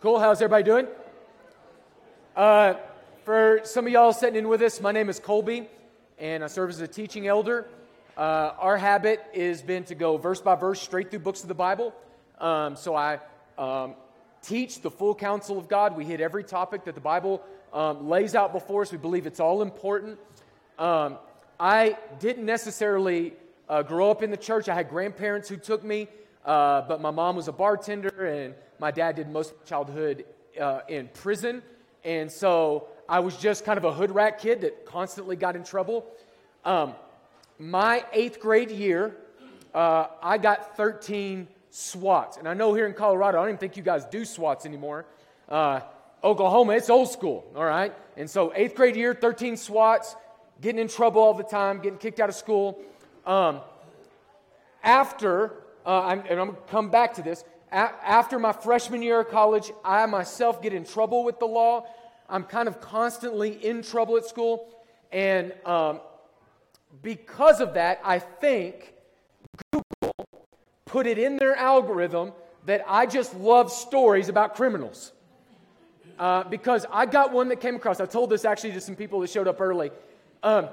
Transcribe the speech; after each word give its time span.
Cool. 0.00 0.18
How's 0.18 0.40
everybody 0.40 0.64
doing? 0.64 0.86
Uh, 2.34 2.72
for 3.24 3.60
some 3.64 3.86
of 3.86 3.92
y'all 3.92 4.14
sitting 4.14 4.36
in 4.36 4.48
with 4.48 4.62
us, 4.62 4.80
my 4.80 4.92
name 4.92 5.10
is 5.10 5.20
Colby, 5.20 5.68
and 6.18 6.42
I 6.42 6.46
serve 6.46 6.70
as 6.70 6.80
a 6.80 6.88
teaching 6.88 7.26
elder. 7.26 7.68
Uh, 8.16 8.54
our 8.58 8.78
habit 8.78 9.22
has 9.34 9.60
been 9.60 9.84
to 9.84 9.94
go 9.94 10.16
verse 10.16 10.40
by 10.40 10.54
verse 10.54 10.80
straight 10.80 11.10
through 11.10 11.18
books 11.18 11.42
of 11.42 11.48
the 11.48 11.54
Bible. 11.54 11.94
Um, 12.38 12.76
so 12.76 12.96
I 12.96 13.18
um, 13.58 13.94
teach 14.40 14.80
the 14.80 14.90
full 14.90 15.14
counsel 15.14 15.58
of 15.58 15.68
God. 15.68 15.94
We 15.94 16.06
hit 16.06 16.22
every 16.22 16.44
topic 16.44 16.86
that 16.86 16.94
the 16.94 17.02
Bible 17.02 17.42
um, 17.74 18.08
lays 18.08 18.34
out 18.34 18.54
before 18.54 18.80
us. 18.80 18.92
We 18.92 18.96
believe 18.96 19.26
it's 19.26 19.38
all 19.38 19.60
important. 19.60 20.18
Um, 20.78 21.18
I 21.58 21.98
didn't 22.20 22.46
necessarily 22.46 23.34
uh, 23.68 23.82
grow 23.82 24.10
up 24.10 24.22
in 24.22 24.30
the 24.30 24.38
church. 24.38 24.70
I 24.70 24.74
had 24.74 24.88
grandparents 24.88 25.50
who 25.50 25.58
took 25.58 25.84
me, 25.84 26.08
uh, 26.44 26.82
but 26.82 27.00
my 27.00 27.10
mom 27.10 27.36
was 27.36 27.48
a 27.48 27.52
bartender, 27.52 28.26
and 28.26 28.54
my 28.78 28.90
dad 28.90 29.16
did 29.16 29.28
most 29.28 29.52
of 29.52 29.64
childhood 29.64 30.24
uh, 30.60 30.80
in 30.88 31.08
prison. 31.08 31.62
And 32.04 32.30
so 32.30 32.88
I 33.08 33.20
was 33.20 33.36
just 33.36 33.64
kind 33.64 33.76
of 33.76 33.84
a 33.84 33.92
hood 33.92 34.10
rat 34.10 34.38
kid 34.38 34.62
that 34.62 34.86
constantly 34.86 35.36
got 35.36 35.56
in 35.56 35.64
trouble. 35.64 36.06
Um, 36.64 36.94
my 37.58 38.04
eighth 38.12 38.40
grade 38.40 38.70
year, 38.70 39.16
uh, 39.74 40.06
I 40.22 40.38
got 40.38 40.76
13 40.76 41.46
SWATs. 41.70 42.38
And 42.38 42.48
I 42.48 42.54
know 42.54 42.74
here 42.74 42.86
in 42.86 42.94
Colorado, 42.94 43.38
I 43.38 43.42
don't 43.42 43.50
even 43.50 43.58
think 43.58 43.76
you 43.76 43.82
guys 43.82 44.04
do 44.06 44.24
SWATs 44.24 44.64
anymore. 44.64 45.04
Uh, 45.48 45.80
Oklahoma, 46.22 46.74
it's 46.74 46.90
old 46.90 47.10
school, 47.10 47.50
all 47.54 47.64
right? 47.64 47.94
And 48.16 48.28
so, 48.28 48.52
eighth 48.54 48.74
grade 48.74 48.96
year, 48.96 49.14
13 49.14 49.56
SWATs, 49.56 50.16
getting 50.60 50.80
in 50.80 50.88
trouble 50.88 51.22
all 51.22 51.34
the 51.34 51.42
time, 51.42 51.80
getting 51.80 51.98
kicked 51.98 52.20
out 52.20 52.28
of 52.28 52.34
school. 52.34 52.78
Um, 53.24 53.60
after, 54.82 55.54
uh, 55.90 56.02
I'm, 56.04 56.20
and 56.20 56.38
I'm 56.38 56.46
going 56.46 56.52
to 56.52 56.70
come 56.70 56.88
back 56.88 57.14
to 57.14 57.22
this, 57.22 57.42
a- 57.72 57.74
after 57.74 58.38
my 58.38 58.52
freshman 58.52 59.02
year 59.02 59.18
of 59.22 59.28
college, 59.28 59.72
I 59.84 60.06
myself 60.06 60.62
get 60.62 60.72
in 60.72 60.84
trouble 60.84 61.24
with 61.24 61.40
the 61.40 61.46
law. 61.46 61.84
I'm 62.28 62.44
kind 62.44 62.68
of 62.68 62.80
constantly 62.80 63.50
in 63.64 63.82
trouble 63.82 64.16
at 64.16 64.24
school. 64.24 64.68
And 65.10 65.52
um, 65.66 65.98
because 67.02 67.60
of 67.60 67.74
that, 67.74 68.00
I 68.04 68.20
think 68.20 68.94
Google 69.72 70.14
put 70.86 71.08
it 71.08 71.18
in 71.18 71.36
their 71.38 71.56
algorithm 71.56 72.34
that 72.66 72.84
I 72.86 73.06
just 73.06 73.34
love 73.34 73.72
stories 73.72 74.28
about 74.28 74.54
criminals. 74.54 75.10
Uh, 76.20 76.44
because 76.44 76.86
I 76.92 77.04
got 77.06 77.32
one 77.32 77.48
that 77.48 77.60
came 77.60 77.74
across. 77.74 77.98
I 77.98 78.06
told 78.06 78.30
this 78.30 78.44
actually 78.44 78.74
to 78.74 78.80
some 78.80 78.94
people 78.94 79.18
that 79.20 79.30
showed 79.30 79.48
up 79.48 79.60
early. 79.60 79.90
Um, 80.44 80.68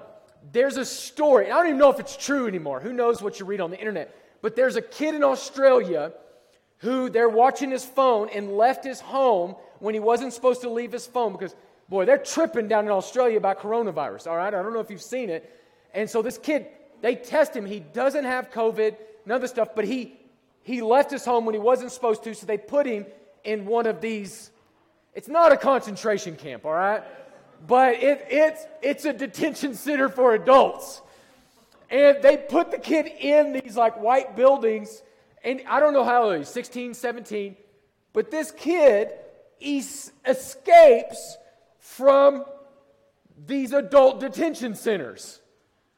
there's 0.52 0.78
a 0.78 0.86
story. 0.86 1.50
I 1.50 1.56
don't 1.56 1.68
even 1.70 1.80
know 1.80 1.90
if 1.90 2.00
it's 2.00 2.16
true 2.16 2.48
anymore. 2.48 2.82
Who 2.82 2.94
knows 2.94 3.20
what 3.20 3.40
you 3.40 3.48
read 3.48 3.62
on 3.62 3.72
the 3.72 3.80
internet? 3.80 4.14
But 4.42 4.56
there's 4.56 4.76
a 4.76 4.82
kid 4.82 5.16
in 5.16 5.24
Australia 5.24 6.14
who 6.80 7.10
they're 7.10 7.30
watching 7.30 7.72
his 7.72 7.84
phone 7.84 8.30
and 8.30 8.56
left 8.56 8.84
his 8.84 9.00
home 9.00 9.56
when 9.80 9.94
he 9.94 10.00
wasn't 10.00 10.34
supposed 10.34 10.62
to 10.62 10.70
leave 10.70 10.92
his 10.92 11.08
phone 11.08 11.32
because, 11.32 11.56
boy, 11.90 12.06
they're 12.06 12.18
tripping 12.18 12.68
down 12.68 12.86
in 12.86 12.92
Australia 12.92 13.38
about 13.38 13.60
coronavirus. 13.60 14.28
All 14.28 14.38
right, 14.38 14.54
I 14.54 14.62
don't 14.62 14.74
know 14.74 14.80
if 14.80 14.92
you've 14.92 15.02
seen 15.02 15.30
it. 15.30 15.52
And 15.94 16.10
so 16.10 16.22
this 16.22 16.38
kid, 16.38 16.68
they 17.02 17.16
test 17.16 17.56
him. 17.56 17.66
He 17.66 17.80
doesn't 17.80 18.26
have 18.26 18.52
COVID, 18.52 18.96
none 19.26 19.36
of 19.36 19.42
the 19.42 19.48
stuff, 19.48 19.70
but 19.76 19.86
he 19.86 20.14
he 20.62 20.82
left 20.82 21.12
his 21.12 21.24
home 21.24 21.46
when 21.46 21.56
he 21.56 21.62
wasn't 21.62 21.94
supposed 21.94 22.26
to, 22.26 22.36
so 22.36 22.46
they 22.46 22.58
put 22.58 22.86
him 22.86 23.06
in 23.46 23.66
one 23.66 23.88
of 23.88 24.02
these 24.02 24.52
it's 25.18 25.28
not 25.28 25.52
a 25.52 25.58
concentration 25.58 26.36
camp, 26.36 26.64
all 26.64 26.74
right? 26.74 27.04
But 27.66 27.96
it, 27.96 28.28
it's, 28.30 28.68
it's 28.84 29.04
a 29.04 29.14
detention 29.14 29.74
center 29.74 30.10
for 30.10 30.36
adults. 30.36 31.02
And 31.90 32.22
they 32.22 32.38
put 32.38 32.72
the 32.72 32.78
kid 32.78 33.08
in 33.08 33.54
these 33.54 33.78
like 33.78 34.00
white 34.00 34.36
buildings. 34.36 35.02
And 35.44 35.62
I 35.68 35.80
don't 35.80 35.94
know 35.94 36.04
how 36.04 36.24
old 36.24 36.38
he's 36.38 36.50
16, 36.50 36.94
17. 36.94 37.56
But 38.14 38.32
this 38.32 38.52
kid 38.52 39.12
he 39.60 39.84
escapes 40.26 41.38
from 41.80 42.46
these 43.46 43.74
adult 43.74 44.20
detention 44.20 44.76
centers. 44.76 45.40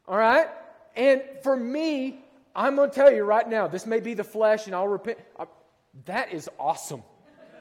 All 0.07 0.17
right? 0.17 0.47
And 0.95 1.21
for 1.43 1.55
me, 1.55 2.23
I'm 2.55 2.75
going 2.75 2.89
to 2.89 2.95
tell 2.95 3.11
you 3.11 3.23
right 3.23 3.47
now, 3.47 3.67
this 3.67 3.85
may 3.85 3.99
be 3.99 4.13
the 4.13 4.23
flesh 4.23 4.65
and 4.65 4.75
I'll 4.75 4.87
repent. 4.87 5.19
I, 5.37 5.45
that 6.05 6.33
is 6.33 6.49
awesome. 6.59 7.03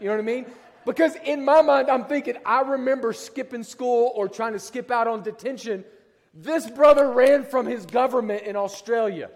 You 0.01 0.07
know 0.07 0.13
what 0.13 0.21
I 0.21 0.25
mean? 0.25 0.47
Because 0.85 1.17
in 1.25 1.45
my 1.45 1.61
mind, 1.61 1.91
I'm 1.91 2.05
thinking, 2.05 2.37
I 2.47 2.63
remember 2.63 3.13
skipping 3.13 3.63
school 3.63 4.13
or 4.15 4.29
trying 4.29 4.55
to 4.55 4.59
skip 4.59 4.91
out 4.91 5.07
on 5.07 5.23
detention. 5.23 5.85
This 6.35 6.69
brother 6.71 7.11
ran 7.11 7.45
from 7.45 7.67
his 7.67 7.87
government 7.87 8.43
in 8.43 8.57
Australia. 8.57 9.31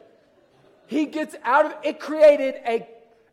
He 0.87 1.07
gets 1.07 1.35
out 1.43 1.67
of 1.67 1.75
it, 1.83 1.99
created 1.99 2.55
a, 2.67 2.87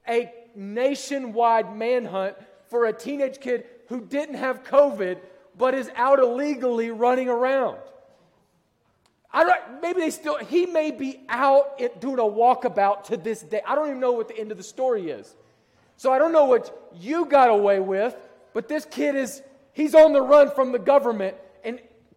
a 0.07 0.31
nationwide 0.55 1.75
manhunt 1.75 2.35
for 2.69 2.85
a 2.85 2.93
teenage 2.93 3.39
kid 3.39 3.65
who 3.87 4.01
didn't 4.01 4.35
have 4.35 4.63
COVID 4.63 5.19
but 5.57 5.73
is 5.73 5.91
out 5.95 6.19
illegally 6.19 6.89
running 6.89 7.27
around. 7.27 7.77
I 9.31 9.43
don't, 9.43 9.81
maybe 9.81 9.99
they 9.99 10.09
still, 10.09 10.37
he 10.37 10.65
may 10.65 10.89
be 10.89 11.19
out 11.29 11.77
doing 11.99 12.17
a 12.17 12.23
walkabout 12.23 13.03
to 13.05 13.17
this 13.17 13.41
day. 13.41 13.61
I 13.67 13.75
don't 13.75 13.87
even 13.87 13.99
know 13.99 14.13
what 14.13 14.27
the 14.27 14.39
end 14.39 14.51
of 14.51 14.57
the 14.57 14.63
story 14.63 15.11
is. 15.11 15.35
So 15.97 16.11
I 16.11 16.17
don't 16.17 16.31
know 16.31 16.45
what 16.45 16.91
you 16.95 17.25
got 17.25 17.49
away 17.49 17.79
with, 17.79 18.15
but 18.53 18.67
this 18.67 18.85
kid 18.85 19.15
is, 19.15 19.43
he's 19.73 19.93
on 19.93 20.13
the 20.13 20.21
run 20.21 20.49
from 20.51 20.71
the 20.71 20.79
government. 20.79 21.35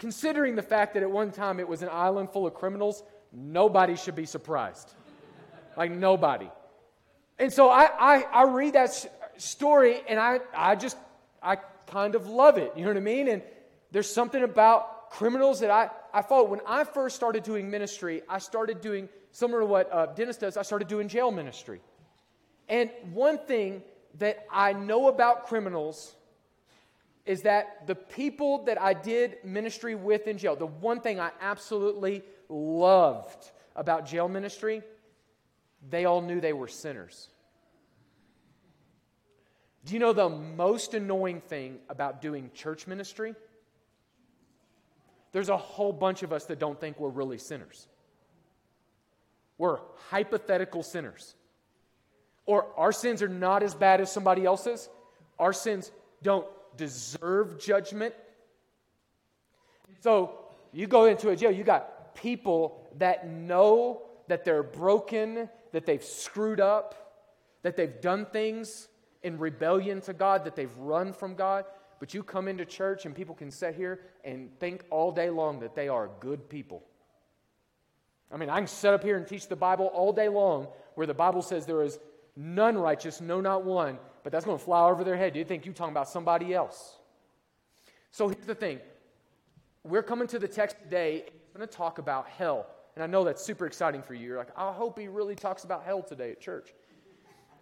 Considering 0.03 0.57
the 0.57 0.63
fact 0.63 0.95
that 0.95 1.05
at 1.05 1.11
one 1.13 1.31
time 1.31 1.61
it 1.61 1.69
was 1.69 1.81
an 1.81 1.89
island 1.89 2.29
full 2.29 2.45
of 2.45 2.55
criminals, 2.55 3.05
nobody 3.33 3.95
should 3.95 4.17
be 4.17 4.27
surprised. 4.27 4.93
Like, 5.77 5.93
nobody. 5.93 6.51
And 7.39 7.53
so 7.53 7.69
I, 7.69 7.85
I, 7.85 8.23
I 8.23 8.43
read 8.51 8.73
that 8.73 8.91
story 9.37 10.01
and 10.09 10.19
I, 10.19 10.41
I 10.53 10.75
just, 10.75 10.97
I 11.41 11.55
kind 11.87 12.17
of 12.17 12.27
love 12.27 12.59
it. 12.59 12.73
You 12.75 12.83
know 12.83 12.89
what 12.89 12.97
I 12.97 13.01
mean? 13.01 13.29
And 13.29 13.43
there's 13.93 14.13
something 14.13 14.43
about 14.43 15.11
criminals 15.11 15.61
that 15.61 15.71
I, 15.71 15.89
I 16.13 16.23
follow. 16.23 16.49
When 16.49 16.63
I 16.67 16.83
first 16.83 17.15
started 17.15 17.45
doing 17.45 17.71
ministry, 17.71 18.23
I 18.29 18.41
started 18.41 18.81
doing, 18.81 19.09
similar 19.31 19.61
to 19.61 19.67
what 19.67 19.93
uh, 19.93 20.07
Dennis 20.07 20.37
does, 20.37 20.57
I 20.57 20.63
started 20.63 20.89
doing 20.89 21.07
jail 21.07 21.31
ministry. 21.31 21.81
And 22.69 22.91
one 23.13 23.39
thing 23.39 23.85
that 24.19 24.47
I 24.51 24.73
know 24.73 25.07
about 25.07 25.47
criminals 25.47 26.17
is 27.25 27.43
that 27.43 27.87
the 27.87 27.95
people 27.95 28.65
that 28.65 28.81
I 28.81 28.95
did 28.95 29.37
ministry 29.45 29.95
with 29.95 30.27
in 30.27 30.39
jail, 30.39 30.57
the 30.57 30.67
one 30.67 31.01
thing 31.01 31.21
I 31.21 31.31
absolutely 31.41 32.23
loved 32.49 33.51
about 33.77 34.07
jail 34.07 34.29
ministry, 34.29 34.83
they 35.89 36.05
all 36.05 36.21
knew 36.21 36.41
they 36.41 36.53
were 36.53 36.69
sinners. 36.69 37.29
Do 39.85 39.95
you 39.95 40.01
know 40.01 40.13
the 40.13 40.29
most 40.29 40.95
annoying 40.95 41.41
thing 41.41 41.79
about 41.89 42.23
doing 42.23 42.51
church 42.55 42.87
ministry? 42.87 43.35
There's 45.33 45.49
a 45.49 45.57
whole 45.57 45.93
bunch 45.93 46.23
of 46.23 46.33
us 46.33 46.45
that 46.47 46.59
don't 46.59 46.79
think 46.79 47.01
we're 47.01 47.09
really 47.09 47.39
sinners. 47.39 47.89
We're 49.59 49.79
hypothetical 50.11 50.83
sinners. 50.83 51.35
Or 52.47 52.67
our 52.77 52.93
sins 52.93 53.23
are 53.23 53.29
not 53.29 53.63
as 53.63 53.75
bad 53.75 54.01
as 54.01 54.11
somebody 54.11 54.45
else's. 54.45 54.89
Our 55.39 55.53
sins 55.53 55.91
don't 56.23 56.47
deserve 56.77 57.59
judgment. 57.59 58.15
So 60.01 60.39
you 60.73 60.87
go 60.87 61.05
into 61.05 61.31
a 61.31 61.37
jail, 61.37 61.51
you 61.51 61.65
got 61.65 62.15
people 62.15 62.81
that 62.99 63.29
know 63.29 64.03
that 64.29 64.45
they're 64.45 64.63
broken, 64.63 65.49
that 65.73 65.87
they've 65.87 66.03
screwed 66.03 66.61
up, 66.61 67.21
that 67.63 67.77
they've 67.77 68.01
done 68.01 68.27
things 68.27 68.89
in 69.23 69.39
rebellion 69.39 70.01
to 70.03 70.13
God, 70.13 70.45
that 70.45 70.57
they've 70.57 70.77
run 70.79 71.13
from 71.13 71.35
God. 71.35 71.65
But 72.01 72.15
you 72.15 72.23
come 72.23 72.49
into 72.49 72.65
church 72.65 73.07
and 73.07 73.15
people 73.15 73.35
can 73.35 73.51
sit 73.51 73.77
here 73.77 74.01
and 74.25 74.51
think 74.59 74.85
all 74.91 75.13
day 75.13 75.31
long 75.31 75.61
that 75.61 75.75
they 75.75 75.89
are 75.89 76.11
good 76.21 76.49
people. 76.49 76.83
I 78.33 78.37
mean, 78.37 78.49
I 78.49 78.59
can 78.59 78.67
sit 78.67 78.93
up 78.93 79.05
here 79.05 79.17
and 79.17 79.27
teach 79.27 79.47
the 79.47 79.57
Bible 79.57 79.87
all 79.87 80.13
day 80.13 80.29
long 80.29 80.69
where 80.95 81.07
the 81.07 81.15
Bible 81.15 81.43
says 81.43 81.67
there 81.67 81.83
is 81.83 81.99
none 82.35 82.77
righteous, 82.77 83.21
no, 83.21 83.41
not 83.41 83.65
one. 83.65 83.99
But 84.23 84.33
that's 84.33 84.45
going 84.45 84.59
to 84.59 84.65
fly 84.65 84.89
over 84.89 85.05
their 85.05 85.17
head. 85.17 85.37
You 85.37 85.45
think 85.45 85.65
you're 85.65 85.75
talking 85.75 85.93
about 85.93 86.09
somebody 86.09 86.55
else? 86.55 86.97
So 88.11 88.29
here's 88.29 88.47
the 88.47 88.55
thing 88.55 88.81
we're 89.85 90.03
coming 90.03 90.29
to 90.29 90.39
the 90.39 90.49
text 90.49 90.77
today. 90.83 91.25
I'm 91.27 91.59
going 91.59 91.69
to 91.69 91.77
talk 91.77 91.99
about 91.99 92.29
hell. 92.29 92.67
And 92.95 93.03
I 93.03 93.07
know 93.07 93.25
that's 93.25 93.43
super 93.43 93.67
exciting 93.67 94.03
for 94.03 94.15
you. 94.15 94.29
You're 94.29 94.39
like, 94.39 94.57
I 94.57 94.73
hope 94.73 94.99
he 94.99 95.09
really 95.09 95.35
talks 95.35 95.65
about 95.65 95.85
hell 95.85 96.03
today 96.03 96.31
at 96.31 96.41
church. 96.41 96.73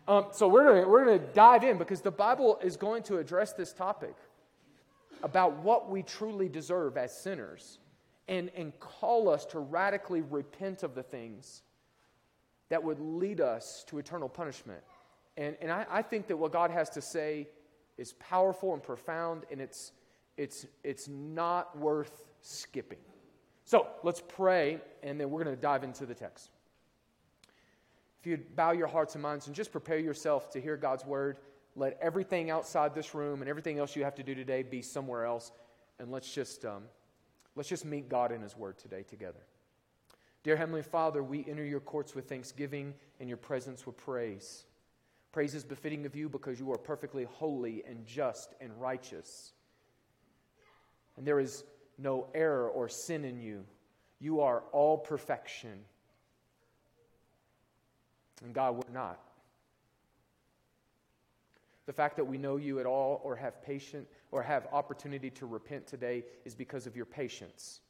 Um, 0.09 0.27
so 0.33 0.49
we're 0.49 0.65
going 0.65 0.89
we're 0.89 1.05
going 1.05 1.21
to 1.21 1.27
dive 1.27 1.63
in 1.63 1.79
because 1.79 2.01
the 2.01 2.11
Bible 2.11 2.59
is 2.63 2.77
going 2.77 3.05
to 3.05 3.19
address 3.19 3.53
this 3.53 3.73
topic 3.73 4.17
about 5.23 5.59
what 5.59 5.89
we 5.91 6.03
truly 6.03 6.49
deserve 6.49 6.97
as 6.97 7.17
sinners 7.17 7.79
and, 8.27 8.51
and 8.57 8.79
call 8.81 9.29
us 9.29 9.45
to 9.47 9.59
radically 9.59 10.23
repent 10.23 10.83
of 10.83 10.95
the 10.95 11.03
things 11.03 11.63
that 12.71 12.83
would 12.83 12.99
lead 13.01 13.41
us 13.41 13.85
to 13.89 13.99
eternal 13.99 14.29
punishment. 14.29 14.81
And, 15.41 15.57
and 15.63 15.73
I, 15.73 15.87
I 15.91 16.03
think 16.03 16.27
that 16.27 16.37
what 16.37 16.53
God 16.53 16.71
has 16.71 16.91
to 16.91 17.01
say 17.01 17.49
is 17.97 18.13
powerful 18.13 18.75
and 18.75 18.83
profound, 18.83 19.45
and 19.51 19.59
it's, 19.59 19.93
it's, 20.37 20.67
it's 20.85 21.09
not 21.09 21.77
worth 21.79 22.29
skipping. 22.43 22.99
So 23.65 23.87
let's 24.03 24.21
pray, 24.21 24.81
and 25.03 25.19
then 25.19 25.31
we're 25.31 25.43
going 25.43 25.57
to 25.57 25.61
dive 25.61 25.83
into 25.83 26.05
the 26.05 26.15
text. 26.15 26.51
If 28.21 28.27
you'd 28.27 28.55
bow 28.55 28.73
your 28.73 28.87
hearts 28.87 29.15
and 29.15 29.23
minds 29.23 29.47
and 29.47 29.57
just 29.57 29.73
prepare 29.73 29.99
yourself 29.99 30.51
to 30.51 30.61
hear 30.61 30.77
God's 30.77 31.07
word, 31.07 31.39
let 31.75 31.99
everything 32.03 32.51
outside 32.51 32.95
this 32.95 33.15
room 33.15 33.41
and 33.41 33.49
everything 33.49 33.79
else 33.79 33.97
you 33.97 34.05
have 34.05 34.17
to 34.17 34.23
do 34.23 34.35
today 34.35 34.63
be 34.63 34.83
somewhere 34.83 35.25
else. 35.25 35.53
And 35.99 36.13
let's 36.13 36.31
just, 36.31 36.67
um, 36.67 36.83
let's 37.57 37.69
just 37.69 37.87
meet 37.87 38.11
God 38.11 38.31
in 38.31 38.43
His 38.43 38.57
Word 38.59 38.77
today 38.77 39.05
together. 39.05 39.41
Dear 40.43 40.57
Heavenly 40.57 40.83
Father, 40.83 41.23
we 41.23 41.47
enter 41.49 41.65
your 41.65 41.81
courts 41.81 42.15
with 42.15 42.29
thanksgiving 42.29 42.93
and 43.21 43.29
your 43.29 43.39
presence 43.39 43.87
with 43.87 43.97
praise. 43.97 44.65
Praise 45.33 45.55
is 45.55 45.65
befitting 45.65 46.07
of 46.07 46.17
you 46.17 46.29
because 46.29 46.59
you 46.59 46.73
are 46.73 46.79
perfectly 46.79 47.25
holy 47.25 47.85
and 47.87 48.05
just 48.05 48.55
and 48.61 48.73
righteous. 48.81 49.53
And 51.17 51.27
there 51.27 51.39
is 51.39 51.65
no 51.99 52.27
error 52.35 52.69
or 52.69 52.89
sin 52.89 53.25
in 53.25 53.39
you. 53.41 53.65
You 54.19 54.41
are 54.41 54.65
all 54.73 54.99
perfection. 54.99 55.81
And 58.43 58.53
God, 58.53 58.75
we're 58.75 58.93
not. 58.93 59.21
The 61.87 61.93
fact 61.93 62.17
that 62.17 62.25
we 62.25 62.39
know 62.39 62.57
you 62.57 62.79
at 62.81 62.87
all 62.87 63.21
or 63.25 63.37
have 63.37 63.63
patient 63.63 64.07
or 64.31 64.43
have 64.43 64.67
opportunity 64.73 65.31
to 65.31 65.47
repent 65.47 65.87
today 65.87 66.25
is 66.45 66.55
because 66.55 66.87
of 66.87 66.97
your 66.97 67.07
patience 67.07 67.81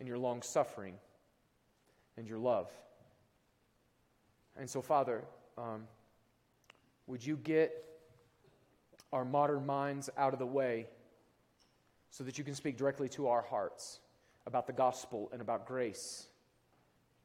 and 0.00 0.08
your 0.08 0.18
long 0.18 0.42
suffering 0.42 0.94
and 2.16 2.26
your 2.26 2.38
love. 2.38 2.70
And 4.56 4.68
so, 4.68 4.80
Father, 4.80 5.24
um, 5.58 5.82
would 7.06 7.24
you 7.24 7.36
get 7.36 7.84
our 9.12 9.24
modern 9.24 9.64
minds 9.64 10.10
out 10.16 10.32
of 10.32 10.38
the 10.38 10.46
way 10.46 10.86
so 12.10 12.24
that 12.24 12.38
you 12.38 12.44
can 12.44 12.54
speak 12.54 12.76
directly 12.76 13.08
to 13.10 13.28
our 13.28 13.42
hearts 13.42 14.00
about 14.46 14.66
the 14.66 14.72
gospel 14.72 15.28
and 15.32 15.40
about 15.40 15.66
grace, 15.66 16.26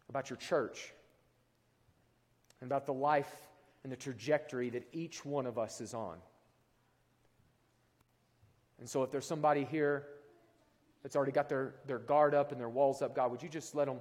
about 0.09 0.29
your 0.29 0.37
church, 0.37 0.93
and 2.59 2.67
about 2.67 2.85
the 2.85 2.93
life 2.93 3.31
and 3.83 3.91
the 3.91 3.97
trajectory 3.97 4.69
that 4.69 4.87
each 4.91 5.25
one 5.25 5.45
of 5.45 5.57
us 5.57 5.81
is 5.81 5.93
on. 5.93 6.17
And 8.79 8.89
so, 8.89 9.03
if 9.03 9.11
there's 9.11 9.25
somebody 9.25 9.63
here 9.63 10.07
that's 11.03 11.15
already 11.15 11.31
got 11.31 11.49
their, 11.49 11.75
their 11.85 11.99
guard 11.99 12.33
up 12.33 12.51
and 12.51 12.59
their 12.59 12.69
walls 12.69 13.01
up, 13.01 13.15
God, 13.15 13.31
would 13.31 13.43
you 13.43 13.49
just 13.49 13.75
let 13.75 13.85
them 13.85 13.99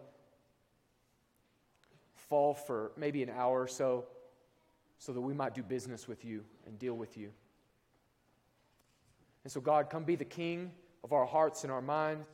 fall 2.14 2.54
for 2.54 2.92
maybe 2.96 3.22
an 3.22 3.30
hour 3.30 3.60
or 3.60 3.68
so 3.68 4.06
so 5.00 5.12
that 5.12 5.20
we 5.20 5.34
might 5.34 5.54
do 5.54 5.62
business 5.64 6.06
with 6.06 6.24
you 6.24 6.44
and 6.66 6.78
deal 6.78 6.94
with 6.94 7.16
you? 7.16 7.30
And 9.42 9.52
so, 9.52 9.60
God, 9.60 9.90
come 9.90 10.04
be 10.04 10.14
the 10.14 10.24
king 10.24 10.70
of 11.02 11.12
our 11.12 11.26
hearts 11.26 11.64
and 11.64 11.72
our 11.72 11.82
minds. 11.82 12.24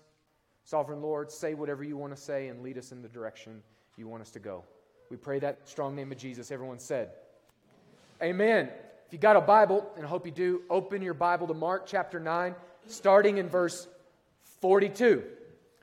Sovereign 0.65 1.01
Lord, 1.01 1.31
say 1.31 1.55
whatever 1.55 1.85
you 1.85 1.97
want 1.97 2.15
to 2.15 2.21
say 2.21 2.49
and 2.49 2.61
lead 2.63 2.77
us 2.77 2.91
in 2.91 3.01
the 3.01 3.09
direction 3.09 3.63
you 3.97 4.09
want 4.09 4.21
us 4.21 4.31
to 4.33 4.41
go. 4.41 4.65
We 5.09 5.17
pray 5.17 5.39
that 5.39 5.69
strong 5.69 5.95
name 5.95 6.11
of 6.11 6.19
Jesus. 6.19 6.51
Everyone 6.51 6.81
said, 6.81 7.11
Amen. 8.21 8.69
If 9.07 9.13
you 9.13 9.19
got 9.21 9.37
a 9.37 9.41
Bible, 9.41 9.89
and 9.97 10.05
I 10.05 10.09
hope 10.09 10.27
you 10.27 10.33
do, 10.33 10.63
open 10.69 11.01
your 11.01 11.15
Bible 11.15 11.47
to 11.47 11.55
Mark 11.55 11.87
chapter 11.87 12.19
9, 12.19 12.57
starting 12.89 13.39
in 13.39 13.49
verse 13.49 13.87
42. 14.61 15.23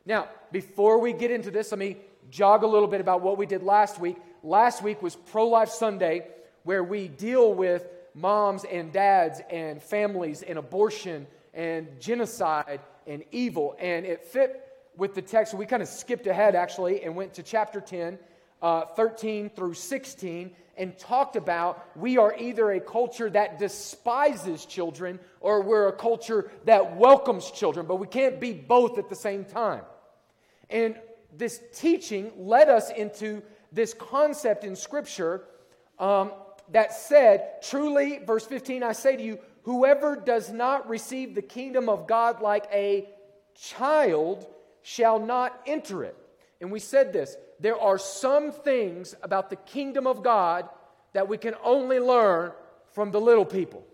Now, 0.05 0.27
before 0.51 0.99
we 0.99 1.13
get 1.13 1.31
into 1.31 1.49
this, 1.49 1.71
let 1.71 1.79
me 1.79 1.95
jog 2.29 2.63
a 2.63 2.67
little 2.67 2.89
bit 2.89 2.99
about 2.99 3.21
what 3.21 3.37
we 3.37 3.45
did 3.45 3.63
last 3.63 3.99
week. 3.99 4.17
Last 4.43 4.83
week 4.83 5.01
was 5.01 5.15
Pro 5.15 5.47
Life 5.47 5.69
Sunday, 5.69 6.27
where 6.63 6.83
we 6.83 7.07
deal 7.07 7.53
with 7.53 7.87
moms 8.13 8.63
and 8.65 8.91
dads 8.91 9.41
and 9.49 9.81
families 9.81 10.41
and 10.41 10.57
abortion 10.57 11.27
and 11.53 11.87
genocide 11.99 12.79
and 13.07 13.23
evil. 13.31 13.75
And 13.79 14.05
it 14.05 14.23
fit 14.23 14.67
with 14.97 15.15
the 15.15 15.21
text. 15.21 15.53
We 15.53 15.65
kind 15.65 15.81
of 15.81 15.89
skipped 15.89 16.27
ahead, 16.27 16.55
actually, 16.55 17.03
and 17.03 17.15
went 17.15 17.33
to 17.35 17.43
chapter 17.43 17.81
10, 17.81 18.19
uh, 18.61 18.85
13 18.85 19.49
through 19.49 19.73
16 19.73 20.55
and 20.75 20.97
talked 20.97 21.35
about 21.35 21.85
we 21.95 22.17
are 22.17 22.35
either 22.37 22.71
a 22.71 22.79
culture 22.79 23.29
that 23.29 23.59
despises 23.59 24.65
children 24.65 25.19
or 25.39 25.61
we're 25.61 25.87
a 25.87 25.93
culture 25.93 26.49
that 26.65 26.95
welcomes 26.95 27.51
children, 27.51 27.85
but 27.85 27.97
we 27.97 28.07
can't 28.07 28.39
be 28.39 28.53
both 28.53 28.97
at 28.97 29.09
the 29.09 29.15
same 29.15 29.45
time. 29.45 29.81
And 30.69 30.95
this 31.35 31.61
teaching 31.75 32.31
led 32.37 32.69
us 32.69 32.89
into 32.91 33.43
this 33.71 33.93
concept 33.93 34.63
in 34.63 34.75
Scripture 34.75 35.43
um, 35.99 36.31
that 36.69 36.93
said, 36.93 37.61
Truly, 37.61 38.19
verse 38.19 38.45
15, 38.45 38.83
I 38.83 38.93
say 38.93 39.15
to 39.15 39.23
you, 39.23 39.39
whoever 39.63 40.15
does 40.15 40.51
not 40.51 40.87
receive 40.87 41.35
the 41.35 41.41
kingdom 41.41 41.89
of 41.89 42.07
God 42.07 42.41
like 42.41 42.65
a 42.71 43.07
child 43.55 44.45
shall 44.81 45.19
not 45.19 45.59
enter 45.65 46.03
it. 46.03 46.17
And 46.61 46.71
we 46.71 46.79
said 46.79 47.13
this 47.13 47.35
there 47.59 47.79
are 47.79 47.97
some 47.97 48.51
things 48.51 49.15
about 49.21 49.49
the 49.49 49.55
kingdom 49.55 50.07
of 50.07 50.23
God 50.23 50.67
that 51.13 51.27
we 51.27 51.37
can 51.37 51.55
only 51.63 51.99
learn 51.99 52.51
from 52.93 53.11
the 53.11 53.21
little 53.21 53.45
people. 53.45 53.85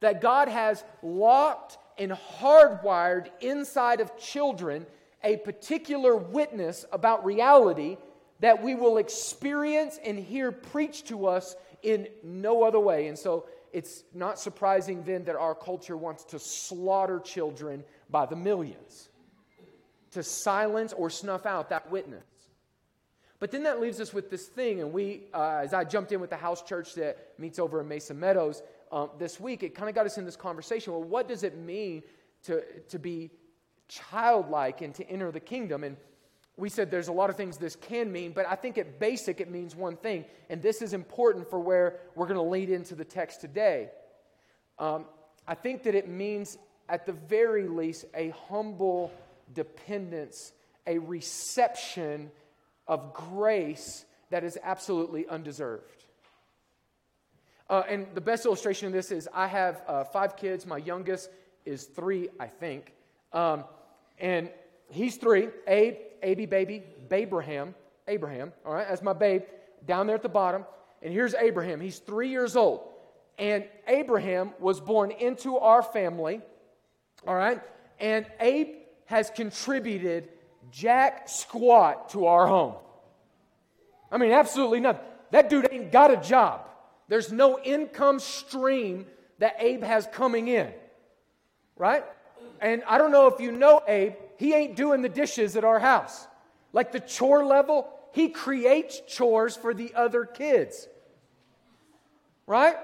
That 0.00 0.20
God 0.20 0.48
has 0.48 0.84
locked 1.02 1.78
and 1.98 2.12
hardwired 2.12 3.28
inside 3.40 4.00
of 4.00 4.16
children 4.18 4.86
a 5.24 5.36
particular 5.38 6.16
witness 6.16 6.84
about 6.92 7.24
reality 7.24 7.96
that 8.40 8.62
we 8.62 8.74
will 8.74 8.98
experience 8.98 9.98
and 10.04 10.18
hear 10.18 10.52
preached 10.52 11.08
to 11.08 11.26
us 11.26 11.56
in 11.82 12.08
no 12.22 12.62
other 12.62 12.80
way. 12.80 13.06
And 13.08 13.18
so 13.18 13.46
it's 13.72 14.04
not 14.14 14.38
surprising 14.38 15.02
then 15.04 15.24
that 15.24 15.36
our 15.36 15.54
culture 15.54 15.96
wants 15.96 16.24
to 16.24 16.38
slaughter 16.38 17.20
children 17.20 17.84
by 18.10 18.26
the 18.26 18.36
millions, 18.36 19.08
to 20.12 20.22
silence 20.22 20.92
or 20.92 21.10
snuff 21.10 21.46
out 21.46 21.70
that 21.70 21.90
witness. 21.90 22.24
But 23.38 23.50
then 23.50 23.64
that 23.64 23.80
leaves 23.80 24.00
us 24.00 24.14
with 24.14 24.30
this 24.30 24.46
thing, 24.46 24.80
and 24.80 24.92
we, 24.92 25.24
uh, 25.34 25.60
as 25.62 25.74
I 25.74 25.84
jumped 25.84 26.10
in 26.12 26.20
with 26.20 26.30
the 26.30 26.36
house 26.36 26.62
church 26.62 26.94
that 26.94 27.34
meets 27.38 27.58
over 27.58 27.82
in 27.82 27.88
Mesa 27.88 28.14
Meadows 28.14 28.62
um, 28.90 29.10
this 29.18 29.38
week, 29.38 29.62
it 29.62 29.74
kind 29.74 29.90
of 29.90 29.94
got 29.94 30.06
us 30.06 30.16
in 30.16 30.24
this 30.24 30.36
conversation. 30.36 30.94
Well, 30.94 31.02
what 31.02 31.28
does 31.28 31.42
it 31.42 31.58
mean 31.58 32.02
to, 32.44 32.62
to 32.88 32.98
be 32.98 33.30
childlike 33.88 34.80
and 34.80 34.94
to 34.94 35.06
enter 35.10 35.30
the 35.30 35.40
kingdom? 35.40 35.84
And 35.84 35.98
we 36.56 36.68
said 36.68 36.90
there's 36.90 37.08
a 37.08 37.12
lot 37.12 37.28
of 37.28 37.36
things 37.36 37.58
this 37.58 37.76
can 37.76 38.10
mean, 38.10 38.32
but 38.32 38.46
I 38.48 38.54
think 38.54 38.78
at 38.78 38.98
basic 38.98 39.40
it 39.40 39.50
means 39.50 39.76
one 39.76 39.96
thing, 39.96 40.24
and 40.48 40.62
this 40.62 40.80
is 40.80 40.94
important 40.94 41.50
for 41.50 41.58
where 41.58 41.98
we're 42.14 42.26
going 42.26 42.36
to 42.36 42.42
lead 42.42 42.70
into 42.70 42.94
the 42.94 43.04
text 43.04 43.40
today. 43.40 43.90
Um, 44.78 45.04
I 45.46 45.54
think 45.54 45.82
that 45.84 45.94
it 45.94 46.08
means, 46.08 46.56
at 46.88 47.06
the 47.06 47.12
very 47.12 47.68
least, 47.68 48.06
a 48.14 48.30
humble 48.48 49.12
dependence, 49.52 50.52
a 50.86 50.98
reception 50.98 52.30
of 52.88 53.12
grace 53.12 54.04
that 54.30 54.42
is 54.42 54.58
absolutely 54.62 55.26
undeserved. 55.28 56.04
Uh, 57.68 57.82
and 57.88 58.06
the 58.14 58.20
best 58.20 58.46
illustration 58.46 58.86
of 58.86 58.92
this 58.92 59.10
is 59.10 59.28
I 59.34 59.48
have 59.48 59.82
uh, 59.86 60.04
five 60.04 60.36
kids. 60.36 60.66
My 60.66 60.78
youngest 60.78 61.28
is 61.64 61.84
three, 61.84 62.28
I 62.38 62.46
think. 62.46 62.92
Um, 63.32 63.64
and 64.18 64.50
he's 64.90 65.16
three. 65.16 65.48
Abe, 65.66 65.96
Abe 66.22 66.48
baby, 66.48 66.82
Abraham, 67.10 67.74
Abraham, 68.08 68.52
all 68.64 68.74
right, 68.74 68.86
that's 68.88 69.02
my 69.02 69.12
babe 69.12 69.42
down 69.86 70.06
there 70.06 70.16
at 70.16 70.22
the 70.22 70.28
bottom. 70.28 70.64
And 71.02 71.12
here's 71.12 71.34
Abraham. 71.34 71.80
He's 71.80 71.98
three 71.98 72.28
years 72.28 72.56
old. 72.56 72.88
And 73.38 73.64
Abraham 73.86 74.52
was 74.58 74.80
born 74.80 75.10
into 75.10 75.58
our 75.58 75.82
family, 75.82 76.40
all 77.26 77.34
right? 77.34 77.60
And 78.00 78.26
Abe 78.40 78.76
has 79.06 79.30
contributed 79.30 80.28
jack 80.70 81.28
squat 81.28 82.10
to 82.10 82.26
our 82.26 82.46
home. 82.46 82.74
I 84.10 84.18
mean, 84.18 84.32
absolutely 84.32 84.80
nothing. 84.80 85.04
That 85.32 85.50
dude 85.50 85.68
ain't 85.70 85.92
got 85.92 86.10
a 86.10 86.16
job. 86.16 86.66
There's 87.08 87.30
no 87.30 87.58
income 87.58 88.20
stream 88.20 89.06
that 89.38 89.56
Abe 89.58 89.82
has 89.82 90.08
coming 90.12 90.48
in, 90.48 90.72
right? 91.76 92.04
And 92.60 92.82
I 92.88 92.98
don't 92.98 93.12
know 93.12 93.26
if 93.26 93.38
you 93.40 93.52
know 93.52 93.82
Abe, 93.86 94.14
he 94.36 94.54
ain't 94.54 94.76
doing 94.76 95.02
the 95.02 95.08
dishes 95.08 95.56
at 95.56 95.64
our 95.64 95.78
house. 95.78 96.26
Like 96.72 96.92
the 96.92 97.00
chore 97.00 97.44
level, 97.44 97.88
he 98.12 98.28
creates 98.28 99.00
chores 99.08 99.56
for 99.56 99.74
the 99.74 99.94
other 99.94 100.24
kids, 100.24 100.88
right? 102.46 102.76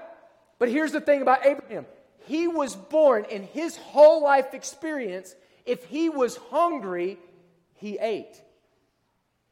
But 0.59 0.69
here's 0.69 0.91
the 0.91 1.01
thing 1.01 1.21
about 1.21 1.45
Abraham 1.45 1.85
he 2.25 2.47
was 2.47 2.75
born 2.75 3.25
in 3.25 3.43
his 3.43 3.75
whole 3.75 4.23
life 4.23 4.53
experience, 4.53 5.35
if 5.65 5.85
he 5.85 6.09
was 6.09 6.37
hungry, 6.37 7.17
he 7.75 7.97
ate. 7.99 8.41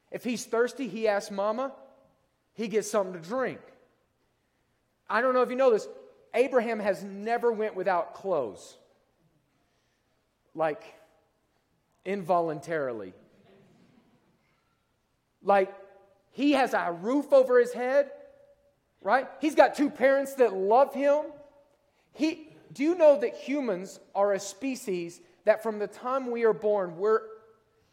If 0.10 0.24
he's 0.24 0.46
thirsty, 0.46 0.88
he 0.88 1.08
asks 1.08 1.32
mama, 1.32 1.74
he 2.54 2.68
gets 2.68 2.90
something 2.90 3.22
to 3.22 3.28
drink. 3.28 3.60
I 5.10 5.22
don't 5.22 5.34
know 5.34 5.42
if 5.42 5.50
you 5.50 5.56
know 5.56 5.72
this, 5.72 5.88
Abraham 6.34 6.80
has 6.80 7.04
never 7.04 7.52
went 7.52 7.76
without 7.76 8.14
clothes. 8.14 8.78
Like 10.56 10.84
involuntarily. 12.06 13.14
Like 15.44 15.74
he 16.32 16.54
has 16.54 16.74
a 16.74 16.96
roof 17.02 17.34
over 17.34 17.60
his 17.60 17.74
head, 17.74 18.12
right? 19.02 19.28
He's 19.40 19.56
got 19.56 19.76
two 19.76 19.90
parents 19.90 20.36
that 20.36 20.54
love 20.54 20.94
him. 20.94 21.26
He 22.14 22.48
do 22.74 22.84
you 22.84 22.96
know 22.96 23.20
that 23.20 23.36
humans 23.36 24.00
are 24.16 24.34
a 24.34 24.40
species 24.40 25.20
that 25.44 25.64
from 25.64 25.80
the 25.80 25.88
time 25.88 26.32
we 26.32 26.44
are 26.46 26.54
born, 26.54 26.98
we're 26.98 27.22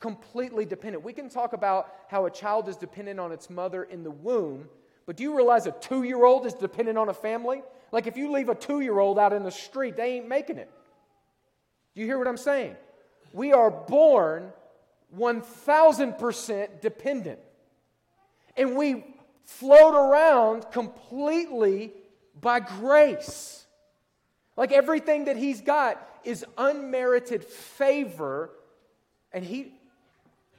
completely 0.00 0.64
dependent. 0.64 1.02
We 1.02 1.12
can 1.12 1.28
talk 1.28 1.52
about 1.52 1.92
how 2.08 2.26
a 2.26 2.30
child 2.30 2.68
is 2.68 2.76
dependent 2.76 3.18
on 3.18 3.32
its 3.32 3.50
mother 3.50 3.84
in 3.84 4.04
the 4.04 4.10
womb, 4.10 4.68
But 5.06 5.16
do 5.16 5.22
you 5.22 5.34
realize 5.34 5.66
a 5.66 5.72
two 5.72 6.02
year 6.02 6.24
old 6.24 6.46
is 6.46 6.54
dependent 6.54 6.98
on 6.98 7.08
a 7.08 7.14
family? 7.14 7.62
Like 7.90 8.06
if 8.06 8.16
you 8.16 8.30
leave 8.30 8.48
a 8.48 8.54
two 8.54 8.80
year 8.80 8.98
old 8.98 9.18
out 9.18 9.32
in 9.32 9.42
the 9.42 9.50
street, 9.50 9.96
they 9.96 10.16
ain't 10.16 10.28
making 10.28 10.58
it. 10.58 10.70
Do 11.94 12.02
you 12.02 12.06
hear 12.06 12.18
what 12.18 12.28
I'm 12.28 12.36
saying? 12.36 12.76
We 13.38 13.52
are 13.52 13.70
born 13.70 14.52
1000% 15.16 16.80
dependent. 16.80 17.38
And 18.56 18.76
we 18.76 19.04
float 19.44 19.94
around 19.94 20.72
completely 20.72 21.92
by 22.40 22.58
grace. 22.58 23.64
Like 24.56 24.72
everything 24.72 25.26
that 25.26 25.36
he's 25.36 25.60
got 25.60 26.04
is 26.24 26.44
unmerited 26.58 27.44
favor, 27.44 28.50
and 29.32 29.44
he, 29.44 29.72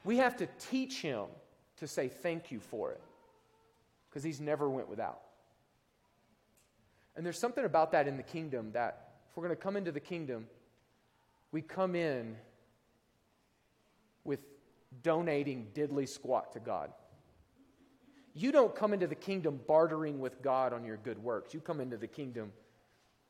we 0.06 0.16
have 0.16 0.38
to 0.38 0.48
teach 0.72 1.02
him 1.02 1.26
to 1.80 1.86
say 1.86 2.08
thank 2.08 2.50
you 2.50 2.62
for 2.62 2.94
it 2.94 3.02
because 4.10 4.24
he's 4.24 4.40
never 4.40 4.70
went 4.70 4.88
without. 4.88 5.20
And 7.18 7.26
there's 7.26 7.40
something 7.40 7.66
about 7.66 7.92
that 7.92 8.08
in 8.08 8.16
the 8.16 8.24
kingdom 8.24 8.72
that 8.72 9.10
if 9.30 9.36
we're 9.36 9.44
going 9.44 9.58
to 9.58 9.62
come 9.62 9.76
into 9.76 9.92
the 9.92 10.00
kingdom, 10.00 10.48
we 11.52 11.62
come 11.62 11.94
in 11.94 12.38
with 14.24 14.40
donating 15.04 15.68
diddly 15.74 16.08
squat 16.08 16.54
to 16.54 16.60
God. 16.60 16.92
You 18.34 18.52
don't 18.52 18.74
come 18.76 18.94
into 18.94 19.08
the 19.08 19.16
kingdom 19.16 19.60
bartering 19.68 20.20
with 20.20 20.42
God 20.42 20.74
on 20.74 20.84
your 20.84 20.98
good 20.98 21.22
works. 21.22 21.54
You 21.54 21.60
come 21.60 21.82
into 21.82 21.98
the 21.98 22.08
kingdom 22.08 22.52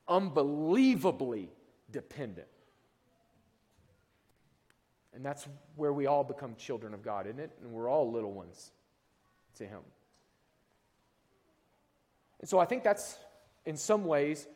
unbelievably 0.08 1.50
dependent. 1.92 2.48
And 5.14 5.26
that's 5.26 5.48
where 5.76 5.94
we 5.94 6.06
all 6.06 6.24
become 6.24 6.56
children 6.56 6.94
of 6.94 7.04
God, 7.04 7.26
isn't 7.26 7.40
it? 7.40 7.52
And 7.62 7.72
we're 7.72 7.90
all 7.90 8.12
little 8.12 8.32
ones 8.32 8.72
to 9.58 9.66
Him. 9.66 9.82
And 12.40 12.50
so 12.50 12.60
I 12.60 12.66
think 12.66 12.84
that's, 12.84 13.18
in 13.66 13.76
some 13.76 14.06
ways, 14.06 14.48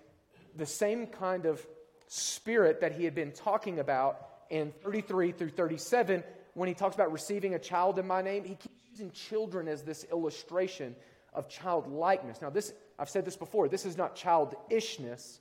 the 0.55 0.65
same 0.65 1.07
kind 1.07 1.45
of 1.45 1.65
spirit 2.07 2.81
that 2.81 2.93
he 2.93 3.03
had 3.03 3.15
been 3.15 3.31
talking 3.31 3.79
about 3.79 4.27
in 4.53 4.72
33 4.83 5.31
through 5.31 5.50
37 5.50 6.24
when 6.53 6.67
he 6.67 6.75
talks 6.75 6.93
about 6.93 7.12
receiving 7.12 7.55
a 7.55 7.60
child 7.60 7.98
in 7.98 8.05
my 8.05 8.22
name. 8.22 8.43
He 8.43 8.53
keeps 8.53 8.83
using 8.91 9.10
children 9.10 9.67
as 9.67 9.81
this 9.81 10.05
illustration 10.12 10.95
of 11.33 11.50
childlikeness. 11.50 12.39
Now, 12.39 12.51
this, 12.51 12.72
I've 13.00 13.10
said 13.10 13.25
this 13.25 13.36
before, 13.36 13.67
this 13.67 13.83
is 13.83 13.98
not 13.98 14.15
childishness. 14.15 15.39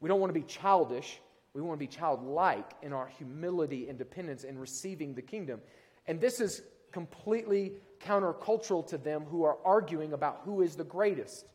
We 0.00 0.08
don't 0.08 0.20
want 0.20 0.34
to 0.34 0.38
be 0.38 0.44
childish. 0.44 1.18
We 1.54 1.62
want 1.62 1.80
to 1.80 1.86
be 1.86 1.90
childlike 1.90 2.72
in 2.82 2.92
our 2.92 3.06
humility 3.06 3.88
and 3.88 3.96
dependence 3.96 4.44
in 4.44 4.58
receiving 4.58 5.14
the 5.14 5.22
kingdom. 5.22 5.62
And 6.06 6.20
this 6.20 6.38
is 6.38 6.60
completely 6.92 7.72
countercultural 8.00 8.86
to 8.88 8.98
them 8.98 9.22
who 9.22 9.44
are 9.44 9.56
arguing 9.64 10.12
about 10.12 10.42
who 10.44 10.60
is 10.60 10.76
the 10.76 10.84
greatest. 10.84 11.46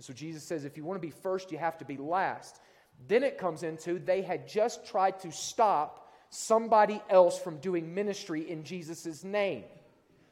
So 0.00 0.14
Jesus 0.14 0.42
says, 0.42 0.64
if 0.64 0.78
you 0.78 0.84
want 0.84 0.96
to 0.96 1.06
be 1.06 1.12
first, 1.12 1.52
you 1.52 1.58
have 1.58 1.76
to 1.78 1.84
be 1.84 1.98
last. 1.98 2.62
Then 3.08 3.22
it 3.22 3.38
comes 3.38 3.62
into 3.62 3.98
they 3.98 4.22
had 4.22 4.48
just 4.48 4.86
tried 4.86 5.20
to 5.20 5.32
stop 5.32 6.10
somebody 6.30 7.02
else 7.10 7.38
from 7.38 7.58
doing 7.58 7.94
ministry 7.94 8.48
in 8.48 8.64
Jesus' 8.64 9.22
name. 9.22 9.64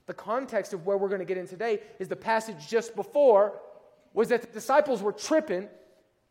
The 0.06 0.14
context 0.14 0.72
of 0.72 0.86
where 0.86 0.96
we're 0.96 1.08
going 1.08 1.20
to 1.20 1.26
get 1.26 1.36
in 1.36 1.46
today 1.46 1.80
is 1.98 2.08
the 2.08 2.16
passage 2.16 2.68
just 2.68 2.96
before 2.96 3.60
was 4.12 4.28
that 4.28 4.42
the 4.42 4.48
disciples 4.48 5.02
were 5.02 5.12
tripping 5.12 5.68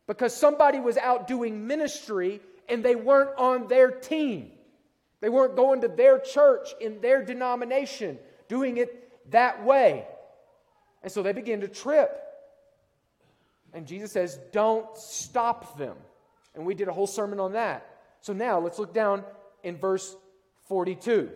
because 0.07 0.35
somebody 0.35 0.79
was 0.79 0.97
out 0.97 1.27
doing 1.27 1.67
ministry 1.67 2.41
and 2.67 2.83
they 2.83 2.95
weren't 2.95 3.37
on 3.37 3.67
their 3.67 3.91
team. 3.91 4.51
They 5.21 5.29
weren't 5.29 5.55
going 5.55 5.81
to 5.81 5.87
their 5.87 6.19
church 6.19 6.69
in 6.79 7.01
their 7.01 7.23
denomination, 7.23 8.17
doing 8.47 8.77
it 8.77 9.31
that 9.31 9.63
way. 9.63 10.05
And 11.03 11.11
so 11.11 11.23
they 11.23 11.33
begin 11.33 11.61
to 11.61 11.67
trip. 11.67 12.11
And 13.73 13.85
Jesus 13.85 14.11
says, 14.11 14.39
Don't 14.51 14.97
stop 14.97 15.77
them. 15.77 15.95
And 16.55 16.65
we 16.65 16.73
did 16.73 16.87
a 16.87 16.93
whole 16.93 17.07
sermon 17.07 17.39
on 17.39 17.53
that. 17.53 17.85
So 18.21 18.33
now 18.33 18.59
let's 18.59 18.79
look 18.79 18.93
down 18.93 19.23
in 19.63 19.77
verse 19.77 20.15
42. 20.67 21.29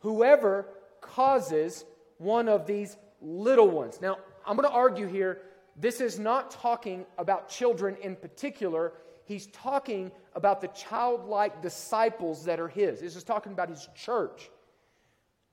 Whoever 0.00 0.68
causes 1.00 1.84
one 2.18 2.48
of 2.48 2.66
these 2.66 2.96
little 3.20 3.68
ones. 3.68 4.00
Now, 4.00 4.18
I'm 4.46 4.56
going 4.56 4.68
to 4.68 4.74
argue 4.74 5.06
here, 5.06 5.42
this 5.76 6.00
is 6.00 6.18
not 6.18 6.50
talking 6.50 7.04
about 7.18 7.48
children 7.48 7.96
in 8.02 8.16
particular. 8.16 8.92
He's 9.24 9.46
talking 9.48 10.12
about 10.34 10.60
the 10.60 10.68
childlike 10.68 11.62
disciples 11.62 12.44
that 12.44 12.60
are 12.60 12.68
his. 12.68 13.00
This 13.00 13.16
is 13.16 13.24
talking 13.24 13.52
about 13.52 13.68
his 13.68 13.88
church. 13.94 14.50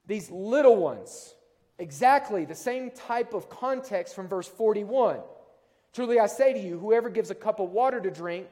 These 0.05 0.29
little 0.29 0.75
ones, 0.75 1.33
exactly 1.79 2.45
the 2.45 2.55
same 2.55 2.91
type 2.91 3.33
of 3.33 3.49
context 3.49 4.15
from 4.15 4.27
verse 4.27 4.47
41. 4.47 5.19
Truly 5.93 6.19
I 6.19 6.25
say 6.25 6.53
to 6.53 6.59
you, 6.59 6.79
whoever 6.79 7.09
gives 7.09 7.29
a 7.29 7.35
cup 7.35 7.59
of 7.59 7.69
water 7.69 8.01
to 8.01 8.09
drink 8.09 8.47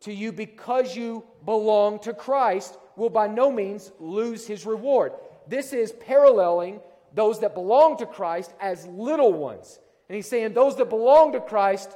to 0.00 0.12
you 0.12 0.32
because 0.32 0.96
you 0.96 1.24
belong 1.44 1.98
to 2.00 2.14
Christ 2.14 2.78
will 2.96 3.10
by 3.10 3.26
no 3.26 3.50
means 3.50 3.90
lose 3.98 4.46
his 4.46 4.64
reward. 4.64 5.12
This 5.48 5.72
is 5.72 5.92
paralleling 5.92 6.80
those 7.12 7.40
that 7.40 7.54
belong 7.54 7.98
to 7.98 8.06
Christ 8.06 8.52
as 8.60 8.86
little 8.86 9.32
ones. 9.32 9.78
And 10.08 10.16
he's 10.16 10.28
saying 10.28 10.54
those 10.54 10.76
that 10.76 10.88
belong 10.88 11.32
to 11.32 11.40
Christ 11.40 11.90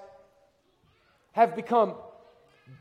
have 1.32 1.54
become 1.54 1.94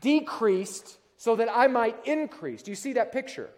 decreased 0.00 0.98
so 1.16 1.36
that 1.36 1.48
I 1.50 1.68
might 1.68 2.06
increase. 2.06 2.62
Do 2.62 2.70
you 2.70 2.76
see 2.76 2.94
that 2.94 3.12
picture? 3.12 3.50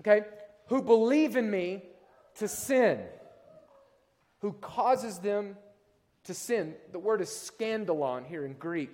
Okay? 0.00 0.22
Who 0.68 0.82
believe 0.82 1.36
in 1.36 1.50
me 1.50 1.82
to 2.36 2.48
sin, 2.48 3.00
who 4.40 4.52
causes 4.52 5.18
them 5.18 5.56
to 6.26 6.34
sin. 6.34 6.74
The 6.92 6.98
word 6.98 7.20
is 7.20 7.28
scandalon 7.28 8.26
here 8.26 8.44
in 8.44 8.54
Greek. 8.54 8.92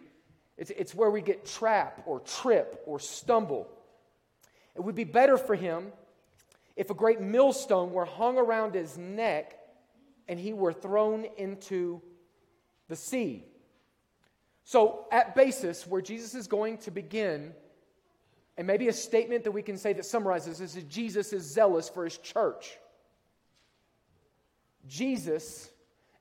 It's, 0.56 0.70
it's 0.70 0.94
where 0.94 1.10
we 1.10 1.20
get 1.20 1.44
trap 1.44 2.02
or 2.06 2.20
trip 2.20 2.82
or 2.86 2.98
stumble. 2.98 3.68
It 4.74 4.80
would 4.82 4.94
be 4.94 5.04
better 5.04 5.36
for 5.36 5.54
him 5.54 5.92
if 6.76 6.90
a 6.90 6.94
great 6.94 7.20
millstone 7.20 7.92
were 7.92 8.04
hung 8.04 8.38
around 8.38 8.74
his 8.74 8.96
neck 8.96 9.58
and 10.28 10.38
he 10.38 10.52
were 10.52 10.72
thrown 10.72 11.26
into 11.36 12.00
the 12.88 12.96
sea. 12.96 13.44
So, 14.64 15.06
at 15.10 15.34
basis, 15.34 15.86
where 15.86 16.00
Jesus 16.00 16.34
is 16.34 16.46
going 16.46 16.78
to 16.78 16.90
begin, 16.90 17.52
and 18.56 18.66
maybe 18.66 18.88
a 18.88 18.92
statement 18.92 19.44
that 19.44 19.50
we 19.50 19.62
can 19.62 19.76
say 19.76 19.92
that 19.92 20.04
summarizes 20.04 20.58
this 20.58 20.76
is 20.76 20.84
Jesus 20.84 21.32
is 21.32 21.42
zealous 21.42 21.88
for 21.88 22.04
his 22.04 22.16
church. 22.18 22.78
Jesus 24.86 25.70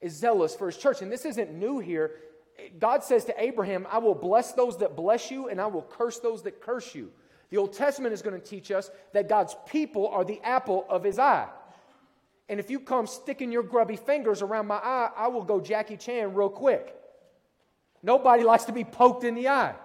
is 0.01 0.13
zealous 0.13 0.55
for 0.55 0.67
his 0.67 0.77
church. 0.77 1.01
And 1.01 1.11
this 1.11 1.25
isn't 1.25 1.53
new 1.53 1.79
here. 1.79 2.11
God 2.79 3.03
says 3.03 3.25
to 3.25 3.41
Abraham, 3.41 3.87
I 3.89 3.99
will 3.99 4.15
bless 4.15 4.53
those 4.53 4.77
that 4.77 4.95
bless 4.95 5.31
you, 5.31 5.49
and 5.49 5.59
I 5.59 5.67
will 5.67 5.83
curse 5.83 6.19
those 6.19 6.43
that 6.43 6.61
curse 6.61 6.93
you. 6.93 7.11
The 7.49 7.57
Old 7.57 7.73
Testament 7.73 8.13
is 8.13 8.21
going 8.21 8.39
to 8.39 8.45
teach 8.45 8.71
us 8.71 8.89
that 9.13 9.27
God's 9.27 9.55
people 9.67 10.07
are 10.07 10.23
the 10.23 10.39
apple 10.43 10.85
of 10.89 11.03
his 11.03 11.19
eye. 11.19 11.47
And 12.49 12.59
if 12.59 12.69
you 12.69 12.79
come 12.79 13.07
sticking 13.07 13.51
your 13.51 13.63
grubby 13.63 13.95
fingers 13.95 14.41
around 14.41 14.67
my 14.67 14.75
eye, 14.75 15.09
I 15.15 15.27
will 15.27 15.43
go 15.43 15.59
Jackie 15.59 15.97
Chan 15.97 16.33
real 16.33 16.49
quick. 16.49 16.95
Nobody 18.03 18.43
likes 18.43 18.65
to 18.65 18.73
be 18.73 18.83
poked 18.83 19.23
in 19.23 19.35
the 19.35 19.49
eye. 19.49 19.75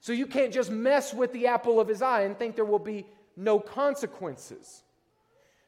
So 0.00 0.12
you 0.12 0.26
can't 0.26 0.52
just 0.52 0.70
mess 0.70 1.12
with 1.12 1.32
the 1.32 1.48
apple 1.48 1.80
of 1.80 1.88
his 1.88 2.02
eye 2.02 2.22
and 2.22 2.38
think 2.38 2.56
there 2.56 2.64
will 2.64 2.78
be 2.78 3.06
no 3.36 3.58
consequences. 3.58 4.82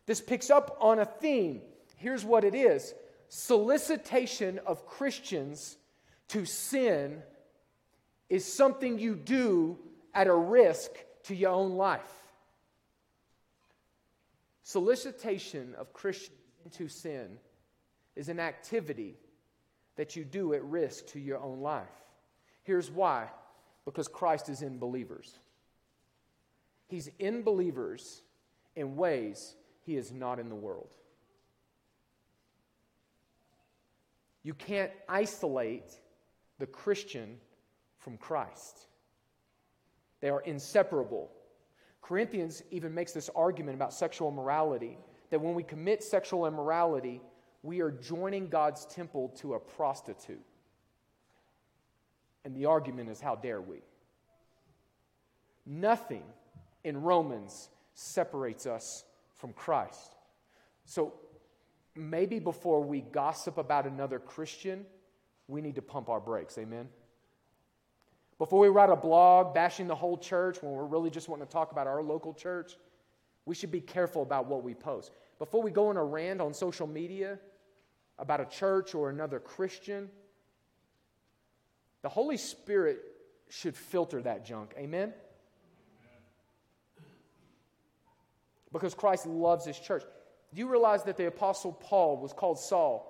This 0.07 0.21
picks 0.21 0.51
up 0.51 0.77
on 0.81 0.99
a 0.99 1.05
theme. 1.05 1.63
Here's 1.97 2.25
what 2.25 2.45
it 2.45 2.55
is 2.55 2.95
solicitation 3.31 4.61
of 4.67 4.87
Christians 4.87 5.79
to 6.29 6.45
sin 6.45 7.23
is 8.29 8.45
something 8.45 8.99
you 8.99 9.15
do 9.15 9.79
at 10.13 10.27
a 10.27 10.35
risk 10.35 10.91
to 11.25 11.35
your 11.35 11.53
own 11.53 11.77
life. 11.77 12.13
Solicitation 14.65 15.75
of 15.79 15.93
Christians 15.93 16.37
into 16.65 16.89
sin 16.89 17.39
is 18.17 18.29
an 18.29 18.41
activity 18.41 19.17
that 19.97 20.17
you 20.17 20.25
do 20.25 20.53
at 20.53 20.63
risk 20.65 21.07
to 21.09 21.21
your 21.21 21.39
own 21.39 21.61
life. 21.61 21.89
Here's 22.65 22.91
why 22.91 23.29
because 23.85 24.09
Christ 24.09 24.49
is 24.49 24.63
in 24.63 24.79
believers. 24.79 25.39
He's 26.87 27.09
in 27.19 27.43
believers 27.43 28.23
in 28.77 28.97
ways 28.97 29.55
he 29.87 29.97
is 29.97 30.13
not 30.13 30.39
in 30.39 30.49
the 30.49 30.55
world. 30.55 30.89
You 34.43 34.55
can't 34.55 34.91
isolate 35.09 35.93
the 36.59 36.67
Christian 36.67 37.37
from 37.99 38.17
Christ. 38.17 38.87
They 40.21 40.31
are 40.31 40.41
inseparable. 40.41 41.31
Corinthians 42.03 42.63
even 42.71 42.95
makes 42.95 43.13
this 43.13 43.31
argument 43.35 43.77
about 43.77 43.93
sexual 43.93 44.29
immorality 44.29 44.99
that 45.31 45.41
when 45.41 45.55
we 45.55 45.63
commit 45.63 46.03
sexual 46.03 46.47
immorality, 46.47 47.21
we 47.63 47.81
are 47.81 47.91
joining 47.91 48.49
God's 48.49 48.87
temple 48.87 49.29
to 49.39 49.55
a 49.55 49.61
prostitute. 49.61 50.41
And 52.45 52.57
the 52.57 52.67
argument 52.67 53.11
is 53.11 53.21
how 53.21 53.37
dare 53.37 53.61
we? 53.61 53.83
Nothing 55.67 56.25
in 56.85 57.03
Romans 57.03 57.69
separates 57.95 58.67
us 58.67 59.05
from 59.35 59.53
Christ. 59.53 60.17
So 60.85 61.15
maybe 61.95 62.39
before 62.39 62.83
we 62.83 63.01
gossip 63.01 63.59
about 63.59 63.87
another 63.87 64.19
Christian, 64.19 64.87
we 65.49 65.61
need 65.61 65.75
to 65.75 65.83
pump 65.83 66.09
our 66.09 66.21
brakes. 66.21 66.57
Amen? 66.59 66.89
Before 68.39 68.61
we 68.61 68.69
write 68.69 68.89
a 68.89 68.97
blog 68.97 69.55
bashing 69.55 69.87
the 69.87 69.95
whole 69.95 70.17
church 70.17 70.63
when 70.63 70.73
we're 70.73 70.87
really 70.87 71.11
just 71.11 71.29
wanting 71.29 71.47
to 71.47 71.53
talk 71.53 71.73
about 71.73 71.87
our 71.87 72.03
local 72.03 72.33
church, 72.33 72.77
we 73.45 73.55
should 73.55 73.71
be 73.71 73.81
careful 73.81 74.23
about 74.23 74.47
what 74.47 74.63
we 74.63 74.75
post. 74.75 75.13
Before 75.39 75.63
we 75.63 75.71
go 75.71 75.89
on 75.89 75.97
a 75.97 76.05
rant 76.05 76.41
on 76.41 76.55
social 76.55 76.87
media 76.87 77.39
about 78.19 78.41
a 78.41 78.47
church 78.47 78.95
or 78.95 79.11
another 79.11 79.39
Christian, 79.41 80.09
the 82.03 82.09
Holy 82.09 82.37
Spirit 82.37 83.01
should 83.49 83.77
filter 83.77 84.23
that 84.23 84.45
junk. 84.45 84.73
Amen? 84.79 85.13
Because 88.73 88.95
Christ 88.95 89.27
loves 89.27 89.67
his 89.67 89.79
church. 89.79 90.05
Do 90.53 90.61
you 90.61 90.69
realize 90.69 91.05
that 91.05 91.17
the 91.17 91.27
Apostle 91.27 91.73
Paul 91.73 92.17
was 92.17 92.33
called 92.33 92.59
Saul 92.59 93.07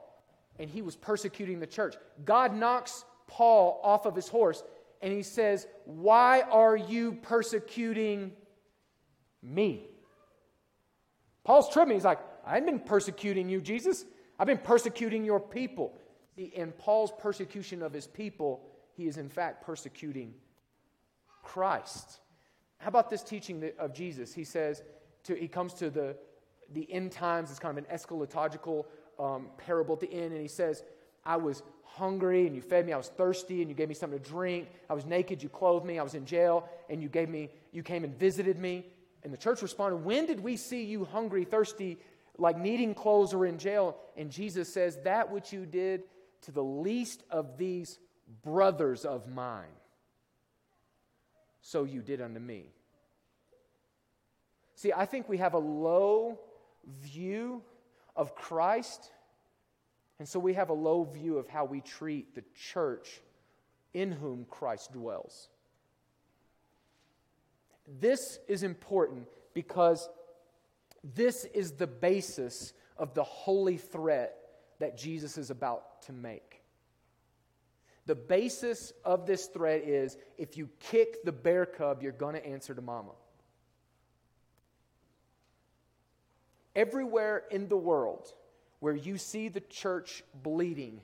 and 0.58 0.68
he 0.68 0.82
was 0.82 0.96
persecuting 0.96 1.60
the 1.60 1.66
church? 1.66 1.96
God 2.24 2.54
knocks 2.54 3.04
Paul 3.26 3.80
off 3.82 4.06
of 4.06 4.14
his 4.14 4.28
horse 4.28 4.62
and 5.00 5.12
he 5.12 5.22
says, 5.22 5.66
Why 5.84 6.42
are 6.42 6.76
you 6.76 7.12
persecuting 7.12 8.32
me? 9.42 9.86
Paul's 11.44 11.72
tripping. 11.72 11.94
He's 11.94 12.04
like, 12.04 12.20
I 12.46 12.54
haven't 12.54 12.66
been 12.66 12.80
persecuting 12.80 13.48
you, 13.48 13.60
Jesus. 13.60 14.04
I've 14.38 14.46
been 14.46 14.58
persecuting 14.58 15.24
your 15.24 15.40
people. 15.40 15.98
See, 16.36 16.52
in 16.54 16.72
Paul's 16.72 17.12
persecution 17.18 17.82
of 17.82 17.92
his 17.92 18.06
people, 18.06 18.62
he 18.96 19.06
is 19.06 19.16
in 19.16 19.28
fact 19.28 19.64
persecuting 19.64 20.34
Christ. 21.42 22.20
How 22.78 22.88
about 22.88 23.10
this 23.10 23.22
teaching 23.22 23.70
of 23.78 23.94
Jesus? 23.94 24.32
He 24.32 24.44
says, 24.44 24.82
to, 25.24 25.34
he 25.34 25.48
comes 25.48 25.74
to 25.74 25.90
the, 25.90 26.16
the 26.72 26.90
end 26.92 27.12
times. 27.12 27.50
It's 27.50 27.58
kind 27.58 27.76
of 27.76 27.84
an 27.84 27.96
eschatological 27.96 28.84
um, 29.18 29.48
parable 29.58 29.94
at 29.94 30.00
the 30.00 30.12
end, 30.12 30.32
and 30.32 30.40
he 30.40 30.48
says, 30.48 30.82
I 31.24 31.36
was 31.36 31.62
hungry 31.84 32.46
and 32.46 32.54
you 32.54 32.62
fed 32.62 32.86
me. 32.86 32.92
I 32.92 32.96
was 32.96 33.08
thirsty 33.08 33.60
and 33.60 33.68
you 33.68 33.74
gave 33.74 33.88
me 33.88 33.94
something 33.94 34.18
to 34.18 34.30
drink. 34.30 34.68
I 34.88 34.94
was 34.94 35.04
naked, 35.04 35.42
you 35.42 35.48
clothed 35.48 35.84
me. 35.84 35.98
I 35.98 36.02
was 36.02 36.14
in 36.14 36.24
jail 36.24 36.68
and 36.88 37.02
you 37.02 37.08
gave 37.08 37.28
me, 37.28 37.50
you 37.72 37.82
came 37.82 38.04
and 38.04 38.18
visited 38.18 38.58
me. 38.58 38.86
And 39.22 39.32
the 39.32 39.36
church 39.36 39.60
responded, 39.62 40.04
When 40.04 40.26
did 40.26 40.40
we 40.40 40.56
see 40.56 40.84
you 40.84 41.04
hungry, 41.04 41.44
thirsty, 41.44 41.98
like 42.38 42.58
needing 42.58 42.94
clothes 42.94 43.34
or 43.34 43.44
in 43.44 43.58
jail? 43.58 43.96
And 44.16 44.30
Jesus 44.30 44.72
says, 44.72 44.98
That 45.04 45.30
which 45.30 45.52
you 45.52 45.66
did 45.66 46.04
to 46.42 46.52
the 46.52 46.64
least 46.64 47.22
of 47.30 47.58
these 47.58 47.98
brothers 48.42 49.04
of 49.04 49.28
mine, 49.28 49.66
so 51.60 51.84
you 51.84 52.00
did 52.00 52.22
unto 52.22 52.40
me. 52.40 52.64
See, 54.74 54.92
I 54.92 55.04
think 55.04 55.28
we 55.28 55.36
have 55.36 55.52
a 55.52 55.58
low 55.58 56.38
view 57.02 57.62
of 58.16 58.34
Christ, 58.34 59.10
and 60.18 60.28
so 60.28 60.38
we 60.38 60.54
have 60.54 60.70
a 60.70 60.74
low 60.74 61.04
view 61.04 61.38
of 61.38 61.48
how 61.48 61.64
we 61.64 61.80
treat 61.80 62.34
the 62.34 62.44
church 62.72 63.20
in 63.94 64.12
whom 64.12 64.46
Christ 64.48 64.92
dwells. 64.92 65.48
This 67.98 68.38
is 68.46 68.62
important 68.62 69.26
because 69.54 70.08
this 71.02 71.44
is 71.46 71.72
the 71.72 71.86
basis 71.86 72.72
of 72.96 73.14
the 73.14 73.24
holy 73.24 73.78
threat 73.78 74.36
that 74.78 74.96
Jesus 74.96 75.38
is 75.38 75.50
about 75.50 76.02
to 76.02 76.12
make. 76.12 76.62
The 78.06 78.14
basis 78.14 78.92
of 79.04 79.26
this 79.26 79.46
threat 79.46 79.82
is 79.82 80.16
if 80.36 80.56
you 80.56 80.68
kick 80.80 81.24
the 81.24 81.32
bear 81.32 81.66
cub, 81.66 82.02
you're 82.02 82.12
going 82.12 82.34
to 82.34 82.44
answer 82.46 82.74
to 82.74 82.82
mama. 82.82 83.12
Everywhere 86.74 87.44
in 87.50 87.68
the 87.68 87.76
world 87.76 88.32
where 88.78 88.94
you 88.94 89.18
see 89.18 89.48
the 89.48 89.60
church 89.60 90.22
bleeding, 90.42 91.00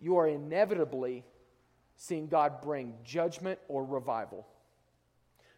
you 0.00 0.16
are 0.16 0.28
inevitably 0.28 1.24
seeing 1.96 2.28
God 2.28 2.60
bring 2.60 2.94
judgment 3.04 3.58
or 3.68 3.84
revival. 3.84 4.46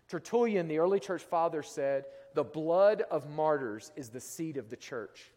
Tertullian, 0.09 0.67
the 0.67 0.79
early 0.79 0.99
church 0.99 1.23
father, 1.23 1.63
said, 1.63 2.05
The 2.35 2.43
blood 2.43 3.03
of 3.11 3.29
martyrs 3.29 3.93
is 3.95 4.09
the 4.09 4.21
seed 4.21 4.57
of 4.57 4.71
the 4.71 4.77
church. 4.77 5.31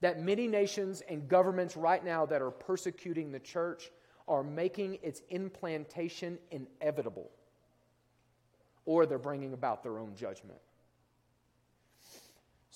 That 0.00 0.20
many 0.20 0.46
nations 0.46 1.02
and 1.08 1.28
governments 1.28 1.76
right 1.76 2.04
now 2.04 2.26
that 2.26 2.42
are 2.42 2.50
persecuting 2.50 3.32
the 3.32 3.40
church 3.40 3.90
are 4.28 4.42
making 4.42 4.98
its 5.02 5.22
implantation 5.30 6.38
inevitable, 6.50 7.30
or 8.84 9.06
they're 9.06 9.18
bringing 9.18 9.52
about 9.52 9.82
their 9.82 9.98
own 9.98 10.14
judgment. 10.16 10.58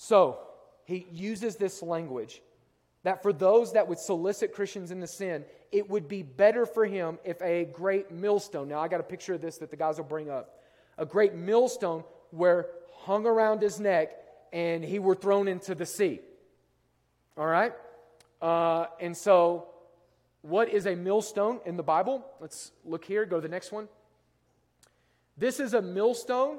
So, 0.01 0.39
he 0.85 1.05
uses 1.11 1.57
this 1.57 1.83
language 1.83 2.41
that 3.03 3.21
for 3.21 3.31
those 3.31 3.73
that 3.73 3.87
would 3.87 3.99
solicit 3.99 4.51
Christians 4.51 4.89
into 4.89 5.05
sin, 5.05 5.45
it 5.71 5.87
would 5.91 6.07
be 6.07 6.23
better 6.23 6.65
for 6.65 6.87
him 6.87 7.19
if 7.23 7.39
a 7.43 7.65
great 7.65 8.09
millstone, 8.09 8.67
now 8.67 8.79
I 8.79 8.87
got 8.87 8.99
a 8.99 9.03
picture 9.03 9.35
of 9.35 9.41
this 9.41 9.59
that 9.59 9.69
the 9.69 9.75
guys 9.75 9.97
will 9.97 10.05
bring 10.05 10.27
up, 10.27 10.59
a 10.97 11.05
great 11.05 11.35
millstone 11.35 12.03
were 12.31 12.67
hung 13.01 13.27
around 13.27 13.61
his 13.61 13.79
neck 13.79 14.13
and 14.51 14.83
he 14.83 14.97
were 14.97 15.13
thrown 15.13 15.47
into 15.47 15.75
the 15.75 15.85
sea. 15.85 16.19
All 17.37 17.45
right? 17.45 17.73
Uh, 18.41 18.87
and 18.99 19.15
so, 19.15 19.67
what 20.41 20.69
is 20.69 20.87
a 20.87 20.95
millstone 20.95 21.59
in 21.63 21.77
the 21.77 21.83
Bible? 21.83 22.25
Let's 22.39 22.71
look 22.85 23.05
here, 23.05 23.23
go 23.27 23.35
to 23.35 23.41
the 23.43 23.49
next 23.49 23.71
one. 23.71 23.87
This 25.37 25.59
is 25.59 25.75
a 25.75 25.81
millstone. 25.81 26.57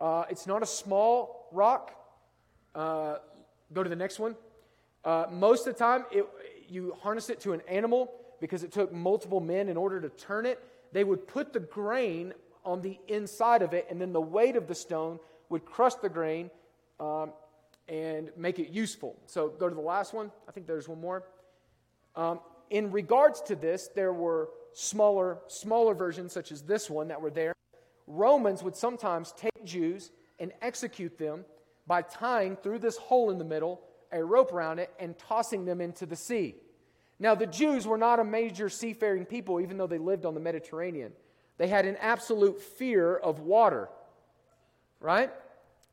Uh, 0.00 0.24
it's 0.30 0.46
not 0.46 0.62
a 0.62 0.66
small 0.66 1.50
rock. 1.52 1.98
Uh, 2.74 3.16
go 3.72 3.82
to 3.82 3.88
the 3.88 3.96
next 3.96 4.18
one. 4.18 4.36
Uh, 5.04 5.26
most 5.30 5.66
of 5.66 5.74
the 5.74 5.78
time, 5.78 6.04
it, 6.10 6.26
you 6.68 6.96
harness 7.02 7.28
it 7.28 7.40
to 7.40 7.52
an 7.52 7.60
animal 7.68 8.12
because 8.40 8.62
it 8.62 8.72
took 8.72 8.92
multiple 8.92 9.40
men 9.40 9.68
in 9.68 9.76
order 9.76 10.00
to 10.00 10.08
turn 10.08 10.46
it. 10.46 10.62
They 10.92 11.04
would 11.04 11.26
put 11.26 11.52
the 11.52 11.60
grain 11.60 12.34
on 12.64 12.80
the 12.80 12.98
inside 13.08 13.62
of 13.62 13.72
it, 13.72 13.86
and 13.90 14.00
then 14.00 14.12
the 14.12 14.20
weight 14.20 14.56
of 14.56 14.66
the 14.68 14.74
stone 14.74 15.18
would 15.48 15.64
crush 15.64 15.94
the 15.96 16.08
grain 16.08 16.50
um, 17.00 17.32
and 17.88 18.30
make 18.36 18.58
it 18.58 18.68
useful. 18.68 19.16
So 19.26 19.48
go 19.48 19.68
to 19.68 19.74
the 19.74 19.80
last 19.80 20.14
one. 20.14 20.30
I 20.48 20.52
think 20.52 20.66
there's 20.66 20.88
one 20.88 21.00
more. 21.00 21.24
Um, 22.14 22.40
in 22.70 22.90
regards 22.90 23.40
to 23.42 23.56
this, 23.56 23.88
there 23.94 24.12
were 24.12 24.50
smaller, 24.72 25.38
smaller 25.48 25.94
versions, 25.94 26.32
such 26.32 26.52
as 26.52 26.62
this 26.62 26.88
one, 26.88 27.08
that 27.08 27.20
were 27.20 27.30
there. 27.30 27.54
Romans 28.06 28.62
would 28.62 28.76
sometimes 28.76 29.32
take 29.32 29.64
Jews 29.64 30.10
and 30.38 30.52
execute 30.62 31.18
them 31.18 31.44
by 31.86 32.02
tying 32.02 32.56
through 32.56 32.78
this 32.78 32.96
hole 32.96 33.30
in 33.30 33.38
the 33.38 33.44
middle 33.44 33.80
a 34.12 34.22
rope 34.22 34.52
around 34.52 34.78
it 34.78 34.90
and 35.00 35.18
tossing 35.18 35.64
them 35.64 35.80
into 35.80 36.06
the 36.06 36.16
sea. 36.16 36.54
Now, 37.18 37.34
the 37.34 37.46
Jews 37.46 37.86
were 37.86 37.98
not 37.98 38.20
a 38.20 38.24
major 38.24 38.68
seafaring 38.68 39.24
people, 39.24 39.60
even 39.60 39.78
though 39.78 39.86
they 39.86 39.98
lived 39.98 40.26
on 40.26 40.34
the 40.34 40.40
Mediterranean. 40.40 41.12
They 41.56 41.68
had 41.68 41.86
an 41.86 41.96
absolute 42.00 42.60
fear 42.60 43.16
of 43.16 43.40
water, 43.40 43.88
right? 45.00 45.30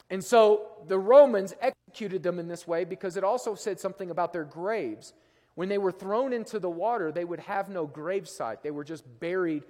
And 0.10 0.24
so 0.24 0.68
the 0.88 0.98
Romans 0.98 1.54
executed 1.62 2.24
them 2.24 2.40
in 2.40 2.48
this 2.48 2.68
way 2.68 2.84
because 2.84 3.16
it 3.16 3.24
also 3.24 3.56
said 3.56 3.80
something 3.80 4.10
about 4.10 4.34
their 4.34 4.44
graves. 4.44 5.14
When 5.56 5.70
they 5.70 5.78
were 5.78 5.92
thrown 5.92 6.34
into 6.34 6.60
the 6.60 6.70
water, 6.70 7.12
they 7.12 7.26
would 7.26 7.42
have 7.42 7.70
no 7.70 7.88
gravesite, 7.88 8.62
they 8.64 8.72
were 8.72 8.84
just 8.84 9.04
buried 9.20 9.64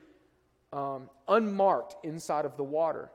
um, 0.72 1.10
unmarked 1.28 1.96
inside 2.06 2.46
of 2.46 2.56
the 2.56 2.64
water 2.64 3.10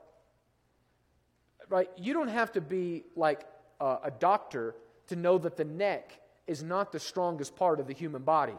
right? 1.69 1.89
You 1.97 2.13
don't 2.13 2.27
have 2.27 2.51
to 2.53 2.61
be 2.61 3.03
like 3.15 3.41
uh, 3.79 3.97
a 4.03 4.11
doctor 4.11 4.75
to 5.07 5.15
know 5.15 5.37
that 5.37 5.57
the 5.57 5.65
neck 5.65 6.19
is 6.47 6.63
not 6.63 6.91
the 6.91 6.99
strongest 6.99 7.55
part 7.55 7.79
of 7.79 7.87
the 7.87 7.93
human 7.93 8.23
body. 8.23 8.57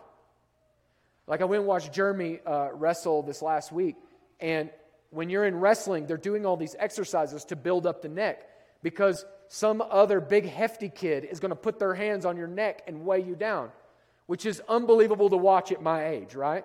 Like 1.26 1.40
I 1.40 1.44
went 1.44 1.60
and 1.60 1.68
watched 1.68 1.92
Jeremy 1.92 2.40
uh, 2.46 2.68
wrestle 2.72 3.22
this 3.22 3.42
last 3.42 3.72
week, 3.72 3.96
and 4.40 4.70
when 5.10 5.30
you're 5.30 5.44
in 5.44 5.58
wrestling, 5.58 6.06
they're 6.06 6.16
doing 6.16 6.46
all 6.46 6.56
these 6.56 6.76
exercises 6.78 7.44
to 7.46 7.56
build 7.56 7.86
up 7.86 8.02
the 8.02 8.08
neck 8.08 8.48
because 8.82 9.24
some 9.48 9.80
other 9.80 10.20
big 10.20 10.46
hefty 10.46 10.88
kid 10.88 11.24
is 11.24 11.40
going 11.40 11.50
to 11.50 11.56
put 11.56 11.78
their 11.78 11.94
hands 11.94 12.24
on 12.24 12.36
your 12.36 12.48
neck 12.48 12.82
and 12.86 13.04
weigh 13.04 13.22
you 13.22 13.34
down, 13.34 13.70
which 14.26 14.44
is 14.46 14.60
unbelievable 14.68 15.30
to 15.30 15.36
watch 15.36 15.72
at 15.72 15.82
my 15.82 16.08
age, 16.08 16.34
right? 16.34 16.64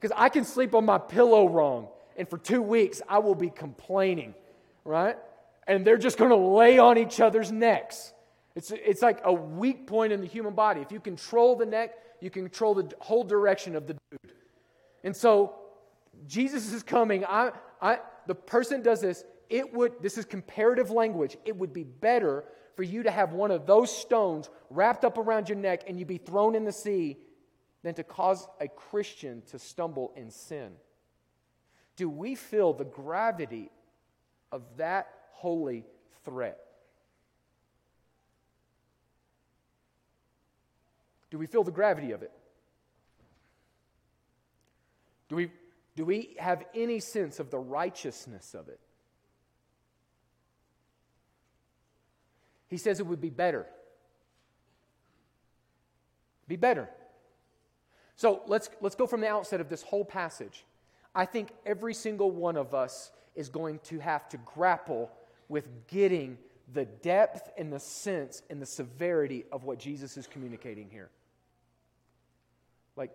Because 0.00 0.14
I 0.16 0.28
can 0.28 0.44
sleep 0.44 0.74
on 0.74 0.84
my 0.84 0.98
pillow 0.98 1.48
wrong, 1.48 1.88
and 2.16 2.28
for 2.28 2.38
two 2.38 2.62
weeks 2.62 3.00
I 3.08 3.18
will 3.18 3.34
be 3.34 3.50
complaining, 3.50 4.34
right? 4.84 5.16
And 5.66 5.86
they're 5.86 5.98
just 5.98 6.18
going 6.18 6.30
to 6.30 6.36
lay 6.36 6.78
on 6.78 6.98
each 6.98 7.20
other's 7.20 7.50
necks. 7.50 8.12
It's, 8.54 8.70
it's 8.70 9.02
like 9.02 9.20
a 9.24 9.32
weak 9.32 9.86
point 9.86 10.12
in 10.12 10.20
the 10.20 10.26
human 10.26 10.54
body. 10.54 10.80
If 10.80 10.90
you 10.90 11.00
control 11.00 11.56
the 11.56 11.66
neck, 11.66 11.94
you 12.20 12.30
can 12.30 12.42
control 12.42 12.74
the 12.74 12.90
whole 13.00 13.24
direction 13.24 13.76
of 13.76 13.86
the 13.86 13.94
dude. 13.94 14.32
And 15.04 15.14
so 15.14 15.54
Jesus 16.26 16.72
is 16.72 16.82
coming. 16.82 17.24
I, 17.24 17.52
I, 17.80 17.98
the 18.26 18.34
person 18.34 18.82
does 18.82 19.00
this. 19.00 19.24
It 19.50 19.72
would, 19.74 19.92
this 20.00 20.18
is 20.18 20.24
comparative 20.24 20.90
language. 20.90 21.36
It 21.44 21.56
would 21.56 21.72
be 21.72 21.84
better 21.84 22.44
for 22.76 22.82
you 22.82 23.02
to 23.02 23.10
have 23.10 23.32
one 23.32 23.50
of 23.50 23.66
those 23.66 23.94
stones 23.94 24.48
wrapped 24.70 25.04
up 25.04 25.18
around 25.18 25.48
your 25.48 25.58
neck 25.58 25.84
and 25.86 25.98
you 25.98 26.04
be 26.04 26.18
thrown 26.18 26.54
in 26.54 26.64
the 26.64 26.72
sea 26.72 27.18
than 27.82 27.94
to 27.94 28.04
cause 28.04 28.48
a 28.60 28.68
Christian 28.68 29.42
to 29.50 29.58
stumble 29.58 30.12
in 30.16 30.30
sin. 30.30 30.72
Do 31.96 32.08
we 32.10 32.34
feel 32.34 32.72
the 32.72 32.84
gravity 32.84 33.70
of 34.50 34.62
that? 34.76 35.08
Holy 35.36 35.84
threat. 36.24 36.58
Do 41.30 41.38
we 41.38 41.46
feel 41.46 41.62
the 41.62 41.70
gravity 41.70 42.12
of 42.12 42.22
it? 42.22 42.32
Do 45.28 45.36
we, 45.36 45.50
do 45.94 46.04
we 46.04 46.36
have 46.38 46.64
any 46.74 47.00
sense 47.00 47.40
of 47.40 47.50
the 47.50 47.58
righteousness 47.58 48.54
of 48.54 48.68
it? 48.68 48.80
He 52.68 52.78
says 52.78 52.98
it 52.98 53.06
would 53.06 53.20
be 53.20 53.30
better. 53.30 53.66
Be 56.48 56.56
better. 56.56 56.88
So 58.16 58.42
let's, 58.46 58.70
let's 58.80 58.94
go 58.94 59.06
from 59.06 59.20
the 59.20 59.28
outset 59.28 59.60
of 59.60 59.68
this 59.68 59.82
whole 59.82 60.04
passage. 60.04 60.64
I 61.14 61.26
think 61.26 61.50
every 61.64 61.92
single 61.92 62.30
one 62.30 62.56
of 62.56 62.74
us 62.74 63.10
is 63.34 63.48
going 63.48 63.80
to 63.84 63.98
have 63.98 64.28
to 64.30 64.38
grapple 64.38 65.10
with 65.48 65.68
getting 65.88 66.38
the 66.72 66.84
depth 66.84 67.50
and 67.56 67.72
the 67.72 67.78
sense 67.78 68.42
and 68.50 68.60
the 68.60 68.66
severity 68.66 69.44
of 69.52 69.64
what 69.64 69.78
Jesus 69.78 70.16
is 70.16 70.26
communicating 70.26 70.90
here. 70.90 71.10
Like, 72.96 73.12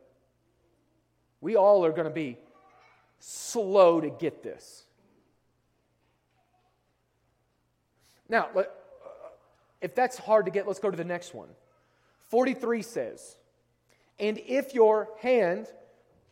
we 1.42 1.56
all 1.56 1.86
are 1.86 1.92
going 1.92 2.08
to 2.08 2.14
be 2.14 2.38
slow 3.20 4.00
to 4.00 4.10
get 4.10 4.44
this. 4.44 4.86
Now, 8.30 8.48
uh, 8.56 8.64
if 9.82 9.94
that's 9.94 10.18
hard 10.18 10.46
to 10.46 10.52
get, 10.52 10.66
let's 10.66 10.80
go 10.80 10.90
to 10.90 10.98
the 10.98 11.04
next 11.04 11.34
one. 11.34 11.50
43 12.30 12.82
says, 12.82 13.36
And 14.20 14.38
if 14.48 14.74
your 14.74 15.10
hand 15.20 15.68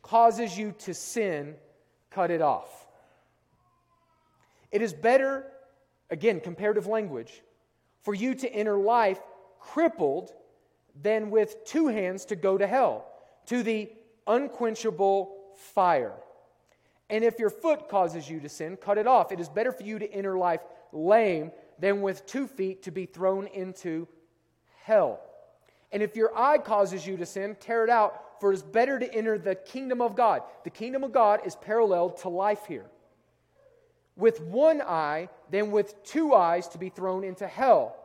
causes 0.02 0.58
you 0.58 0.74
to 0.80 0.94
sin, 0.94 1.56
cut 2.10 2.32
it 2.32 2.42
off. 2.42 2.88
It 4.72 4.82
is 4.82 4.94
better, 4.94 5.46
again, 6.10 6.40
comparative 6.40 6.88
language, 6.88 7.42
for 8.02 8.14
you 8.14 8.36
to 8.36 8.52
enter 8.52 8.78
life 8.78 9.20
crippled 9.60 10.34
than 11.02 11.30
with 11.30 11.66
two 11.66 11.88
hands 11.88 12.26
to 12.26 12.36
go 12.36 12.58
to 12.58 12.68
hell, 12.68 13.06
to 13.48 13.64
the 13.64 13.90
unquenchable 14.28 15.36
fire. 15.74 16.14
And 17.10 17.24
if 17.24 17.40
your 17.40 17.50
foot 17.50 17.90
causes 17.90 18.30
you 18.30 18.40
to 18.42 18.50
sin, 18.50 18.78
cut 18.78 18.98
it 18.98 19.08
off. 19.08 19.32
It 19.32 19.40
is 19.40 19.50
better 19.50 19.72
for 19.72 19.84
you 19.84 20.00
to 20.00 20.12
enter 20.12 20.38
life 20.38 20.62
lame 20.92 21.52
than 21.80 22.02
with 22.02 22.26
two 22.26 22.48
feet 22.48 22.84
to 22.84 22.92
be 22.92 23.06
thrown 23.06 23.48
into 23.48 24.08
hell. 24.84 25.20
And 25.92 26.04
if 26.04 26.16
your 26.16 26.38
eye 26.38 26.60
causes 26.60 27.06
you 27.08 27.18
to 27.18 27.26
sin, 27.26 27.58
tear 27.60 27.84
it 27.84 27.90
out, 27.90 28.40
for 28.40 28.52
it 28.52 28.56
is 28.56 28.64
better 28.64 29.00
to 29.00 29.14
enter 29.14 29.38
the 29.38 29.56
kingdom 29.56 30.02
of 30.02 30.16
God. 30.16 30.44
The 30.64 30.70
kingdom 30.70 31.04
of 31.04 31.12
God 31.12 31.42
is 31.46 31.56
parallel 31.56 32.12
to 32.12 32.30
life 32.30 32.66
here. 32.68 32.86
With 34.20 34.42
one 34.42 34.82
eye 34.82 35.30
than 35.50 35.72
with 35.72 36.04
two 36.04 36.34
eyes 36.34 36.68
to 36.70 36.78
be 36.78 36.90
thrown 36.90 37.24
into 37.24 37.48
hell, 37.48 37.96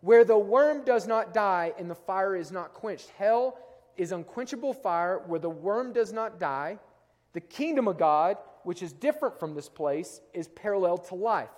where 0.00 0.24
the 0.24 0.36
worm 0.36 0.84
does 0.84 1.06
not 1.06 1.32
die 1.32 1.72
and 1.78 1.88
the 1.88 1.94
fire 1.94 2.34
is 2.34 2.50
not 2.50 2.74
quenched. 2.74 3.08
Hell 3.10 3.56
is 3.96 4.10
unquenchable 4.10 4.74
fire 4.74 5.22
where 5.26 5.38
the 5.38 5.48
worm 5.48 5.92
does 5.92 6.12
not 6.12 6.40
die. 6.40 6.78
The 7.34 7.40
kingdom 7.40 7.86
of 7.86 7.98
God, 7.98 8.36
which 8.64 8.82
is 8.82 8.92
different 8.92 9.38
from 9.38 9.54
this 9.54 9.68
place, 9.68 10.20
is 10.34 10.48
parallel 10.48 10.98
to 10.98 11.14
life. 11.14 11.50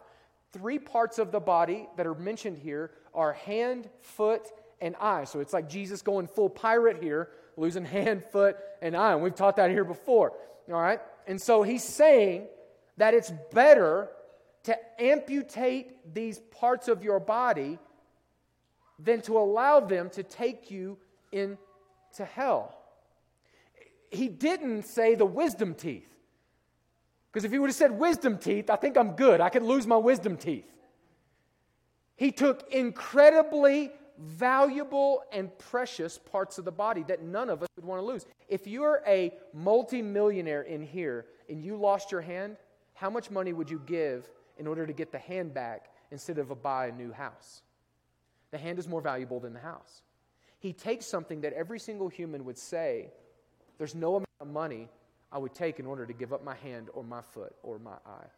Three 0.52 0.78
parts 0.78 1.18
of 1.18 1.32
the 1.32 1.40
body 1.40 1.88
that 1.96 2.06
are 2.06 2.14
mentioned 2.14 2.58
here 2.58 2.90
are 3.14 3.32
hand, 3.32 3.88
foot, 4.00 4.42
and 4.82 4.94
eye. 4.96 5.24
So 5.24 5.40
it's 5.40 5.54
like 5.54 5.70
Jesus 5.70 6.02
going 6.02 6.26
full 6.26 6.50
pirate 6.50 7.02
here, 7.02 7.30
losing 7.56 7.84
hand, 7.86 8.24
foot, 8.24 8.56
and 8.82 8.94
eye. 8.94 9.14
And 9.14 9.22
we've 9.22 9.34
taught 9.34 9.56
that 9.56 9.70
here 9.70 9.84
before. 9.84 10.32
All 10.68 10.80
right? 10.80 11.00
And 11.26 11.40
so 11.40 11.62
he's 11.62 11.82
saying 11.82 12.48
that 13.02 13.14
it's 13.14 13.32
better 13.52 14.08
to 14.62 14.78
amputate 15.02 16.14
these 16.14 16.38
parts 16.52 16.86
of 16.86 17.02
your 17.02 17.18
body 17.18 17.76
than 18.96 19.20
to 19.20 19.36
allow 19.36 19.80
them 19.80 20.08
to 20.08 20.22
take 20.22 20.70
you 20.70 20.96
into 21.32 22.24
hell. 22.24 22.78
He 24.12 24.28
didn't 24.28 24.84
say 24.84 25.16
the 25.16 25.26
wisdom 25.26 25.74
teeth. 25.74 26.06
Because 27.26 27.44
if 27.44 27.50
he 27.50 27.58
would 27.58 27.70
have 27.70 27.74
said 27.74 27.90
wisdom 27.90 28.38
teeth, 28.38 28.70
I 28.70 28.76
think 28.76 28.96
I'm 28.96 29.16
good. 29.16 29.40
I 29.40 29.48
could 29.48 29.64
lose 29.64 29.84
my 29.84 29.96
wisdom 29.96 30.36
teeth. 30.36 30.70
He 32.14 32.30
took 32.30 32.72
incredibly 32.72 33.90
valuable 34.16 35.24
and 35.32 35.50
precious 35.58 36.18
parts 36.18 36.56
of 36.56 36.64
the 36.64 36.70
body 36.70 37.02
that 37.08 37.20
none 37.20 37.50
of 37.50 37.64
us 37.64 37.68
would 37.74 37.84
want 37.84 38.00
to 38.00 38.06
lose. 38.06 38.26
If 38.46 38.68
you're 38.68 39.02
a 39.08 39.32
multimillionaire 39.52 40.62
in 40.62 40.82
here 40.82 41.26
and 41.48 41.64
you 41.64 41.74
lost 41.74 42.12
your 42.12 42.20
hand, 42.20 42.58
how 43.02 43.10
much 43.10 43.32
money 43.32 43.52
would 43.52 43.68
you 43.68 43.82
give 43.84 44.30
in 44.58 44.68
order 44.68 44.86
to 44.86 44.92
get 44.92 45.10
the 45.10 45.18
hand 45.18 45.52
back 45.52 45.90
instead 46.12 46.38
of 46.38 46.52
a 46.52 46.54
buy 46.54 46.86
a 46.86 46.92
new 46.92 47.10
house? 47.10 47.62
The 48.52 48.58
hand 48.58 48.78
is 48.78 48.86
more 48.86 49.00
valuable 49.00 49.40
than 49.40 49.54
the 49.54 49.58
house. 49.58 50.02
He 50.60 50.72
takes 50.72 51.04
something 51.04 51.40
that 51.40 51.52
every 51.52 51.80
single 51.80 52.06
human 52.06 52.44
would 52.44 52.56
say, 52.56 53.08
there's 53.76 53.96
no 53.96 54.14
amount 54.14 54.28
of 54.40 54.46
money 54.46 54.88
I 55.32 55.38
would 55.38 55.52
take 55.52 55.80
in 55.80 55.86
order 55.86 56.06
to 56.06 56.12
give 56.12 56.32
up 56.32 56.44
my 56.44 56.54
hand 56.54 56.90
or 56.94 57.02
my 57.02 57.22
foot 57.22 57.56
or 57.64 57.80
my 57.80 57.96
eye. 58.06 58.30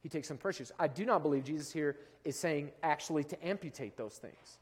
He 0.00 0.08
takes 0.08 0.28
some 0.28 0.36
precious. 0.36 0.70
I 0.78 0.86
do 0.86 1.04
not 1.04 1.24
believe 1.24 1.42
Jesus 1.42 1.72
here 1.72 1.96
is 2.24 2.38
saying 2.38 2.70
actually 2.84 3.24
to 3.24 3.44
amputate 3.44 3.96
those 3.96 4.14
things. 4.14 4.58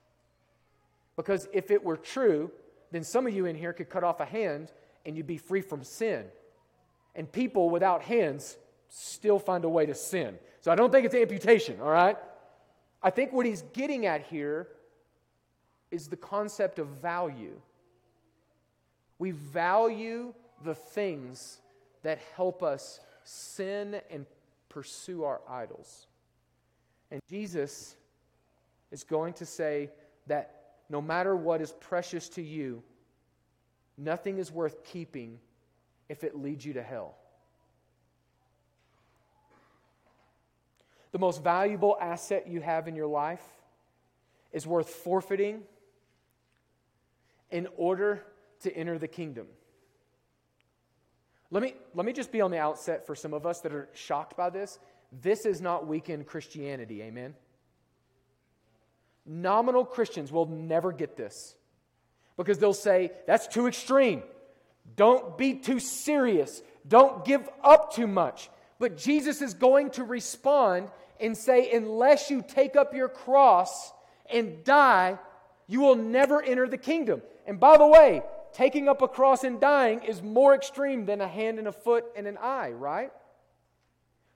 Because 1.17 1.49
if 1.53 1.71
it 1.71 1.85
were 1.85 1.99
true, 1.99 2.51
then 2.93 3.05
some 3.05 3.27
of 3.27 3.35
you 3.35 3.45
in 3.45 3.57
here 3.57 3.75
could 3.75 3.91
cut 3.91 4.05
off 4.05 4.21
a 4.21 4.25
hand 4.25 4.73
and 5.05 5.19
you'd 5.19 5.27
be 5.27 5.37
free 5.37 5.61
from 5.61 5.85
sin. 5.85 6.25
And 7.15 7.31
people 7.31 7.71
without 7.71 8.03
hands 8.03 8.57
still 8.89 9.39
find 9.39 9.65
a 9.65 9.69
way 9.69 9.87
to 9.87 9.95
sin. 9.95 10.39
So 10.61 10.71
I 10.71 10.75
don't 10.75 10.91
think 10.91 11.07
it's 11.07 11.15
amputation, 11.15 11.81
all 11.81 11.91
right? 11.91 12.17
I 13.03 13.11
think 13.11 13.33
what 13.33 13.47
he's 13.47 13.63
getting 13.73 14.07
at 14.07 14.23
here 14.23 14.69
is 15.91 16.09
the 16.09 16.17
concept 16.17 16.79
of 16.79 16.87
value. 16.89 17.61
We 19.19 19.33
value 19.33 20.33
the 20.65 20.75
things 20.75 21.59
that 22.03 22.19
help 22.37 22.63
us 22.63 23.01
sin 23.25 24.01
and 24.11 24.27
pursue 24.69 25.25
our 25.25 25.41
idols. 25.49 26.07
And 27.11 27.21
Jesus 27.29 27.97
is 28.91 29.05
going 29.05 29.35
to 29.35 29.47
say 29.47 29.91
that 30.27 30.63
no 30.89 31.03
matter 31.03 31.37
what 31.37 31.61
is 31.61 31.73
precious 31.73 32.29
to 32.31 32.43
you, 32.43 32.83
nothing 33.99 34.39
is 34.39 34.51
worth 34.51 34.85
keeping 34.85 35.39
if 36.13 36.25
it 36.25 36.37
leads 36.37 36.63
you 36.63 36.75
to 36.75 36.83
hell. 36.83 37.15
The 41.13 41.19
most 41.19 41.43
valuable 41.43 41.97
asset 41.99 42.47
you 42.47 42.61
have 42.61 42.87
in 42.87 42.95
your 42.95 43.07
life 43.07 43.43
is 44.53 44.67
worth 44.67 44.91
forfeiting 44.91 45.63
in 47.51 47.67
order 47.79 48.23
to 48.61 48.77
enter 48.77 48.99
the 48.99 49.09
kingdom. 49.09 49.47
Let 51.51 51.63
me, 51.63 51.75
let 51.95 52.05
me 52.05 52.13
just 52.13 52.31
be 52.31 52.43
on 52.43 52.51
the 52.51 52.59
outset 52.59 53.07
for 53.07 53.15
some 53.15 53.33
of 53.33 53.47
us 53.47 53.61
that 53.63 53.73
are 53.73 53.89
shocked 53.95 54.37
by 54.37 54.51
this. 54.51 54.79
This 55.23 55.47
is 55.47 55.63
not 55.63 55.87
weekend 55.87 56.27
Christianity, 56.27 57.01
amen? 57.01 57.35
Nominal 59.25 59.87
Christians 59.87 60.31
will 60.31 60.47
never 60.47 60.93
get 60.93 61.17
this 61.17 61.55
because 62.37 62.59
they'll 62.59 62.75
say, 62.75 63.13
that's 63.27 63.47
too 63.47 63.67
extreme. 63.67 64.23
Don't 64.97 65.39
be 65.39 65.55
too 65.55 65.79
serious. 65.81 66.63
Don't 66.87 67.25
give 67.25 67.49
up 67.63 67.95
too 67.95 68.07
much. 68.07 68.51
But 68.79 68.97
Jesus 68.97 69.41
is 69.43 69.55
going 69.55 69.91
to 69.91 70.05
respond 70.05 70.91
and 71.21 71.37
say, 71.37 71.71
unless 71.73 72.31
you 72.31 72.45
take 72.47 72.75
up 72.75 72.95
your 72.95 73.09
cross 73.09 73.93
and 74.31 74.65
die, 74.65 75.19
you 75.69 75.81
will 75.81 75.95
never 75.95 76.43
enter 76.43 76.67
the 76.67 76.79
kingdom. 76.79 77.23
And 77.47 77.61
by 77.61 77.77
the 77.77 77.87
way, 77.87 78.23
taking 78.53 78.89
up 78.89 79.03
a 79.03 79.09
cross 79.09 79.45
and 79.45 79.61
dying 79.61 80.03
is 80.03 80.21
more 80.23 80.55
extreme 80.55 81.07
than 81.07 81.21
a 81.21 81.29
hand 81.29 81.59
and 81.59 81.69
a 81.69 81.73
foot 81.73 82.05
and 82.17 82.27
an 82.27 82.39
eye, 82.39 82.71
right? 82.71 83.13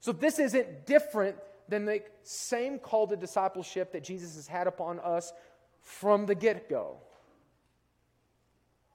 So 0.01 0.13
this 0.13 0.39
isn't 0.39 0.87
different 0.87 1.37
than 1.69 1.85
the 1.85 2.03
same 2.23 2.79
call 2.79 3.09
to 3.09 3.17
discipleship 3.17 3.93
that 3.93 4.05
Jesus 4.05 4.37
has 4.37 4.47
had 4.47 4.67
upon 4.67 5.01
us 5.01 5.33
from 5.83 6.27
the 6.27 6.35
get 6.35 6.69
go. 6.69 6.99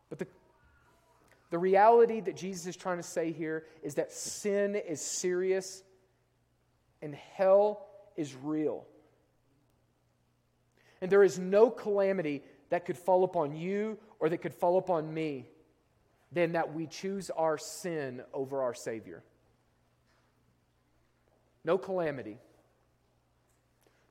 But 0.09 0.19
the, 0.19 0.27
the 1.51 1.59
reality 1.59 2.21
that 2.21 2.35
Jesus 2.37 2.65
is 2.65 2.77
trying 2.77 2.97
to 2.97 3.03
say 3.03 3.33
here 3.33 3.65
is 3.83 3.95
that 3.95 4.13
sin 4.13 4.75
is 4.75 5.01
serious 5.01 5.83
and 7.01 7.13
hell 7.13 7.85
is 8.15 8.33
real. 8.33 8.87
And 11.01 11.11
there 11.11 11.23
is 11.23 11.37
no 11.37 11.69
calamity 11.69 12.41
that 12.69 12.85
could 12.85 12.97
fall 12.97 13.25
upon 13.25 13.53
you 13.53 13.97
or 14.17 14.29
that 14.29 14.37
could 14.37 14.53
fall 14.53 14.77
upon 14.77 15.13
me 15.13 15.49
than 16.31 16.53
that 16.53 16.73
we 16.73 16.87
choose 16.87 17.29
our 17.29 17.57
sin 17.57 18.21
over 18.33 18.61
our 18.61 18.73
Savior. 18.73 19.21
No 21.65 21.77
calamity, 21.77 22.37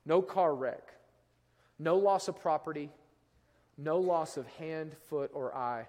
no 0.05 0.21
car 0.21 0.55
wreck, 0.55 0.93
no 1.79 1.97
loss 1.97 2.29
of 2.29 2.39
property, 2.39 2.91
no 3.79 3.97
loss 3.97 4.37
of 4.37 4.47
hand, 4.59 4.95
foot, 5.09 5.31
or 5.33 5.57
eye 5.57 5.87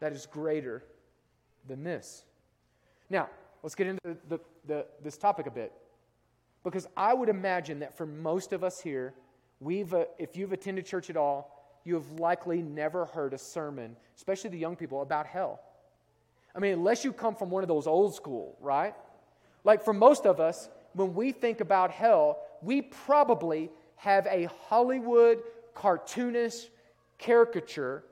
that 0.00 0.12
is 0.12 0.26
greater 0.26 0.84
than 1.68 1.82
this. 1.82 2.24
Now, 3.10 3.28
let's 3.62 3.74
get 3.74 3.86
into 3.86 4.00
the, 4.04 4.16
the, 4.28 4.40
the, 4.66 4.86
this 5.02 5.16
topic 5.16 5.46
a 5.46 5.50
bit. 5.50 5.72
Because 6.64 6.86
I 6.96 7.14
would 7.14 7.28
imagine 7.28 7.80
that 7.80 7.96
for 7.96 8.06
most 8.06 8.52
of 8.52 8.64
us 8.64 8.80
here, 8.80 9.14
we've, 9.60 9.94
uh, 9.94 10.06
if 10.18 10.36
you've 10.36 10.52
attended 10.52 10.84
church 10.84 11.10
at 11.10 11.16
all, 11.16 11.52
you 11.84 11.94
have 11.94 12.10
likely 12.18 12.62
never 12.62 13.04
heard 13.04 13.32
a 13.32 13.38
sermon, 13.38 13.96
especially 14.16 14.50
the 14.50 14.58
young 14.58 14.74
people, 14.74 15.02
about 15.02 15.26
hell. 15.26 15.60
I 16.54 16.58
mean, 16.58 16.72
unless 16.72 17.04
you 17.04 17.12
come 17.12 17.36
from 17.36 17.50
one 17.50 17.62
of 17.62 17.68
those 17.68 17.86
old 17.86 18.14
school, 18.14 18.56
right? 18.60 18.94
Like 19.62 19.84
for 19.84 19.92
most 19.92 20.26
of 20.26 20.40
us, 20.40 20.68
when 20.94 21.14
we 21.14 21.30
think 21.30 21.60
about 21.60 21.90
hell, 21.90 22.38
we 22.62 22.82
probably 22.82 23.70
have 23.96 24.26
a 24.26 24.48
Hollywood 24.68 25.42
cartoonist 25.74 26.70
caricature 27.18 28.02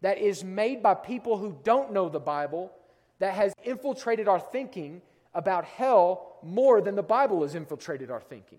that 0.00 0.18
is 0.18 0.44
made 0.44 0.82
by 0.82 0.94
people 0.94 1.38
who 1.38 1.56
don't 1.64 1.92
know 1.92 2.08
the 2.08 2.20
Bible 2.20 2.72
that 3.18 3.34
has 3.34 3.52
infiltrated 3.64 4.28
our 4.28 4.40
thinking 4.40 5.02
about 5.34 5.64
hell 5.64 6.36
more 6.42 6.80
than 6.80 6.94
the 6.94 7.02
Bible 7.02 7.42
has 7.42 7.54
infiltrated 7.54 8.10
our 8.10 8.20
thinking. 8.20 8.58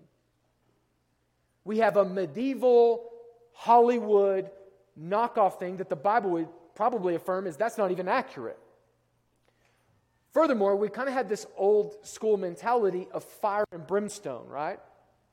We 1.64 1.78
have 1.78 1.96
a 1.96 2.04
medieval 2.04 3.10
Hollywood 3.52 4.50
knockoff 5.00 5.58
thing 5.58 5.76
that 5.78 5.88
the 5.88 5.96
Bible 5.96 6.30
would 6.30 6.48
probably 6.74 7.14
affirm 7.14 7.46
is 7.46 7.56
that's 7.56 7.78
not 7.78 7.90
even 7.90 8.08
accurate. 8.08 8.58
Furthermore, 10.32 10.76
we 10.76 10.88
kind 10.88 11.08
of 11.08 11.14
had 11.14 11.28
this 11.28 11.46
old 11.56 11.96
school 12.06 12.36
mentality 12.36 13.08
of 13.12 13.24
fire 13.24 13.64
and 13.72 13.86
brimstone, 13.86 14.46
right? 14.46 14.78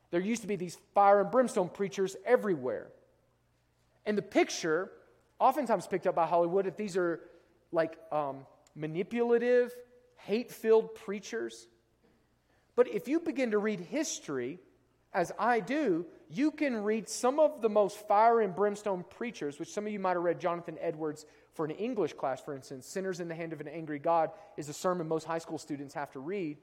There 0.10 0.20
used 0.20 0.42
to 0.42 0.48
be 0.48 0.56
these 0.56 0.78
fire 0.96 1.22
and 1.22 1.30
brimstone 1.30 1.70
preachers 1.70 2.16
everywhere. 2.26 2.88
And 4.06 4.18
the 4.18 4.24
picture, 4.24 4.92
oftentimes 5.40 5.88
picked 5.88 6.08
up 6.08 6.16
by 6.16 6.26
Hollywood, 6.26 6.68
if 6.68 6.78
these 6.78 6.98
are 6.98 7.20
like 7.72 7.98
um, 8.12 8.46
manipulative, 8.76 9.76
hate 10.18 10.52
filled 10.52 10.96
preachers. 10.96 11.68
But 12.76 12.88
if 12.88 13.08
you 13.08 13.20
begin 13.20 13.52
to 13.52 13.58
read 13.58 13.80
history, 13.80 14.60
as 15.14 15.32
I 15.40 15.62
do, 15.62 16.06
you 16.30 16.52
can 16.52 16.84
read 16.84 17.10
some 17.10 17.40
of 17.40 17.62
the 17.62 17.70
most 17.70 17.98
fire 18.08 18.42
and 18.42 18.56
brimstone 18.56 19.04
preachers, 19.10 19.60
which 19.60 19.70
some 19.70 19.88
of 19.88 19.92
you 19.92 20.00
might 20.00 20.16
have 20.16 20.24
read 20.24 20.40
Jonathan 20.40 20.78
Edwards 20.80 21.26
for 21.54 21.66
an 21.66 21.72
English 21.72 22.14
class, 22.14 22.42
for 22.42 22.54
instance. 22.54 22.86
Sinners 22.86 23.20
in 23.20 23.28
the 23.28 23.36
Hand 23.36 23.54
of 23.54 23.62
an 23.62 23.68
Angry 23.68 24.00
God 24.00 24.32
is 24.58 24.70
a 24.70 24.74
sermon 24.74 25.08
most 25.08 25.26
high 25.26 25.40
school 25.40 25.58
students 25.58 25.94
have 25.94 26.12
to 26.12 26.20
read. 26.20 26.58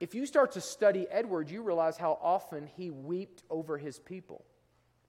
If 0.00 0.14
you 0.14 0.26
start 0.26 0.52
to 0.52 0.60
study 0.60 1.06
Edwards, 1.10 1.52
you 1.52 1.62
realize 1.62 1.96
how 1.96 2.18
often 2.20 2.66
he 2.66 2.90
wept 2.90 3.44
over 3.48 3.78
his 3.78 4.00
people. 4.00 4.44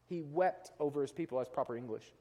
He 0.06 0.22
wept 0.22 0.72
over 0.80 1.02
his 1.02 1.12
people, 1.12 1.39
that's 1.39 1.50
proper 1.50 1.76
English. 1.76 2.13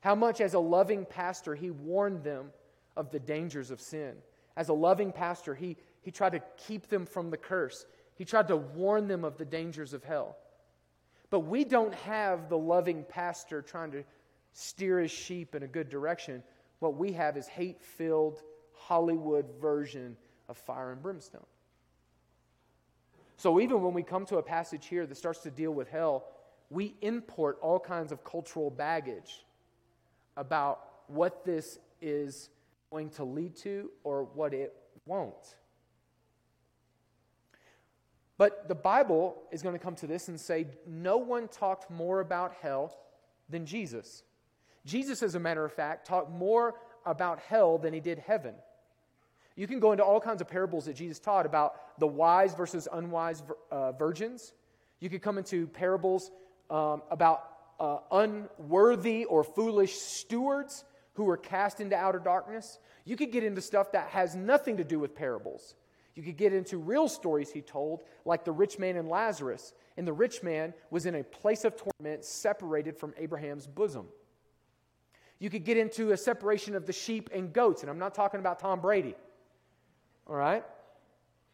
How 0.00 0.14
much, 0.14 0.40
as 0.40 0.54
a 0.54 0.58
loving 0.58 1.04
pastor, 1.04 1.54
he 1.54 1.70
warned 1.70 2.22
them 2.22 2.50
of 2.96 3.10
the 3.10 3.18
dangers 3.18 3.70
of 3.70 3.80
sin. 3.80 4.14
As 4.56 4.68
a 4.68 4.72
loving 4.72 5.12
pastor, 5.12 5.54
he, 5.54 5.76
he 6.00 6.10
tried 6.10 6.32
to 6.32 6.42
keep 6.56 6.88
them 6.88 7.06
from 7.06 7.30
the 7.30 7.36
curse. 7.36 7.86
He 8.14 8.24
tried 8.24 8.48
to 8.48 8.56
warn 8.56 9.08
them 9.08 9.24
of 9.24 9.36
the 9.36 9.44
dangers 9.44 9.92
of 9.92 10.04
hell. 10.04 10.36
But 11.30 11.40
we 11.40 11.64
don't 11.64 11.94
have 11.94 12.48
the 12.48 12.58
loving 12.58 13.04
pastor 13.08 13.60
trying 13.62 13.90
to 13.92 14.04
steer 14.52 15.00
his 15.00 15.10
sheep 15.10 15.54
in 15.54 15.62
a 15.62 15.66
good 15.66 15.88
direction. 15.88 16.42
What 16.78 16.96
we 16.96 17.12
have 17.12 17.36
is 17.36 17.46
hate 17.46 17.82
filled 17.82 18.42
Hollywood 18.72 19.46
version 19.60 20.16
of 20.48 20.56
fire 20.56 20.92
and 20.92 21.02
brimstone. 21.02 21.44
So 23.36 23.60
even 23.60 23.82
when 23.82 23.92
we 23.92 24.02
come 24.02 24.24
to 24.26 24.38
a 24.38 24.42
passage 24.42 24.86
here 24.86 25.06
that 25.06 25.16
starts 25.16 25.40
to 25.40 25.50
deal 25.50 25.72
with 25.72 25.90
hell, 25.90 26.24
we 26.70 26.94
import 27.02 27.58
all 27.60 27.78
kinds 27.78 28.12
of 28.12 28.24
cultural 28.24 28.70
baggage 28.70 29.44
about 30.36 30.80
what 31.08 31.44
this 31.44 31.78
is 32.00 32.50
going 32.90 33.10
to 33.10 33.24
lead 33.24 33.56
to 33.56 33.90
or 34.04 34.24
what 34.24 34.54
it 34.54 34.74
won't. 35.06 35.56
But 38.38 38.68
the 38.68 38.74
Bible 38.74 39.36
is 39.50 39.62
going 39.62 39.74
to 39.74 39.78
come 39.78 39.94
to 39.96 40.06
this 40.06 40.28
and 40.28 40.38
say 40.38 40.66
no 40.86 41.16
one 41.16 41.48
talked 41.48 41.90
more 41.90 42.20
about 42.20 42.54
hell 42.60 42.96
than 43.48 43.64
Jesus. 43.64 44.22
Jesus, 44.84 45.22
as 45.22 45.34
a 45.34 45.40
matter 45.40 45.64
of 45.64 45.72
fact, 45.72 46.06
talked 46.06 46.30
more 46.30 46.74
about 47.06 47.38
hell 47.40 47.78
than 47.78 47.94
he 47.94 48.00
did 48.00 48.18
heaven. 48.18 48.54
You 49.56 49.66
can 49.66 49.80
go 49.80 49.92
into 49.92 50.04
all 50.04 50.20
kinds 50.20 50.42
of 50.42 50.48
parables 50.48 50.84
that 50.84 50.96
Jesus 50.96 51.18
taught 51.18 51.46
about 51.46 51.98
the 51.98 52.06
wise 52.06 52.54
versus 52.54 52.86
unwise 52.92 53.42
uh, 53.70 53.92
virgins. 53.92 54.52
You 55.00 55.08
could 55.08 55.22
come 55.22 55.38
into 55.38 55.66
parables 55.66 56.30
um, 56.68 57.02
about 57.10 57.55
uh, 57.78 57.98
unworthy 58.10 59.24
or 59.24 59.44
foolish 59.44 59.94
stewards 59.94 60.84
who 61.14 61.24
were 61.24 61.36
cast 61.36 61.80
into 61.80 61.96
outer 61.96 62.18
darkness. 62.18 62.78
You 63.04 63.16
could 63.16 63.32
get 63.32 63.44
into 63.44 63.60
stuff 63.60 63.92
that 63.92 64.08
has 64.08 64.34
nothing 64.34 64.76
to 64.78 64.84
do 64.84 64.98
with 64.98 65.14
parables. 65.14 65.74
You 66.14 66.22
could 66.22 66.36
get 66.36 66.52
into 66.52 66.78
real 66.78 67.08
stories 67.08 67.50
he 67.50 67.60
told, 67.60 68.02
like 68.24 68.44
the 68.44 68.52
rich 68.52 68.78
man 68.78 68.96
and 68.96 69.08
Lazarus. 69.08 69.74
And 69.96 70.06
the 70.06 70.12
rich 70.12 70.42
man 70.42 70.72
was 70.90 71.06
in 71.06 71.14
a 71.14 71.22
place 71.22 71.64
of 71.64 71.74
torment 71.76 72.24
separated 72.24 72.96
from 72.96 73.12
Abraham's 73.18 73.66
bosom. 73.66 74.06
You 75.38 75.50
could 75.50 75.64
get 75.64 75.76
into 75.76 76.12
a 76.12 76.16
separation 76.16 76.74
of 76.74 76.86
the 76.86 76.94
sheep 76.94 77.28
and 77.34 77.52
goats, 77.52 77.82
and 77.82 77.90
I'm 77.90 77.98
not 77.98 78.14
talking 78.14 78.40
about 78.40 78.58
Tom 78.58 78.80
Brady. 78.80 79.14
All 80.26 80.36
right? 80.36 80.64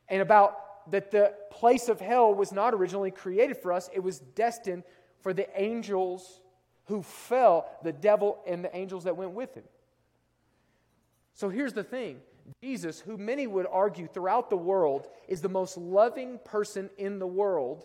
And 0.09 0.23
about 0.23 0.91
that 0.91 1.11
the 1.11 1.35
place 1.51 1.89
of 1.89 2.01
hell 2.01 2.35
was 2.35 2.53
not 2.53 2.75
originally 2.75 3.11
created 3.11 3.57
for 3.57 3.73
us, 3.73 3.89
it 3.93 4.01
was 4.01 4.19
destined 4.19 4.85
for 5.23 5.33
the 5.33 5.49
angels 5.61 6.41
who 6.87 7.03
fell, 7.03 7.69
the 7.83 7.93
devil 7.93 8.39
and 8.47 8.65
the 8.65 8.77
angels 8.77 9.05
that 9.05 9.17
went 9.17 9.33
with 9.33 9.55
him. 9.55 9.65
So 11.35 11.49
here's 11.49 11.73
the 11.73 11.85
thing 11.85 12.21
Jesus, 12.63 13.01
who 13.01 13.17
many 13.17 13.47
would 13.47 13.67
argue 13.71 14.07
throughout 14.07 14.51
the 14.51 14.57
world 14.57 15.07
is 15.29 15.41
the 15.41 15.49
most 15.49 15.77
loving 15.79 16.39
person 16.45 16.91
in 16.99 17.19
the 17.19 17.27
world, 17.27 17.85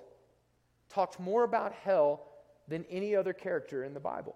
talked 0.90 1.20
more 1.20 1.44
about 1.44 1.74
hell 1.74 2.24
than 2.68 2.86
any 2.90 3.16
other 3.16 3.34
character 3.34 3.84
in 3.84 3.94
the 3.94 4.00
Bible. 4.00 4.36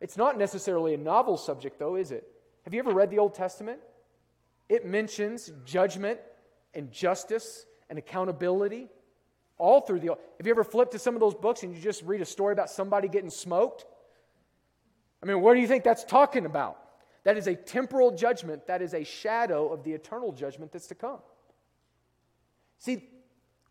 It's 0.00 0.16
not 0.16 0.36
necessarily 0.36 0.94
a 0.94 0.98
novel 0.98 1.36
subject, 1.36 1.78
though, 1.78 1.96
is 1.96 2.10
it? 2.10 2.26
Have 2.64 2.74
you 2.74 2.80
ever 2.80 2.92
read 2.92 3.10
the 3.10 3.18
Old 3.18 3.34
Testament? 3.34 3.78
It 4.68 4.84
mentions 4.84 5.52
judgment 5.64 6.18
and 6.72 6.90
justice 6.90 7.66
and 7.88 7.98
accountability 7.98 8.88
all 9.58 9.80
through 9.80 10.00
the. 10.00 10.08
Have 10.08 10.46
you 10.46 10.50
ever 10.50 10.64
flipped 10.64 10.92
to 10.92 10.98
some 10.98 11.14
of 11.14 11.20
those 11.20 11.34
books 11.34 11.62
and 11.62 11.74
you 11.74 11.80
just 11.80 12.02
read 12.02 12.20
a 12.20 12.26
story 12.26 12.52
about 12.52 12.70
somebody 12.70 13.08
getting 13.08 13.30
smoked? 13.30 13.86
I 15.22 15.26
mean, 15.26 15.40
what 15.40 15.54
do 15.54 15.60
you 15.60 15.66
think 15.66 15.84
that's 15.84 16.04
talking 16.04 16.46
about? 16.46 16.78
That 17.24 17.38
is 17.38 17.46
a 17.46 17.54
temporal 17.54 18.10
judgment, 18.10 18.66
that 18.66 18.82
is 18.82 18.92
a 18.92 19.04
shadow 19.04 19.72
of 19.72 19.82
the 19.82 19.92
eternal 19.92 20.32
judgment 20.32 20.72
that's 20.72 20.88
to 20.88 20.94
come. 20.94 21.20
See, 22.78 23.08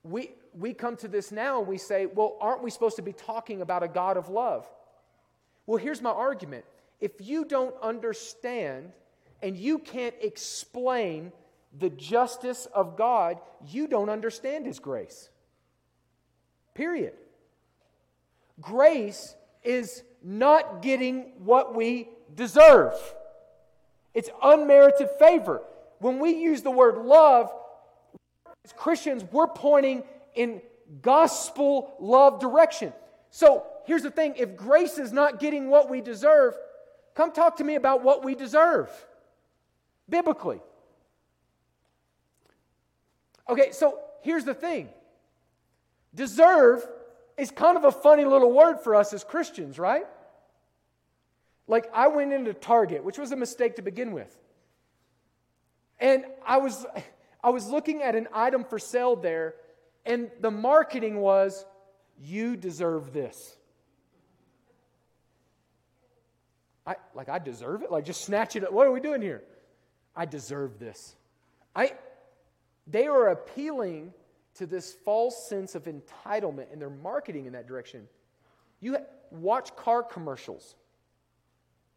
we, 0.01 0.31
we 0.57 0.73
come 0.73 0.95
to 0.97 1.07
this 1.07 1.31
now 1.31 1.59
and 1.59 1.67
we 1.67 1.77
say, 1.77 2.07
well, 2.07 2.37
aren't 2.41 2.63
we 2.63 2.71
supposed 2.71 2.95
to 2.95 3.03
be 3.03 3.13
talking 3.13 3.61
about 3.61 3.83
a 3.83 3.87
God 3.87 4.17
of 4.17 4.29
love? 4.29 4.67
Well, 5.67 5.77
here's 5.77 6.01
my 6.01 6.09
argument. 6.09 6.65
If 6.99 7.11
you 7.19 7.45
don't 7.45 7.75
understand 7.81 8.91
and 9.43 9.55
you 9.55 9.77
can't 9.77 10.15
explain 10.21 11.31
the 11.77 11.89
justice 11.91 12.65
of 12.73 12.97
God, 12.97 13.37
you 13.67 13.87
don't 13.87 14.09
understand 14.09 14.65
His 14.65 14.79
grace. 14.79 15.29
Period. 16.73 17.13
Grace 18.59 19.35
is 19.63 20.03
not 20.23 20.81
getting 20.81 21.33
what 21.39 21.75
we 21.75 22.09
deserve. 22.35 22.93
It's 24.13 24.29
unmerited 24.41 25.09
favor. 25.19 25.61
When 25.99 26.19
we 26.19 26.31
use 26.31 26.61
the 26.61 26.71
word 26.71 26.97
love, 26.97 27.51
as 28.65 28.73
Christians, 28.73 29.23
we're 29.31 29.47
pointing 29.47 30.03
in 30.35 30.61
gospel 31.01 31.95
love 31.99 32.39
direction. 32.39 32.93
So 33.29 33.65
here's 33.85 34.03
the 34.03 34.11
thing 34.11 34.35
if 34.37 34.55
grace 34.55 34.97
is 34.97 35.11
not 35.11 35.39
getting 35.39 35.69
what 35.69 35.89
we 35.89 36.01
deserve, 36.01 36.55
come 37.15 37.31
talk 37.31 37.57
to 37.57 37.63
me 37.63 37.75
about 37.75 38.03
what 38.03 38.23
we 38.23 38.35
deserve 38.35 38.89
biblically. 40.09 40.61
Okay, 43.49 43.71
so 43.71 43.99
here's 44.21 44.45
the 44.45 44.53
thing 44.53 44.89
deserve 46.13 46.85
is 47.37 47.51
kind 47.51 47.77
of 47.77 47.83
a 47.83 47.91
funny 47.91 48.25
little 48.25 48.51
word 48.51 48.79
for 48.79 48.95
us 48.95 49.13
as 49.13 49.23
Christians, 49.23 49.79
right? 49.79 50.05
Like, 51.67 51.89
I 51.93 52.09
went 52.09 52.33
into 52.33 52.53
Target, 52.53 53.03
which 53.03 53.17
was 53.17 53.31
a 53.31 53.35
mistake 53.35 53.77
to 53.77 53.81
begin 53.81 54.11
with. 54.11 54.37
And 55.99 56.25
I 56.45 56.57
was, 56.57 56.85
I 57.43 57.49
was 57.49 57.69
looking 57.69 58.01
at 58.01 58.15
an 58.15 58.27
item 58.33 58.65
for 58.65 58.77
sale 58.77 59.15
there, 59.15 59.55
and 60.05 60.29
the 60.41 60.51
marketing 60.51 61.19
was, 61.19 61.65
You 62.19 62.57
deserve 62.57 63.13
this. 63.13 63.55
I, 66.85 66.95
like, 67.15 67.29
I 67.29 67.39
deserve 67.39 67.81
it? 67.81 67.91
Like, 67.91 68.05
just 68.05 68.25
snatch 68.25 68.57
it 68.57 68.65
up. 68.65 68.73
What 68.73 68.85
are 68.87 68.91
we 68.91 68.99
doing 68.99 69.21
here? 69.21 69.41
I 70.15 70.25
deserve 70.25 70.79
this. 70.79 71.15
I, 71.73 71.93
they 72.85 73.07
are 73.07 73.29
appealing 73.29 74.13
to 74.55 74.65
this 74.65 74.93
false 75.05 75.47
sense 75.49 75.75
of 75.75 75.85
entitlement, 75.85 76.71
and 76.71 76.81
they're 76.81 76.89
marketing 76.89 77.45
in 77.45 77.53
that 77.53 77.67
direction. 77.67 78.07
You 78.79 78.97
watch 79.31 79.75
car 79.75 80.03
commercials 80.03 80.75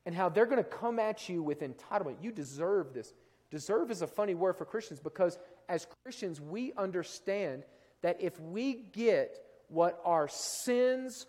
and 0.06 0.14
how 0.14 0.28
they're 0.28 0.46
going 0.46 0.62
to 0.62 0.64
come 0.64 0.98
at 0.98 1.28
you 1.28 1.42
with 1.42 1.60
entitlement. 1.60 2.22
You 2.22 2.30
deserve 2.30 2.94
this. 2.94 3.12
Deserve 3.50 3.90
is 3.90 4.02
a 4.02 4.06
funny 4.06 4.34
word 4.34 4.56
for 4.56 4.64
Christians 4.64 5.00
because 5.00 5.38
as 5.68 5.86
Christians, 6.02 6.40
we 6.40 6.72
understand 6.76 7.64
that 8.02 8.18
if 8.20 8.38
we 8.40 8.74
get 8.74 9.38
what 9.68 10.00
our 10.04 10.28
sins 10.28 11.26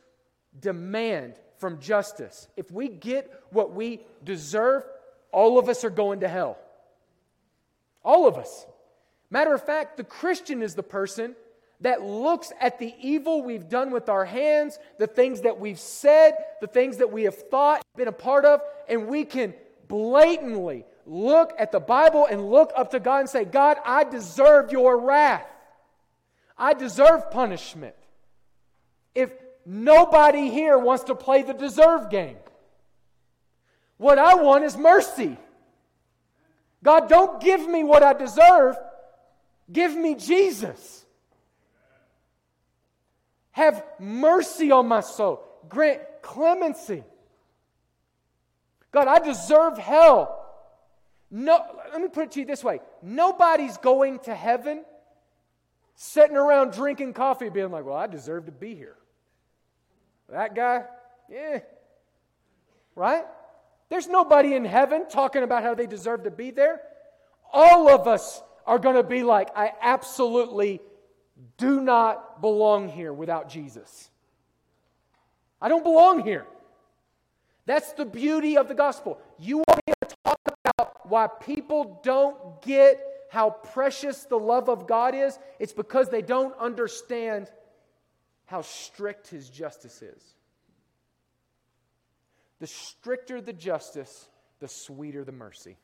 demand 0.60 1.36
from 1.58 1.80
justice, 1.80 2.48
if 2.56 2.72
we 2.72 2.88
get 2.88 3.32
what 3.52 3.74
we 3.74 4.02
deserve, 4.24 4.84
all 5.32 5.58
of 5.60 5.70
us 5.70 5.84
are 5.84 5.90
going 5.90 6.22
to 6.22 6.28
hell. 6.28 6.58
All 8.04 8.28
of 8.28 8.38
us. 8.38 8.66
Matter 9.30 9.54
of 9.54 9.64
fact, 9.66 9.98
the 9.98 10.04
Christian 10.04 10.62
is 10.62 10.76
the 10.76 10.84
person 10.84 11.36
that 11.82 12.02
looks 12.02 12.52
at 12.60 12.80
the 12.80 12.94
evil 13.02 13.44
we've 13.44 13.70
done 13.70 13.92
with 13.92 14.10
our 14.10 14.26
hands, 14.26 14.80
the 14.98 15.08
things 15.08 15.42
that 15.42 15.60
we've 15.60 15.80
said, 15.80 16.34
the 16.62 16.68
things 16.68 16.98
that 16.98 17.12
we 17.12 17.24
have 17.24 17.36
thought, 17.36 17.84
been 17.96 18.08
a 18.08 18.14
part 18.14 18.46
of, 18.46 18.62
and 18.88 19.08
we 19.08 19.26
can 19.26 19.54
blatantly 19.88 20.86
look 21.06 21.54
at 21.60 21.72
the 21.72 21.80
Bible 21.80 22.26
and 22.30 22.50
look 22.50 22.72
up 22.76 22.92
to 22.92 23.00
God 23.00 23.20
and 23.20 23.30
say, 23.30 23.46
God, 23.46 23.78
I 23.86 24.04
deserve 24.04 24.72
your 24.72 25.00
wrath. 25.00 25.46
I 26.58 26.74
deserve 26.74 27.30
punishment. 27.30 27.96
If 29.14 29.32
nobody 29.66 30.50
here 30.50 30.78
wants 30.78 31.06
to 31.06 31.16
play 31.16 31.44
the 31.44 31.54
deserve 31.54 32.10
game, 32.10 32.38
what 33.98 34.18
I 34.18 34.36
want 34.36 34.64
is 34.64 34.78
mercy. 34.78 35.38
God, 36.84 37.10
don't 37.10 37.42
give 37.42 37.68
me 37.68 37.84
what 37.84 38.04
I 38.04 38.14
deserve, 38.14 38.78
give 39.72 39.96
me 39.96 40.16
Jesus. 40.16 41.06
Have 43.52 43.84
mercy 44.00 44.72
on 44.72 44.88
my 44.88 45.02
soul. 45.02 45.44
Grant 45.68 46.02
clemency. 46.22 47.04
God, 48.92 49.08
I 49.08 49.20
deserve 49.20 49.78
hell. 49.78 50.46
No, 51.30 51.64
let 51.92 52.02
me 52.02 52.08
put 52.08 52.26
it 52.26 52.32
to 52.34 52.40
you 52.40 52.46
this 52.46 52.64
way 52.64 52.80
nobody's 53.02 53.78
going 53.78 54.20
to 54.20 54.34
heaven 54.34 54.86
sitting 55.96 56.38
around 56.38 56.72
drinking 56.72 57.14
coffee, 57.14 57.50
being 57.50 57.72
like, 57.72 57.84
well, 57.84 57.96
I 57.96 58.08
deserve 58.08 58.46
to 58.46 58.52
be 58.52 58.76
here. 58.76 58.96
That 60.30 60.56
guy, 60.56 60.84
yeah. 61.30 61.60
Right? 62.96 63.26
There's 63.90 64.08
nobody 64.08 64.54
in 64.54 64.66
heaven 64.66 65.08
talking 65.10 65.44
about 65.44 65.64
how 65.64 65.74
they 65.74 65.88
deserve 65.88 66.24
to 66.24 66.32
be 66.32 66.52
there. 66.52 66.82
All 67.52 67.90
of 67.90 68.08
us 68.08 68.42
are 68.68 68.78
going 68.78 68.96
to 68.96 69.04
be 69.04 69.24
like, 69.24 69.50
I 69.56 69.72
absolutely 69.82 70.82
do 71.58 71.82
not 71.82 72.42
belong 72.42 72.90
here 72.90 73.14
without 73.14 73.50
Jesus. 73.50 74.10
I 75.62 75.70
don't 75.70 75.84
belong 75.84 76.24
here. 76.24 76.46
That's 77.66 77.94
the 77.94 78.06
beauty 78.06 78.58
of 78.58 78.68
the 78.68 78.76
gospel. 78.76 79.20
You 79.40 79.58
want 79.58 79.82
me 79.88 79.94
to 80.08 80.16
talk 80.24 80.40
about 80.66 81.10
why 81.10 81.28
people 81.28 82.00
don't 82.04 82.62
get 82.62 83.02
how 83.30 83.50
precious 83.50 84.24
the 84.24 84.38
love 84.38 84.70
of 84.70 84.88
God 84.88 85.16
is? 85.16 85.38
It's 85.60 85.74
because 85.74 86.10
they 86.10 86.22
don't 86.22 86.58
understand 86.58 87.52
how 88.46 88.62
strict 88.62 89.28
his 89.28 89.50
justice 89.50 90.02
is. 90.02 90.22
The 92.60 92.68
stricter 92.68 93.42
the 93.42 93.54
justice, 93.54 94.30
the 94.60 94.68
sweeter 94.68 95.24
the 95.24 95.32
mercy. 95.32 95.78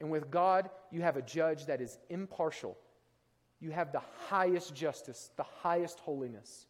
And 0.00 0.10
with 0.10 0.30
God, 0.30 0.70
you 0.90 1.02
have 1.02 1.16
a 1.16 1.22
judge 1.22 1.66
that 1.66 1.80
is 1.80 1.98
impartial. 2.08 2.76
You 3.60 3.70
have 3.70 3.92
the 3.92 4.02
highest 4.28 4.74
justice, 4.74 5.30
the 5.36 5.46
highest 5.62 5.98
holiness. 6.00 6.66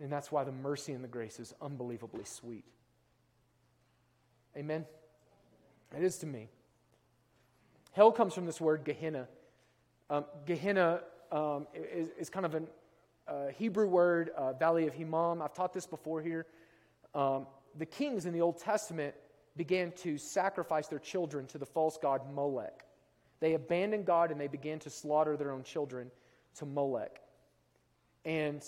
And 0.00 0.10
that's 0.12 0.30
why 0.30 0.44
the 0.44 0.52
mercy 0.52 0.92
and 0.92 1.02
the 1.02 1.08
grace 1.08 1.40
is 1.40 1.54
unbelievably 1.60 2.24
sweet. 2.24 2.64
Amen? 4.56 4.86
It 5.96 6.02
is 6.02 6.18
to 6.18 6.26
me. 6.26 6.48
Hell 7.92 8.12
comes 8.12 8.34
from 8.34 8.46
this 8.46 8.60
word 8.60 8.84
Gehenna. 8.84 9.28
Um, 10.10 10.24
Gehenna 10.46 11.00
um, 11.30 11.66
is, 11.74 12.08
is, 12.18 12.30
kind 12.30 12.46
of 12.46 12.54
a 12.54 12.62
uh, 13.28 13.48
Hebrew 13.56 13.88
word, 13.88 14.30
uh, 14.36 14.52
Valley 14.54 14.86
of 14.86 14.94
Hinnom. 14.94 15.42
I've 15.42 15.52
taught 15.52 15.72
this 15.72 15.86
before 15.86 16.22
here. 16.22 16.46
Um, 17.14 17.46
the 17.76 17.86
kings 17.86 18.24
in 18.24 18.32
the 18.32 18.40
Old 18.40 18.58
Testament 18.58 19.14
began 19.58 19.92
to 19.92 20.16
sacrifice 20.16 20.86
their 20.86 21.00
children 21.00 21.46
to 21.48 21.58
the 21.58 21.66
false 21.66 21.98
god 22.00 22.22
Molech. 22.32 22.86
They 23.40 23.54
abandoned 23.54 24.06
God 24.06 24.30
and 24.30 24.40
they 24.40 24.46
began 24.46 24.78
to 24.80 24.90
slaughter 24.90 25.36
their 25.36 25.50
own 25.50 25.64
children 25.64 26.10
to 26.56 26.64
Molech. 26.64 27.20
And 28.24 28.64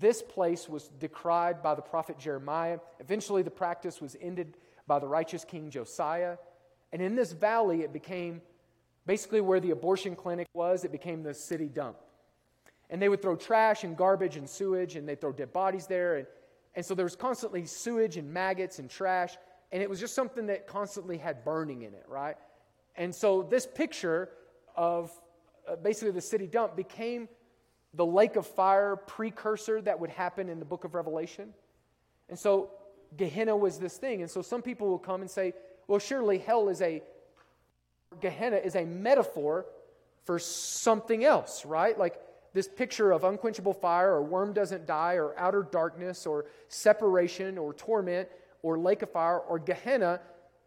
this 0.00 0.22
place 0.22 0.68
was 0.68 0.88
decried 0.98 1.62
by 1.62 1.74
the 1.74 1.82
prophet 1.82 2.18
Jeremiah. 2.18 2.78
Eventually, 3.00 3.42
the 3.42 3.50
practice 3.50 4.00
was 4.00 4.16
ended 4.20 4.56
by 4.86 4.98
the 4.98 5.06
righteous 5.06 5.44
king 5.44 5.70
Josiah. 5.70 6.36
And 6.92 7.02
in 7.02 7.14
this 7.14 7.32
valley, 7.32 7.82
it 7.82 7.92
became 7.92 8.40
basically 9.06 9.40
where 9.40 9.60
the 9.60 9.70
abortion 9.70 10.16
clinic 10.16 10.48
was, 10.54 10.84
it 10.84 10.92
became 10.92 11.22
the 11.22 11.34
city 11.34 11.68
dump. 11.68 11.96
And 12.90 13.00
they 13.00 13.08
would 13.08 13.22
throw 13.22 13.36
trash 13.36 13.84
and 13.84 13.96
garbage 13.96 14.36
and 14.36 14.48
sewage, 14.48 14.96
and 14.96 15.08
they'd 15.08 15.20
throw 15.20 15.32
dead 15.32 15.52
bodies 15.52 15.86
there. 15.86 16.16
And, 16.16 16.26
and 16.74 16.84
so 16.84 16.94
there 16.94 17.06
was 17.06 17.16
constantly 17.16 17.64
sewage 17.64 18.16
and 18.16 18.32
maggots 18.32 18.78
and 18.78 18.88
trash 18.88 19.36
and 19.72 19.82
it 19.82 19.88
was 19.88 19.98
just 19.98 20.14
something 20.14 20.46
that 20.46 20.66
constantly 20.66 21.16
had 21.16 21.44
burning 21.44 21.82
in 21.82 21.94
it, 21.94 22.04
right? 22.06 22.36
And 22.94 23.14
so 23.14 23.42
this 23.42 23.66
picture 23.66 24.28
of 24.76 25.10
uh, 25.66 25.76
basically 25.76 26.10
the 26.10 26.20
city 26.20 26.46
dump 26.46 26.76
became 26.76 27.28
the 27.94 28.04
lake 28.04 28.36
of 28.36 28.46
fire 28.46 28.96
precursor 28.96 29.80
that 29.82 29.98
would 29.98 30.10
happen 30.10 30.50
in 30.50 30.58
the 30.58 30.64
book 30.64 30.84
of 30.84 30.94
Revelation. 30.94 31.54
And 32.28 32.38
so 32.38 32.70
Gehenna 33.16 33.56
was 33.56 33.78
this 33.78 33.96
thing. 33.96 34.20
And 34.20 34.30
so 34.30 34.42
some 34.42 34.62
people 34.62 34.88
will 34.88 34.98
come 34.98 35.22
and 35.22 35.30
say, 35.30 35.54
well, 35.86 35.98
surely 35.98 36.38
hell 36.38 36.68
is 36.68 36.82
a, 36.82 37.02
Gehenna 38.20 38.56
is 38.56 38.76
a 38.76 38.84
metaphor 38.84 39.66
for 40.24 40.38
something 40.38 41.24
else, 41.24 41.64
right? 41.64 41.98
Like 41.98 42.20
this 42.52 42.68
picture 42.68 43.10
of 43.12 43.24
unquenchable 43.24 43.74
fire 43.74 44.12
or 44.12 44.22
worm 44.22 44.52
doesn't 44.52 44.86
die 44.86 45.14
or 45.14 45.38
outer 45.38 45.66
darkness 45.70 46.26
or 46.26 46.46
separation 46.68 47.56
or 47.56 47.72
torment 47.72 48.28
or 48.62 48.78
lake 48.78 49.02
of 49.02 49.10
fire 49.10 49.38
or 49.38 49.58
Gehenna 49.58 50.20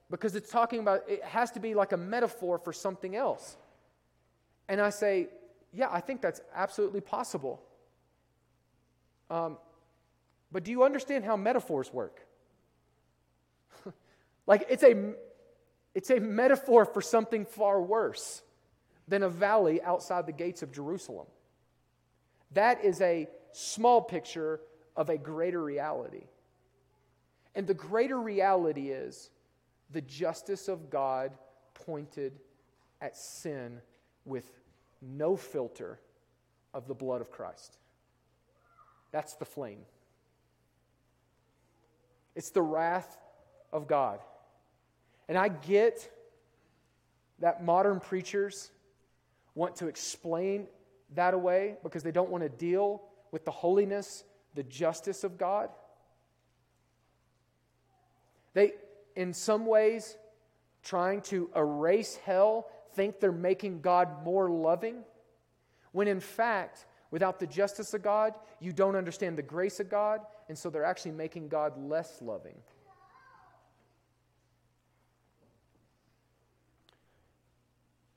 because 0.09 0.35
it's 0.35 0.51
talking 0.51 0.79
about, 0.79 1.03
it 1.07 1.23
has 1.23 1.51
to 1.51 1.59
be 1.59 1.73
like 1.73 1.91
a 1.91 1.97
metaphor 1.97 2.59
for 2.59 2.71
something 2.71 3.15
else. 3.15 3.57
And 4.67 4.79
I 4.79 4.89
say, 4.89 5.29
yeah, 5.73 5.87
I 5.91 5.99
think 5.99 6.21
that's 6.21 6.41
absolutely 6.53 7.01
possible. 7.01 7.61
Um, 9.29 9.57
but 10.51 10.63
do 10.63 10.71
you 10.71 10.83
understand 10.83 11.25
how 11.25 11.35
metaphors 11.35 11.91
work? 11.91 12.25
like 14.47 14.65
it's 14.69 14.83
a, 14.83 15.13
it's 15.95 16.11
a 16.11 16.19
metaphor 16.19 16.85
for 16.85 17.01
something 17.01 17.45
far 17.45 17.81
worse 17.81 18.43
than 19.07 19.23
a 19.23 19.29
valley 19.29 19.81
outside 19.81 20.25
the 20.25 20.31
gates 20.31 20.61
of 20.61 20.71
Jerusalem. 20.71 21.27
That 22.51 22.83
is 22.83 23.01
a 23.01 23.27
small 23.51 24.01
picture 24.01 24.61
of 24.95 25.09
a 25.09 25.17
greater 25.17 25.61
reality. 25.61 26.23
And 27.55 27.65
the 27.65 27.73
greater 27.73 28.19
reality 28.19 28.89
is 28.89 29.29
the 29.91 30.01
justice 30.01 30.67
of 30.67 30.89
God 30.89 31.31
pointed 31.73 32.33
at 33.01 33.15
sin 33.15 33.79
with 34.25 34.51
no 35.01 35.35
filter 35.35 35.99
of 36.73 36.87
the 36.87 36.93
blood 36.93 37.21
of 37.21 37.31
Christ. 37.31 37.77
That's 39.11 39.35
the 39.35 39.45
flame. 39.45 39.79
It's 42.35 42.49
the 42.49 42.61
wrath 42.61 43.17
of 43.71 43.87
God. 43.87 44.19
And 45.29 45.37
I 45.37 45.47
get 45.47 46.11
that 47.39 47.63
modern 47.63 47.99
preachers 47.99 48.71
want 49.55 49.77
to 49.77 49.87
explain 49.87 50.67
that 51.13 51.33
away 51.33 51.77
because 51.83 52.03
they 52.03 52.11
don't 52.11 52.29
want 52.29 52.43
to 52.43 52.49
deal 52.49 53.01
with 53.31 53.45
the 53.45 53.51
holiness, 53.51 54.23
the 54.53 54.63
justice 54.63 55.23
of 55.23 55.37
God. 55.37 55.69
They, 58.55 58.73
in 59.15 59.33
some 59.33 59.67
ways, 59.67 60.17
trying 60.81 61.21
to 61.23 61.51
erase 61.55 62.15
hell, 62.15 62.67
think 62.95 63.19
they're 63.19 63.31
making 63.31 63.81
God 63.81 64.23
more 64.23 64.49
loving, 64.49 65.03
when 65.91 66.07
in 66.07 66.21
fact, 66.21 66.85
without 67.11 67.39
the 67.39 67.47
justice 67.47 67.93
of 67.93 68.01
God, 68.01 68.33
you 68.59 68.71
don't 68.71 68.95
understand 68.95 69.37
the 69.37 69.43
grace 69.43 69.79
of 69.79 69.89
God, 69.89 70.21
and 70.47 70.57
so 70.57 70.69
they're 70.69 70.85
actually 70.85 71.11
making 71.11 71.49
God 71.49 71.77
less 71.77 72.21
loving. 72.21 72.55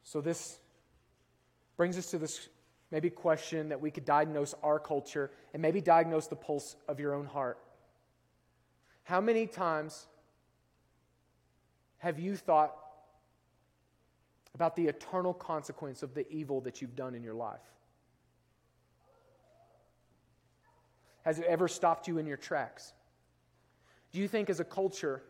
So, 0.04 0.20
this 0.22 0.58
brings 1.76 1.98
us 1.98 2.10
to 2.12 2.18
this 2.18 2.48
maybe 2.90 3.10
question 3.10 3.68
that 3.70 3.80
we 3.80 3.90
could 3.90 4.04
diagnose 4.04 4.54
our 4.62 4.78
culture 4.78 5.30
and 5.52 5.60
maybe 5.60 5.80
diagnose 5.80 6.28
the 6.28 6.36
pulse 6.36 6.76
of 6.88 6.98
your 6.98 7.14
own 7.14 7.26
heart. 7.26 7.58
How 9.02 9.20
many 9.20 9.46
times 9.46 10.06
have 11.99 12.18
you 12.18 12.36
thought 12.36 12.74
about 14.55 14.76
the 14.76 14.86
eternal 14.86 15.34
consequence 15.34 16.03
of 16.03 16.14
the 16.14 16.28
evil 16.30 16.61
that 16.62 16.80
you've 16.80 16.96
done 16.96 17.14
in 17.14 17.22
your 17.22 17.34
life? 17.34 17.61
Has 21.22 21.38
it 21.38 21.44
ever 21.46 21.68
stopped 21.68 22.09
you 22.09 22.18
in 22.18 22.26
your 22.26 22.36
tracks? 22.36 22.92
Do 24.12 24.18
you 24.18 24.28
think, 24.28 24.49
as 24.49 24.61
a 24.61 24.64
culture, 24.64 25.22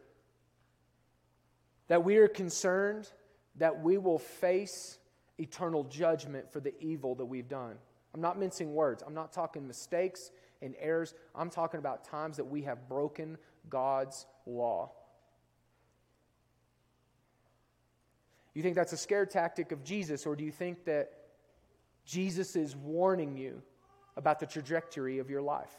that 1.88 2.04
we 2.04 2.18
are 2.18 2.28
concerned 2.28 3.10
that 3.56 3.82
we 3.82 3.98
will 3.98 4.18
face 4.18 4.98
eternal 5.38 5.84
judgment 5.84 6.52
for 6.52 6.60
the 6.60 6.74
evil 6.80 7.14
that 7.16 7.24
we've 7.24 7.48
done. 7.48 7.76
I'm 8.14 8.20
not 8.20 8.38
mincing 8.38 8.74
words. 8.74 9.02
I'm 9.06 9.14
not 9.14 9.32
talking 9.32 9.66
mistakes 9.66 10.30
and 10.62 10.74
errors. 10.78 11.14
I'm 11.34 11.50
talking 11.50 11.78
about 11.78 12.04
times 12.04 12.36
that 12.36 12.44
we 12.44 12.62
have 12.62 12.88
broken 12.88 13.38
God's 13.68 14.26
law. 14.46 14.92
You 18.58 18.64
think 18.64 18.74
that's 18.74 18.92
a 18.92 18.96
scare 18.96 19.24
tactic 19.24 19.70
of 19.70 19.84
Jesus, 19.84 20.26
or 20.26 20.34
do 20.34 20.42
you 20.42 20.50
think 20.50 20.84
that 20.86 21.12
Jesus 22.04 22.56
is 22.56 22.74
warning 22.74 23.36
you 23.36 23.62
about 24.16 24.40
the 24.40 24.46
trajectory 24.46 25.20
of 25.20 25.30
your 25.30 25.42
life? 25.42 25.70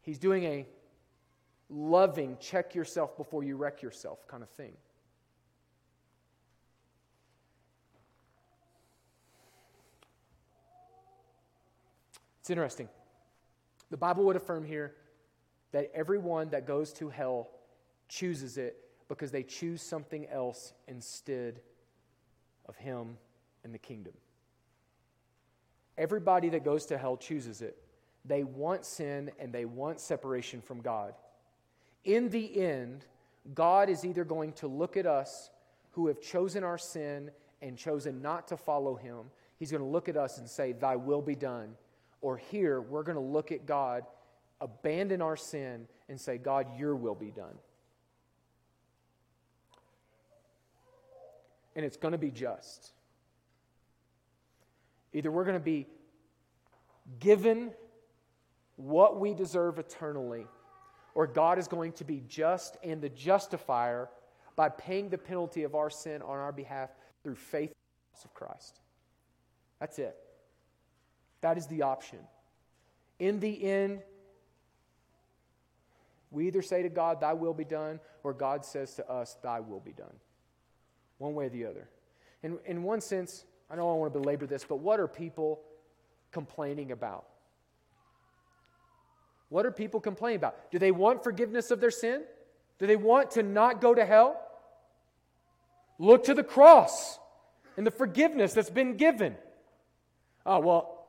He's 0.00 0.18
doing 0.18 0.42
a 0.42 0.66
loving, 1.70 2.38
check 2.40 2.74
yourself 2.74 3.16
before 3.16 3.44
you 3.44 3.56
wreck 3.56 3.80
yourself 3.80 4.26
kind 4.26 4.42
of 4.42 4.50
thing. 4.50 4.72
It's 12.40 12.50
interesting. 12.50 12.88
The 13.92 13.96
Bible 13.96 14.24
would 14.24 14.34
affirm 14.34 14.64
here 14.64 14.96
that 15.70 15.92
everyone 15.94 16.48
that 16.48 16.66
goes 16.66 16.92
to 16.94 17.10
hell 17.10 17.48
chooses 18.08 18.58
it 18.58 18.76
because 19.08 19.30
they 19.30 19.42
choose 19.42 19.82
something 19.82 20.26
else 20.28 20.72
instead 20.86 21.60
of 22.68 22.76
Him 22.76 23.16
and 23.64 23.74
the 23.74 23.78
kingdom. 23.78 24.12
Everybody 25.96 26.50
that 26.50 26.64
goes 26.64 26.86
to 26.86 26.98
hell 26.98 27.16
chooses 27.16 27.62
it. 27.62 27.76
They 28.24 28.44
want 28.44 28.84
sin 28.84 29.30
and 29.38 29.52
they 29.52 29.64
want 29.64 30.00
separation 30.00 30.60
from 30.60 30.80
God. 30.80 31.14
In 32.04 32.28
the 32.28 32.60
end, 32.60 33.04
God 33.54 33.88
is 33.88 34.04
either 34.04 34.24
going 34.24 34.52
to 34.54 34.68
look 34.68 34.96
at 34.96 35.06
us 35.06 35.50
who 35.92 36.06
have 36.08 36.20
chosen 36.20 36.62
our 36.62 36.78
sin 36.78 37.30
and 37.62 37.76
chosen 37.76 38.22
not 38.22 38.48
to 38.48 38.56
follow 38.56 38.94
Him. 38.94 39.30
He's 39.58 39.70
going 39.70 39.82
to 39.82 39.88
look 39.88 40.08
at 40.08 40.16
us 40.16 40.38
and 40.38 40.48
say, 40.48 40.72
Thy 40.72 40.96
will 40.96 41.22
be 41.22 41.34
done 41.34 41.74
or 42.20 42.36
here, 42.36 42.80
we're 42.80 43.02
going 43.02 43.16
to 43.16 43.22
look 43.22 43.52
at 43.52 43.66
God, 43.66 44.04
abandon 44.60 45.22
our 45.22 45.36
sin, 45.36 45.86
and 46.08 46.20
say, 46.20 46.38
God, 46.38 46.66
your 46.78 46.96
will 46.96 47.14
be 47.14 47.30
done. 47.30 47.54
And 51.76 51.84
it's 51.84 51.96
going 51.96 52.12
to 52.12 52.18
be 52.18 52.30
just. 52.30 52.92
Either 55.12 55.30
we're 55.30 55.44
going 55.44 55.58
to 55.58 55.60
be 55.60 55.86
given 57.20 57.70
what 58.76 59.18
we 59.18 59.34
deserve 59.34 59.78
eternally, 59.78 60.46
or 61.14 61.26
God 61.26 61.58
is 61.58 61.66
going 61.66 61.92
to 61.92 62.04
be 62.04 62.22
just 62.28 62.76
and 62.82 63.00
the 63.00 63.08
justifier 63.08 64.08
by 64.56 64.68
paying 64.68 65.08
the 65.08 65.18
penalty 65.18 65.64
of 65.64 65.74
our 65.74 65.90
sin 65.90 66.22
on 66.22 66.38
our 66.38 66.52
behalf 66.52 66.90
through 67.22 67.36
faith 67.36 67.72
of 68.24 68.34
Christ. 68.34 68.80
That's 69.80 69.98
it. 69.98 70.16
That 71.40 71.56
is 71.56 71.66
the 71.66 71.82
option. 71.82 72.18
In 73.18 73.40
the 73.40 73.64
end, 73.64 74.02
we 76.30 76.46
either 76.46 76.62
say 76.62 76.82
to 76.82 76.88
God, 76.88 77.20
Thy 77.20 77.32
will 77.32 77.54
be 77.54 77.64
done, 77.64 78.00
or 78.22 78.32
God 78.32 78.64
says 78.64 78.94
to 78.94 79.08
us, 79.10 79.36
Thy 79.42 79.60
will 79.60 79.80
be 79.80 79.92
done. 79.92 80.14
One 81.18 81.34
way 81.34 81.46
or 81.46 81.50
the 81.50 81.66
other. 81.66 81.88
And 82.42 82.58
in 82.64 82.82
one 82.82 83.00
sense, 83.00 83.44
I 83.70 83.76
don't 83.76 83.98
want 83.98 84.12
to 84.12 84.18
belabor 84.18 84.46
this, 84.46 84.64
but 84.64 84.76
what 84.76 85.00
are 85.00 85.08
people 85.08 85.60
complaining 86.32 86.92
about? 86.92 87.26
What 89.48 89.66
are 89.66 89.70
people 89.70 90.00
complaining 90.00 90.36
about? 90.36 90.70
Do 90.70 90.78
they 90.78 90.90
want 90.90 91.24
forgiveness 91.24 91.70
of 91.70 91.80
their 91.80 91.90
sin? 91.90 92.22
Do 92.78 92.86
they 92.86 92.96
want 92.96 93.32
to 93.32 93.42
not 93.42 93.80
go 93.80 93.94
to 93.94 94.04
hell? 94.04 94.40
Look 95.98 96.24
to 96.24 96.34
the 96.34 96.44
cross 96.44 97.18
and 97.76 97.86
the 97.86 97.90
forgiveness 97.90 98.52
that's 98.52 98.70
been 98.70 98.96
given. 98.96 99.36
Oh, 100.46 100.60
well, 100.60 101.06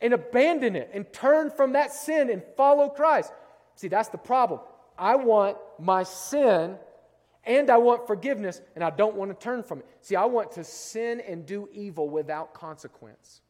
and 0.00 0.12
abandon 0.12 0.76
it 0.76 0.90
and 0.92 1.10
turn 1.12 1.50
from 1.50 1.72
that 1.72 1.92
sin 1.92 2.30
and 2.30 2.42
follow 2.56 2.88
Christ. 2.88 3.32
See, 3.76 3.88
that's 3.88 4.08
the 4.08 4.18
problem. 4.18 4.60
I 4.98 5.16
want 5.16 5.58
my 5.78 6.02
sin 6.02 6.76
and 7.46 7.70
I 7.70 7.78
want 7.78 8.06
forgiveness 8.06 8.60
and 8.74 8.82
I 8.82 8.90
don't 8.90 9.14
want 9.14 9.30
to 9.30 9.42
turn 9.42 9.62
from 9.62 9.78
it. 9.78 9.86
See, 10.00 10.16
I 10.16 10.24
want 10.24 10.52
to 10.52 10.64
sin 10.64 11.20
and 11.20 11.46
do 11.46 11.68
evil 11.72 12.10
without 12.10 12.52
consequence. 12.52 13.40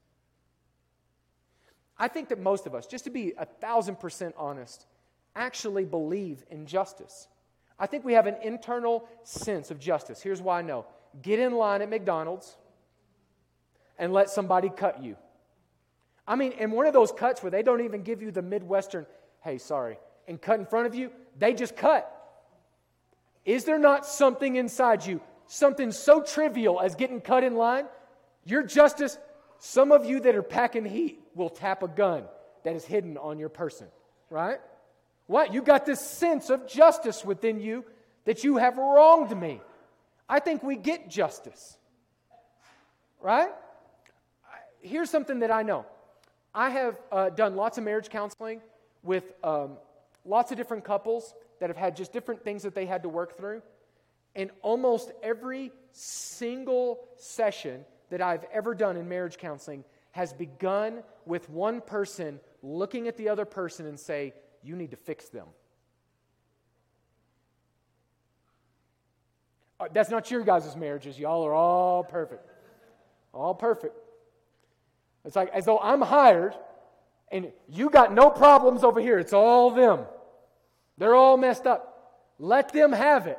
I 1.98 2.08
think 2.08 2.28
that 2.28 2.38
most 2.38 2.66
of 2.66 2.74
us, 2.74 2.86
just 2.86 3.04
to 3.04 3.10
be 3.10 3.32
a 3.38 3.46
thousand 3.46 3.98
percent 3.98 4.34
honest, 4.36 4.86
actually 5.34 5.86
believe 5.86 6.44
in 6.50 6.66
justice. 6.66 7.28
I 7.78 7.86
think 7.86 8.04
we 8.04 8.12
have 8.12 8.26
an 8.26 8.36
internal 8.42 9.08
sense 9.22 9.70
of 9.70 9.80
justice. 9.80 10.20
Here's 10.20 10.42
why 10.42 10.58
I 10.58 10.62
know 10.62 10.86
get 11.22 11.38
in 11.38 11.52
line 11.52 11.80
at 11.80 11.88
McDonald's 11.88 12.56
and 13.98 14.12
let 14.12 14.28
somebody 14.28 14.68
cut 14.68 15.02
you. 15.02 15.16
I 16.28 16.36
mean, 16.36 16.52
in 16.52 16.70
one 16.70 16.86
of 16.86 16.92
those 16.92 17.12
cuts 17.12 17.42
where 17.42 17.50
they 17.50 17.62
don't 17.62 17.80
even 17.80 18.02
give 18.02 18.20
you 18.20 18.30
the 18.30 18.42
Midwestern, 18.42 19.06
hey, 19.40 19.56
sorry, 19.56 19.96
and 20.28 20.40
cut 20.40 20.58
in 20.58 20.66
front 20.66 20.86
of 20.86 20.94
you, 20.94 21.10
they 21.38 21.54
just 21.54 21.76
cut. 21.76 22.12
Is 23.46 23.64
there 23.64 23.78
not 23.78 24.04
something 24.04 24.56
inside 24.56 25.06
you, 25.06 25.20
something 25.46 25.92
so 25.92 26.20
trivial 26.20 26.80
as 26.80 26.96
getting 26.96 27.20
cut 27.20 27.44
in 27.44 27.54
line? 27.54 27.86
Your 28.44 28.64
justice, 28.64 29.16
some 29.60 29.92
of 29.92 30.04
you 30.04 30.20
that 30.20 30.34
are 30.34 30.42
packing 30.42 30.84
heat 30.84 31.20
will 31.34 31.48
tap 31.48 31.84
a 31.84 31.88
gun 31.88 32.24
that 32.64 32.74
is 32.74 32.84
hidden 32.84 33.16
on 33.16 33.38
your 33.38 33.48
person, 33.48 33.86
right? 34.30 34.58
What? 35.28 35.54
You 35.54 35.62
got 35.62 35.86
this 35.86 36.00
sense 36.00 36.50
of 36.50 36.66
justice 36.66 37.24
within 37.24 37.60
you 37.60 37.84
that 38.24 38.42
you 38.42 38.56
have 38.56 38.76
wronged 38.76 39.36
me. 39.36 39.60
I 40.28 40.40
think 40.40 40.64
we 40.64 40.74
get 40.74 41.08
justice, 41.08 41.78
right? 43.20 43.50
Here's 44.80 45.08
something 45.08 45.38
that 45.40 45.52
I 45.52 45.62
know 45.62 45.86
I 46.52 46.70
have 46.70 47.00
uh, 47.12 47.30
done 47.30 47.54
lots 47.54 47.78
of 47.78 47.84
marriage 47.84 48.08
counseling 48.08 48.60
with 49.04 49.24
um, 49.44 49.76
lots 50.24 50.50
of 50.50 50.56
different 50.58 50.82
couples 50.82 51.32
that 51.60 51.70
have 51.70 51.76
had 51.76 51.96
just 51.96 52.12
different 52.12 52.42
things 52.42 52.62
that 52.62 52.74
they 52.74 52.86
had 52.86 53.02
to 53.02 53.08
work 53.08 53.36
through. 53.36 53.62
And 54.34 54.50
almost 54.62 55.12
every 55.22 55.72
single 55.92 57.00
session 57.16 57.84
that 58.10 58.20
I've 58.20 58.44
ever 58.52 58.74
done 58.74 58.96
in 58.96 59.08
marriage 59.08 59.38
counseling 59.38 59.84
has 60.12 60.32
begun 60.32 61.02
with 61.24 61.48
one 61.50 61.80
person 61.80 62.40
looking 62.62 63.08
at 63.08 63.16
the 63.16 63.28
other 63.28 63.44
person 63.44 63.86
and 63.86 63.98
say, 63.98 64.34
You 64.62 64.76
need 64.76 64.90
to 64.90 64.96
fix 64.96 65.28
them. 65.28 65.46
Uh, 69.78 69.88
that's 69.92 70.10
not 70.10 70.30
your 70.30 70.42
guys' 70.42 70.74
marriages. 70.76 71.18
Y'all 71.18 71.44
are 71.44 71.54
all 71.54 72.02
perfect. 72.02 72.48
All 73.32 73.54
perfect. 73.54 73.94
It's 75.24 75.36
like 75.36 75.50
as 75.50 75.64
though 75.64 75.78
I'm 75.78 76.00
hired 76.00 76.54
and 77.30 77.52
you 77.68 77.90
got 77.90 78.12
no 78.12 78.30
problems 78.30 78.84
over 78.84 79.00
here. 79.00 79.18
It's 79.18 79.32
all 79.32 79.70
them. 79.70 80.06
They're 80.98 81.14
all 81.14 81.36
messed 81.36 81.66
up. 81.66 81.92
Let 82.38 82.72
them 82.72 82.92
have 82.92 83.26
it. 83.26 83.38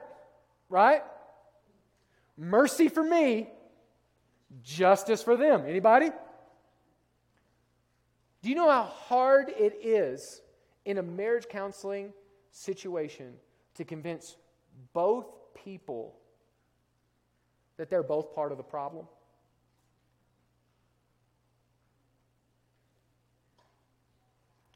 Right? 0.70 1.02
Mercy 2.38 2.88
for 2.88 3.04
me, 3.04 3.50
justice 4.64 5.24
for 5.24 5.36
them. 5.36 5.64
Anybody? 5.68 6.12
Do 8.42 8.50
you 8.50 8.56
know 8.56 8.70
how 8.70 8.84
hard 8.84 9.50
it 9.50 9.80
is 9.84 10.42
in 10.86 10.98
a 10.98 11.04
marriage 11.04 11.48
counseling 11.50 12.14
situation 12.52 13.34
to 13.76 13.84
convince 13.84 14.38
both 14.94 15.26
people 15.56 16.16
that 17.78 17.90
they're 17.90 18.04
both 18.04 18.34
part 18.36 18.52
of 18.52 18.58
the 18.58 18.64
problem? 18.64 19.08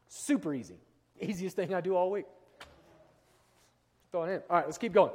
Super 0.08 0.52
easy. 0.52 0.80
Easiest 1.20 1.56
thing 1.56 1.72
I 1.72 1.80
do 1.80 1.96
all 1.96 2.10
week. 2.10 2.26
Throw 4.12 4.24
it 4.24 4.30
in. 4.30 4.42
All 4.50 4.56
right, 4.56 4.66
let's 4.66 4.76
keep 4.76 4.92
going. 4.92 5.10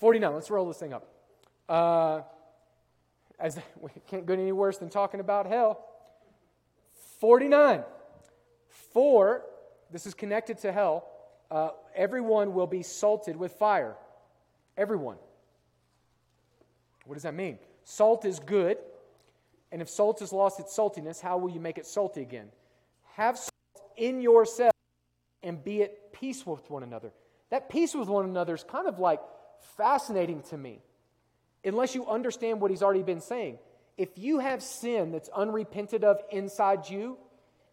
49. 0.00 0.34
Let's 0.34 0.50
roll 0.50 0.66
this 0.66 0.78
thing 0.78 0.92
up. 0.92 1.06
Uh, 1.68 2.22
as 3.38 3.56
we 3.80 3.90
can't 4.08 4.26
go 4.26 4.34
any 4.34 4.50
worse 4.50 4.78
than 4.78 4.90
talking 4.90 5.20
about 5.20 5.46
hell. 5.46 5.86
49. 7.20 7.84
For, 8.92 9.42
this 9.92 10.04
is 10.04 10.14
connected 10.14 10.58
to 10.58 10.72
hell, 10.72 11.06
uh, 11.50 11.70
everyone 11.94 12.52
will 12.52 12.66
be 12.66 12.82
salted 12.82 13.36
with 13.36 13.52
fire. 13.52 13.94
Everyone. 14.76 15.16
What 17.06 17.14
does 17.14 17.22
that 17.22 17.34
mean? 17.34 17.58
Salt 17.84 18.24
is 18.24 18.40
good, 18.40 18.78
and 19.70 19.80
if 19.80 19.88
salt 19.88 20.20
has 20.20 20.32
lost 20.32 20.58
its 20.58 20.76
saltiness, 20.76 21.20
how 21.20 21.38
will 21.38 21.50
you 21.50 21.60
make 21.60 21.78
it 21.78 21.86
salty 21.86 22.22
again? 22.22 22.48
Have 23.14 23.38
salt 23.38 23.52
in 23.96 24.20
yourself 24.20 24.72
and 25.42 25.62
be 25.62 25.82
at 25.82 26.12
peace 26.12 26.44
with 26.44 26.68
one 26.68 26.82
another. 26.82 27.12
That 27.50 27.68
peace 27.68 27.94
with 27.94 28.08
one 28.08 28.24
another 28.24 28.54
is 28.54 28.64
kind 28.64 28.86
of 28.86 28.98
like 28.98 29.20
fascinating 29.76 30.42
to 30.50 30.56
me, 30.56 30.80
unless 31.64 31.94
you 31.94 32.06
understand 32.06 32.60
what 32.60 32.70
he's 32.70 32.82
already 32.82 33.02
been 33.02 33.20
saying. 33.20 33.58
If 33.98 34.16
you 34.16 34.38
have 34.38 34.62
sin 34.62 35.12
that's 35.12 35.28
unrepented 35.28 36.04
of 36.04 36.20
inside 36.30 36.88
you, 36.88 37.18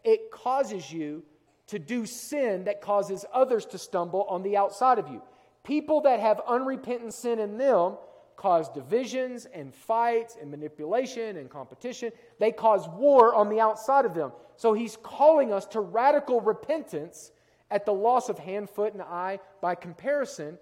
it 0.03 0.31
causes 0.31 0.91
you 0.91 1.23
to 1.67 1.79
do 1.79 2.05
sin 2.05 2.65
that 2.65 2.81
causes 2.81 3.25
others 3.33 3.65
to 3.67 3.77
stumble 3.77 4.23
on 4.23 4.43
the 4.43 4.57
outside 4.57 4.99
of 4.99 5.07
you. 5.09 5.21
People 5.63 6.01
that 6.01 6.19
have 6.19 6.41
unrepentant 6.47 7.13
sin 7.13 7.39
in 7.39 7.57
them 7.57 7.97
cause 8.37 8.69
divisions 8.69 9.45
and 9.45 9.73
fights 9.73 10.37
and 10.39 10.49
manipulation 10.49 11.37
and 11.37 11.49
competition. 11.49 12.11
They 12.39 12.51
cause 12.51 12.87
war 12.87 13.35
on 13.35 13.49
the 13.49 13.59
outside 13.59 14.05
of 14.05 14.13
them. 14.13 14.31
So 14.55 14.73
he's 14.73 14.97
calling 15.03 15.51
us 15.51 15.65
to 15.67 15.81
radical 15.81 16.39
repentance 16.39 17.31
at 17.69 17.85
the 17.85 17.93
loss 17.93 18.29
of 18.29 18.39
hand, 18.39 18.69
foot, 18.69 18.93
and 18.93 19.01
eye 19.01 19.39
by 19.61 19.75
comparison. 19.75 20.57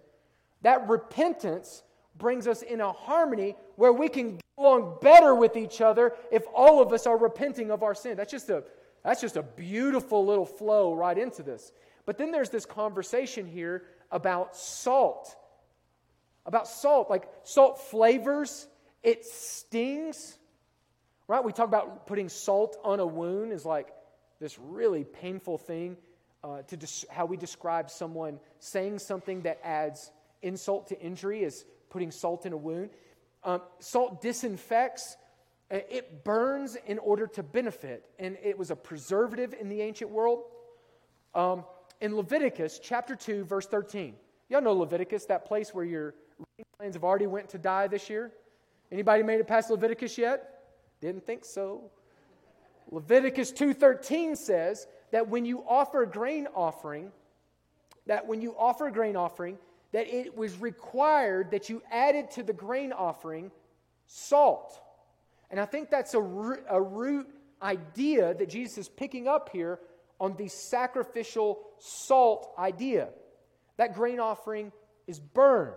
That 0.62 0.90
repentance 0.90 1.84
brings 2.18 2.48
us 2.48 2.62
in 2.62 2.82
a 2.82 2.92
harmony 2.92 3.56
where 3.76 3.94
we 3.94 4.10
can 4.10 4.36
get 4.36 4.46
along 4.58 4.98
better 5.02 5.36
with 5.36 5.58
each 5.58 5.82
other 5.82 6.14
if 6.32 6.44
all 6.54 6.82
of 6.82 6.92
us 6.94 7.06
are 7.06 7.18
repenting 7.18 7.72
of 7.72 7.84
our 7.84 7.94
sin. 7.94 8.18
That's 8.18 8.32
just 8.32 8.50
a, 8.50 8.64
that's 9.04 9.22
just 9.22 9.36
a 9.36 9.44
beautiful 9.44 10.26
little 10.26 10.46
flow 10.46 10.94
right 10.94 11.18
into 11.18 11.44
this. 11.44 11.72
But 12.06 12.18
then 12.18 12.32
there's 12.32 12.50
this 12.50 12.66
conversation 12.66 13.46
here 13.46 13.84
about 14.12 14.56
salt. 14.56 15.36
About 16.46 16.68
salt, 16.68 17.10
like 17.10 17.28
salt 17.44 17.80
flavors, 17.90 18.68
it 19.04 19.26
stings. 19.26 20.38
Right? 21.28 21.44
We 21.44 21.52
talk 21.52 21.68
about 21.68 22.08
putting 22.08 22.30
salt 22.30 22.78
on 22.84 23.00
a 23.00 23.06
wound 23.06 23.52
is 23.52 23.66
like 23.66 23.88
this 24.40 24.58
really 24.60 25.04
painful 25.04 25.58
thing 25.58 25.98
uh, 26.46 26.62
to 26.62 26.78
des- 26.78 27.08
how 27.10 27.26
we 27.26 27.36
describe 27.36 27.90
someone 27.90 28.40
saying 28.60 29.00
something 29.00 29.42
that 29.42 29.60
adds 29.64 30.12
insult 30.44 30.88
to 30.88 31.00
injury 31.02 31.44
is 31.44 31.66
putting 31.90 32.12
salt 32.12 32.46
in 32.46 32.54
a 32.54 32.58
wound. 32.58 32.92
Um, 33.44 33.62
salt 33.80 34.22
disinfects, 34.22 35.18
uh, 35.72 35.78
it 35.90 36.24
burns 36.24 36.78
in 36.86 37.00
order 37.00 37.26
to 37.28 37.42
benefit, 37.42 38.06
and 38.20 38.38
it 38.44 38.58
was 38.58 38.70
a 38.70 38.76
preservative 38.76 39.56
in 39.60 39.70
the 39.70 39.82
ancient 39.82 40.12
world. 40.12 40.44
Um, 41.34 41.66
in 42.00 42.16
Leviticus 42.16 42.80
chapter 42.84 43.16
2, 43.16 43.44
verse 43.46 43.66
13, 43.66 44.14
y'all 44.50 44.62
know 44.62 44.74
Leviticus, 44.74 45.26
that 45.26 45.46
place 45.46 45.74
where 45.74 45.86
your 45.86 46.14
plans 46.78 46.94
have 46.94 47.04
already 47.04 47.28
went 47.28 47.50
to 47.50 47.58
die 47.58 47.88
this 47.88 48.08
year. 48.08 48.32
Anybody 48.92 49.24
made 49.24 49.40
it 49.40 49.48
past 49.48 49.72
Leviticus 49.72 50.16
yet? 50.16 50.64
Didn't 51.02 51.26
think 51.26 51.44
so. 51.44 51.90
Leviticus 52.92 53.52
2:13 53.52 54.36
says 54.36 54.88
that 55.12 55.30
when 55.30 55.46
you 55.46 55.64
offer 55.68 56.04
a 56.04 56.08
grain 56.08 56.48
offering, 56.56 57.12
that 58.08 58.28
when 58.28 58.42
you 58.42 58.56
offer 58.58 58.90
grain 58.92 59.16
offering, 59.16 59.58
that 59.92 60.08
it 60.08 60.36
was 60.36 60.58
required 60.60 61.52
that 61.52 61.70
you 61.70 61.82
added 61.92 62.32
to 62.32 62.44
the 62.44 62.54
grain 62.54 62.92
offering 62.92 63.52
salt. 64.08 64.80
And 65.50 65.60
I 65.60 65.66
think 65.66 65.90
that's 65.90 66.14
a 66.14 66.20
a 66.70 66.82
root 66.82 67.28
idea 67.62 68.34
that 68.34 68.50
Jesus 68.50 68.78
is 68.78 68.90
picking 68.90 69.28
up 69.28 69.50
here 69.52 69.80
on 70.20 70.36
the 70.38 70.48
sacrificial 70.48 71.60
salt 71.80 72.54
idea. 72.58 73.10
That 73.78 73.96
grain 73.96 74.20
offering 74.20 74.72
is 75.08 75.20
burned. 75.20 75.76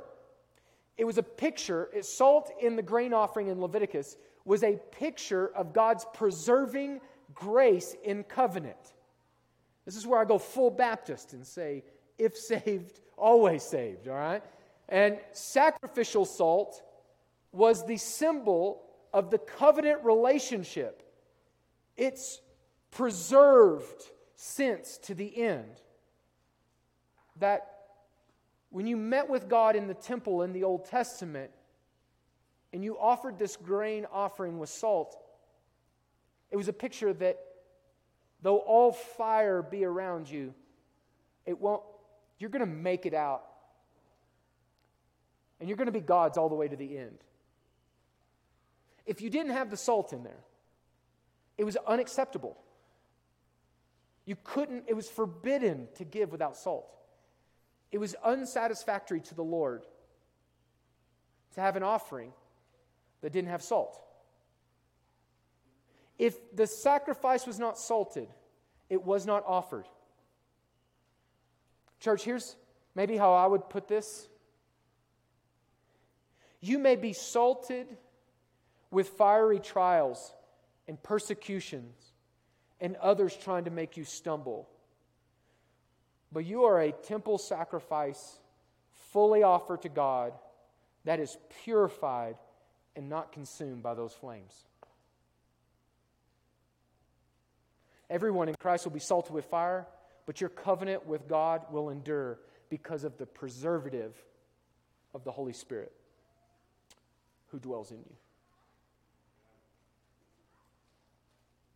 It 0.96 1.04
was 1.04 1.18
a 1.18 1.22
picture, 1.22 1.88
salt 2.02 2.50
in 2.60 2.76
the 2.76 2.82
grain 2.82 3.12
offering 3.12 3.48
in 3.48 3.60
Leviticus 3.60 4.16
was 4.44 4.64
a 4.64 4.76
picture 4.92 5.48
of 5.54 5.72
God's 5.72 6.04
preserving 6.14 7.00
grace 7.34 7.94
in 8.02 8.24
covenant. 8.24 8.94
This 9.88 9.96
is 9.96 10.06
where 10.06 10.20
I 10.20 10.26
go 10.26 10.36
full 10.36 10.70
Baptist 10.70 11.32
and 11.32 11.46
say, 11.46 11.82
if 12.18 12.36
saved, 12.36 13.00
always 13.16 13.62
saved, 13.62 14.06
all 14.06 14.16
right? 14.16 14.42
And 14.86 15.16
sacrificial 15.32 16.26
salt 16.26 16.82
was 17.52 17.86
the 17.86 17.96
symbol 17.96 18.82
of 19.14 19.30
the 19.30 19.38
covenant 19.38 20.04
relationship. 20.04 21.02
It's 21.96 22.42
preserved 22.90 24.02
since 24.36 24.98
to 25.04 25.14
the 25.14 25.34
end. 25.42 25.80
That 27.38 27.70
when 28.68 28.86
you 28.86 28.98
met 28.98 29.30
with 29.30 29.48
God 29.48 29.74
in 29.74 29.86
the 29.86 29.94
temple 29.94 30.42
in 30.42 30.52
the 30.52 30.64
Old 30.64 30.84
Testament, 30.84 31.50
and 32.74 32.84
you 32.84 32.98
offered 32.98 33.38
this 33.38 33.56
grain 33.56 34.06
offering 34.12 34.58
with 34.58 34.68
salt, 34.68 35.16
it 36.50 36.58
was 36.58 36.68
a 36.68 36.74
picture 36.74 37.14
that 37.14 37.38
though 38.42 38.58
all 38.58 38.92
fire 38.92 39.62
be 39.62 39.84
around 39.84 40.30
you, 40.30 40.54
it 41.46 41.58
won't, 41.60 41.82
you're 42.38 42.50
going 42.50 42.60
to 42.60 42.66
make 42.66 43.06
it 43.06 43.14
out. 43.14 43.44
And 45.60 45.68
you're 45.68 45.76
going 45.76 45.86
to 45.86 45.92
be 45.92 46.00
God's 46.00 46.38
all 46.38 46.48
the 46.48 46.54
way 46.54 46.68
to 46.68 46.76
the 46.76 46.98
end. 46.98 47.18
If 49.06 49.22
you 49.22 49.30
didn't 49.30 49.52
have 49.52 49.70
the 49.70 49.76
salt 49.76 50.12
in 50.12 50.22
there, 50.22 50.44
it 51.56 51.64
was 51.64 51.76
unacceptable. 51.86 52.56
You 54.24 54.36
couldn't, 54.44 54.84
it 54.86 54.94
was 54.94 55.08
forbidden 55.08 55.88
to 55.96 56.04
give 56.04 56.30
without 56.30 56.56
salt. 56.56 56.86
It 57.90 57.98
was 57.98 58.14
unsatisfactory 58.22 59.20
to 59.22 59.34
the 59.34 59.42
Lord 59.42 59.84
to 61.54 61.60
have 61.60 61.76
an 61.76 61.82
offering 61.82 62.32
that 63.22 63.32
didn't 63.32 63.48
have 63.48 63.62
salt. 63.62 63.98
If 66.18 66.54
the 66.54 66.66
sacrifice 66.66 67.46
was 67.46 67.58
not 67.58 67.78
salted, 67.78 68.28
it 68.90 69.04
was 69.04 69.26
not 69.26 69.44
offered. 69.46 69.86
Church, 72.00 72.24
here's 72.24 72.56
maybe 72.94 73.16
how 73.16 73.32
I 73.32 73.46
would 73.46 73.68
put 73.68 73.88
this. 73.88 74.28
You 76.60 76.78
may 76.78 76.96
be 76.96 77.12
salted 77.12 77.86
with 78.90 79.08
fiery 79.10 79.60
trials 79.60 80.32
and 80.88 81.00
persecutions 81.02 81.94
and 82.80 82.96
others 82.96 83.36
trying 83.36 83.64
to 83.64 83.70
make 83.70 83.96
you 83.96 84.04
stumble. 84.04 84.68
But 86.32 86.44
you 86.44 86.64
are 86.64 86.80
a 86.80 86.92
temple 86.92 87.38
sacrifice 87.38 88.38
fully 89.12 89.42
offered 89.42 89.82
to 89.82 89.88
God 89.88 90.32
that 91.04 91.20
is 91.20 91.36
purified 91.64 92.36
and 92.96 93.08
not 93.08 93.32
consumed 93.32 93.82
by 93.82 93.94
those 93.94 94.12
flames. 94.12 94.64
Everyone 98.10 98.48
in 98.48 98.54
Christ 98.54 98.84
will 98.84 98.92
be 98.92 99.00
salted 99.00 99.32
with 99.32 99.44
fire, 99.46 99.86
but 100.26 100.40
your 100.40 100.50
covenant 100.50 101.06
with 101.06 101.28
God 101.28 101.62
will 101.70 101.90
endure 101.90 102.38
because 102.70 103.04
of 103.04 103.16
the 103.18 103.26
preservative 103.26 104.14
of 105.14 105.24
the 105.24 105.32
Holy 105.32 105.52
Spirit 105.52 105.92
who 107.48 107.58
dwells 107.58 107.90
in 107.90 107.98
you. 107.98 108.16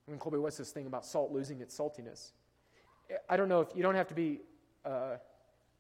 And 0.09 0.21
Colby, 0.21 0.39
what's 0.39 0.57
this 0.57 0.71
thing 0.71 0.87
about 0.87 1.07
salt 1.07 1.33
losing 1.33 1.61
its 1.61 1.77
saltiness? 1.77 2.33
I 3.29 3.37
don't 3.37 3.49
know 3.49 3.61
if 3.61 3.69
you 3.75 3.83
don't 3.83 3.95
have 3.95 4.09
to 4.09 4.15
be. 4.15 4.41
Uh, 4.85 5.17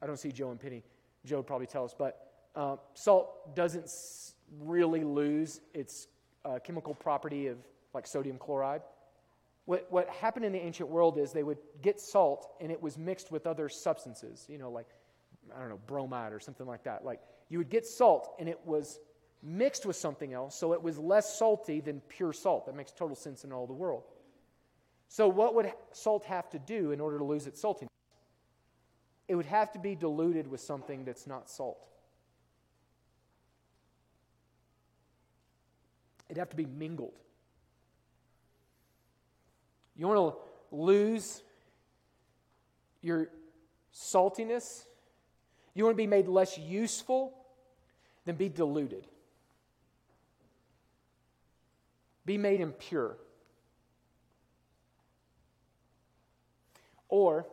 I 0.00 0.06
don't 0.06 0.18
see 0.18 0.32
Joe 0.32 0.50
and 0.50 0.60
Penny. 0.60 0.82
Joe 1.24 1.38
would 1.38 1.46
probably 1.46 1.66
tell 1.66 1.84
us, 1.84 1.94
but 1.96 2.32
uh, 2.54 2.76
salt 2.94 3.54
doesn't 3.54 3.90
really 4.60 5.04
lose 5.04 5.60
its 5.74 6.08
uh, 6.44 6.58
chemical 6.58 6.94
property 6.94 7.46
of 7.46 7.58
like 7.94 8.06
sodium 8.06 8.38
chloride. 8.38 8.82
What, 9.64 9.86
what 9.90 10.08
happened 10.08 10.44
in 10.44 10.52
the 10.52 10.60
ancient 10.60 10.88
world 10.88 11.18
is 11.18 11.32
they 11.32 11.44
would 11.44 11.58
get 11.82 12.00
salt 12.00 12.50
and 12.60 12.72
it 12.72 12.82
was 12.82 12.98
mixed 12.98 13.30
with 13.30 13.46
other 13.46 13.68
substances, 13.68 14.46
you 14.48 14.58
know, 14.58 14.70
like, 14.70 14.88
I 15.54 15.60
don't 15.60 15.68
know, 15.68 15.80
bromide 15.86 16.32
or 16.32 16.40
something 16.40 16.66
like 16.66 16.84
that. 16.84 17.04
Like, 17.04 17.20
you 17.48 17.58
would 17.58 17.70
get 17.70 17.86
salt 17.86 18.34
and 18.40 18.48
it 18.48 18.58
was 18.64 18.98
mixed 19.42 19.86
with 19.86 19.96
something 19.96 20.32
else, 20.32 20.56
so 20.56 20.72
it 20.72 20.82
was 20.82 20.98
less 20.98 21.38
salty 21.38 21.80
than 21.80 22.00
pure 22.08 22.32
salt. 22.32 22.66
That 22.66 22.74
makes 22.74 22.92
total 22.92 23.16
sense 23.16 23.44
in 23.44 23.52
all 23.52 23.66
the 23.66 23.72
world. 23.72 24.04
So, 25.08 25.28
what 25.28 25.54
would 25.54 25.70
salt 25.92 26.24
have 26.24 26.48
to 26.50 26.58
do 26.58 26.92
in 26.92 27.00
order 27.00 27.18
to 27.18 27.24
lose 27.24 27.46
its 27.46 27.62
saltiness? 27.62 27.88
It 29.28 29.34
would 29.34 29.46
have 29.46 29.72
to 29.72 29.78
be 29.78 29.94
diluted 29.94 30.46
with 30.48 30.60
something 30.60 31.04
that's 31.04 31.26
not 31.26 31.50
salt. 31.50 31.86
It'd 36.28 36.38
have 36.38 36.50
to 36.50 36.56
be 36.56 36.66
mingled. 36.66 37.18
You 39.96 40.08
want 40.08 40.34
to 40.34 40.76
lose 40.76 41.42
your 43.02 43.28
saltiness? 43.94 44.84
You 45.74 45.84
want 45.84 45.94
to 45.94 46.02
be 46.02 46.06
made 46.06 46.28
less 46.28 46.58
useful? 46.58 47.34
Then 48.24 48.36
be 48.36 48.48
diluted. 48.48 49.06
Be 52.24 52.38
made 52.38 52.60
impure. 52.60 53.16
Or 57.08 57.46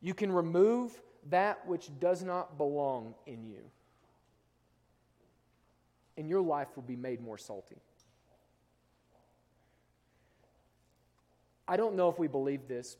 you 0.00 0.12
can 0.12 0.32
remove 0.32 1.00
that 1.30 1.66
which 1.66 1.90
does 2.00 2.22
not 2.22 2.58
belong 2.58 3.14
in 3.26 3.44
you 3.46 3.60
and 6.20 6.28
your 6.28 6.42
life 6.42 6.68
will 6.76 6.82
be 6.82 6.96
made 6.96 7.18
more 7.22 7.38
salty. 7.38 7.78
I 11.70 11.76
don't 11.76 11.94
know 11.94 12.08
if 12.08 12.18
we 12.18 12.26
believe 12.26 12.66
this, 12.66 12.96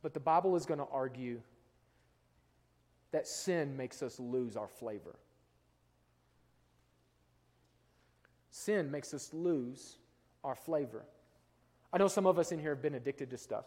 but 0.00 0.14
the 0.14 0.20
Bible 0.20 0.56
is 0.56 0.64
going 0.64 0.80
to 0.80 0.86
argue 0.90 1.42
that 3.12 3.28
sin 3.28 3.76
makes 3.76 4.02
us 4.02 4.18
lose 4.18 4.56
our 4.56 4.68
flavor. 4.68 5.16
Sin 8.50 8.90
makes 8.90 9.12
us 9.12 9.34
lose 9.34 9.98
our 10.42 10.54
flavor. 10.54 11.04
I 11.92 11.98
know 11.98 12.08
some 12.08 12.26
of 12.26 12.38
us 12.38 12.52
in 12.52 12.58
here 12.58 12.70
have 12.70 12.80
been 12.80 12.94
addicted 12.94 13.28
to 13.30 13.36
stuff, 13.36 13.66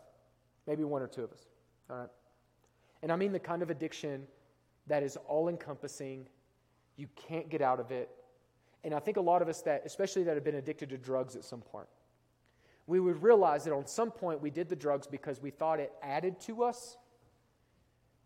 maybe 0.66 0.84
one 0.84 1.04
or 1.04 1.08
two 1.08 1.24
of 1.24 1.32
us. 1.32 1.45
All 1.88 1.97
right? 1.97 2.10
And 3.04 3.12
I 3.12 3.18
mean 3.18 3.32
the 3.32 3.39
kind 3.39 3.62
of 3.62 3.70
addiction 3.70 4.26
that 4.88 5.04
is 5.04 5.16
all 5.28 5.47
encompassing, 5.47 6.28
you 6.97 7.08
can't 7.16 7.50
get 7.50 7.62
out 7.62 7.80
of 7.80 7.91
it, 7.91 8.10
And 8.84 8.93
I 8.93 9.00
think 9.00 9.18
a 9.18 9.22
lot 9.22 9.41
of 9.41 9.50
us 9.50 9.62
that, 9.64 9.84
especially 9.86 10.24
that 10.24 10.36
have 10.36 10.43
been 10.43 10.56
addicted 10.56 10.89
to 10.89 10.97
drugs 10.97 11.36
at 11.36 11.43
some 11.43 11.62
point, 11.62 11.88
we 12.90 13.00
would 13.00 13.22
realize 13.22 13.66
that 13.66 13.72
on 13.72 13.86
some 13.86 14.10
point 14.10 14.42
we 14.42 14.50
did 14.50 14.68
the 14.68 14.76
drugs 14.76 15.06
because 15.06 15.40
we 15.40 15.52
thought 15.52 15.80
it 15.80 15.94
added 16.02 16.40
to 16.42 16.64
us. 16.64 16.98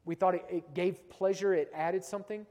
We 0.06 0.16
thought 0.16 0.36
it, 0.36 0.46
it 0.50 0.74
gave 0.74 1.10
pleasure, 1.10 1.54
it 1.54 1.70
added 1.76 2.06
something. 2.06 2.46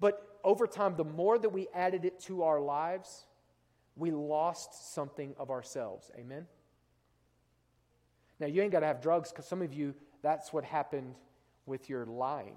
But 0.00 0.40
over 0.42 0.66
time, 0.66 0.96
the 0.96 1.04
more 1.04 1.38
that 1.38 1.50
we 1.50 1.68
added 1.72 2.04
it 2.04 2.18
to 2.22 2.42
our 2.42 2.60
lives, 2.60 3.26
we 3.94 4.10
lost 4.10 4.94
something 4.94 5.36
of 5.38 5.50
ourselves. 5.50 6.10
Amen? 6.18 6.44
Now, 8.40 8.48
you 8.48 8.60
ain't 8.60 8.72
got 8.72 8.80
to 8.80 8.86
have 8.86 9.00
drugs 9.00 9.30
because 9.30 9.46
some 9.46 9.62
of 9.62 9.72
you, 9.72 9.94
that's 10.22 10.52
what 10.52 10.64
happened 10.64 11.14
with 11.66 11.88
your 11.88 12.04
lying 12.04 12.56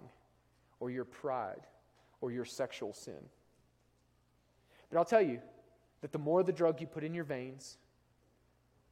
or 0.80 0.89
your 0.89 1.05
pride 1.05 1.68
or 2.20 2.32
your 2.32 2.45
sexual 2.45 2.93
sin. 2.93 3.30
But 4.89 4.97
I'll 4.97 5.05
tell 5.05 5.22
you 5.22 5.39
that 6.01 6.11
the 6.11 6.18
more 6.18 6.41
the 6.41 6.51
drug 6.51 6.82
you 6.82 6.88
put 6.88 7.03
in 7.03 7.13
your 7.13 7.26
veins, 7.26 7.78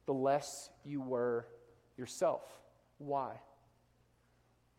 the 0.06 0.14
less 0.14 0.70
you 0.84 1.00
were 1.00 1.46
yourself. 1.96 2.42
Why? 2.98 3.40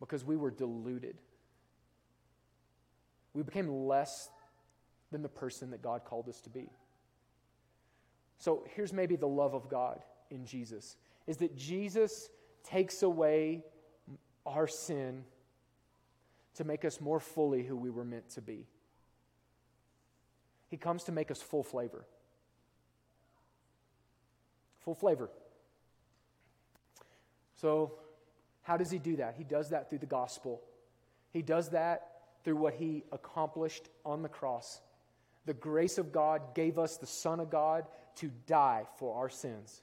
Because 0.00 0.24
we 0.24 0.36
were 0.36 0.50
deluded. 0.50 1.16
We 3.34 3.42
became 3.42 3.68
less 3.68 4.30
than 5.10 5.22
the 5.22 5.28
person 5.28 5.70
that 5.70 5.82
God 5.82 6.04
called 6.04 6.28
us 6.28 6.40
to 6.42 6.50
be. 6.50 6.70
So 8.38 8.64
here's 8.74 8.92
maybe 8.92 9.16
the 9.16 9.28
love 9.28 9.54
of 9.54 9.68
God 9.68 10.00
in 10.30 10.44
Jesus 10.44 10.96
is 11.26 11.38
that 11.38 11.56
Jesus 11.56 12.28
takes 12.64 13.02
away 13.02 13.64
our 14.44 14.66
sin 14.66 15.24
to 16.54 16.64
make 16.64 16.84
us 16.84 17.00
more 17.00 17.20
fully 17.20 17.62
who 17.62 17.76
we 17.76 17.90
were 17.90 18.04
meant 18.04 18.30
to 18.30 18.40
be. 18.40 18.66
He 20.68 20.76
comes 20.76 21.04
to 21.04 21.12
make 21.12 21.30
us 21.30 21.40
full 21.40 21.62
flavor. 21.62 22.06
Full 24.86 24.94
flavor. 24.94 25.28
So, 27.56 27.92
how 28.62 28.76
does 28.76 28.90
he 28.90 28.98
do 28.98 29.16
that? 29.16 29.34
He 29.36 29.44
does 29.44 29.70
that 29.70 29.90
through 29.90 29.98
the 29.98 30.06
gospel. 30.06 30.62
He 31.32 31.42
does 31.42 31.70
that 31.70 32.22
through 32.44 32.56
what 32.56 32.74
he 32.74 33.04
accomplished 33.12 33.88
on 34.04 34.22
the 34.22 34.28
cross. 34.28 34.80
The 35.44 35.54
grace 35.54 35.98
of 35.98 36.12
God 36.12 36.54
gave 36.54 36.78
us 36.78 36.96
the 36.96 37.06
Son 37.06 37.40
of 37.40 37.50
God 37.50 37.84
to 38.16 38.30
die 38.46 38.84
for 38.98 39.16
our 39.18 39.28
sins. 39.28 39.82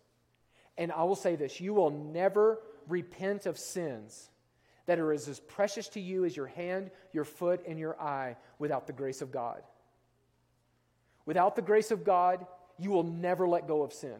And 0.77 0.91
I 0.91 1.03
will 1.03 1.15
say 1.15 1.35
this 1.35 1.59
you 1.59 1.73
will 1.73 1.91
never 1.91 2.59
repent 2.87 3.45
of 3.45 3.59
sins 3.59 4.29
that 4.85 4.99
are 4.99 5.11
as, 5.11 5.27
as 5.27 5.39
precious 5.39 5.89
to 5.89 5.99
you 5.99 6.25
as 6.25 6.35
your 6.35 6.47
hand, 6.47 6.91
your 7.11 7.25
foot, 7.25 7.61
and 7.67 7.77
your 7.77 7.99
eye 8.01 8.35
without 8.57 8.87
the 8.87 8.93
grace 8.93 9.21
of 9.21 9.31
God. 9.31 9.61
Without 11.25 11.55
the 11.55 11.61
grace 11.61 11.91
of 11.91 12.03
God, 12.03 12.45
you 12.77 12.89
will 12.91 13.03
never 13.03 13.47
let 13.47 13.67
go 13.67 13.83
of 13.83 13.93
sin. 13.93 14.17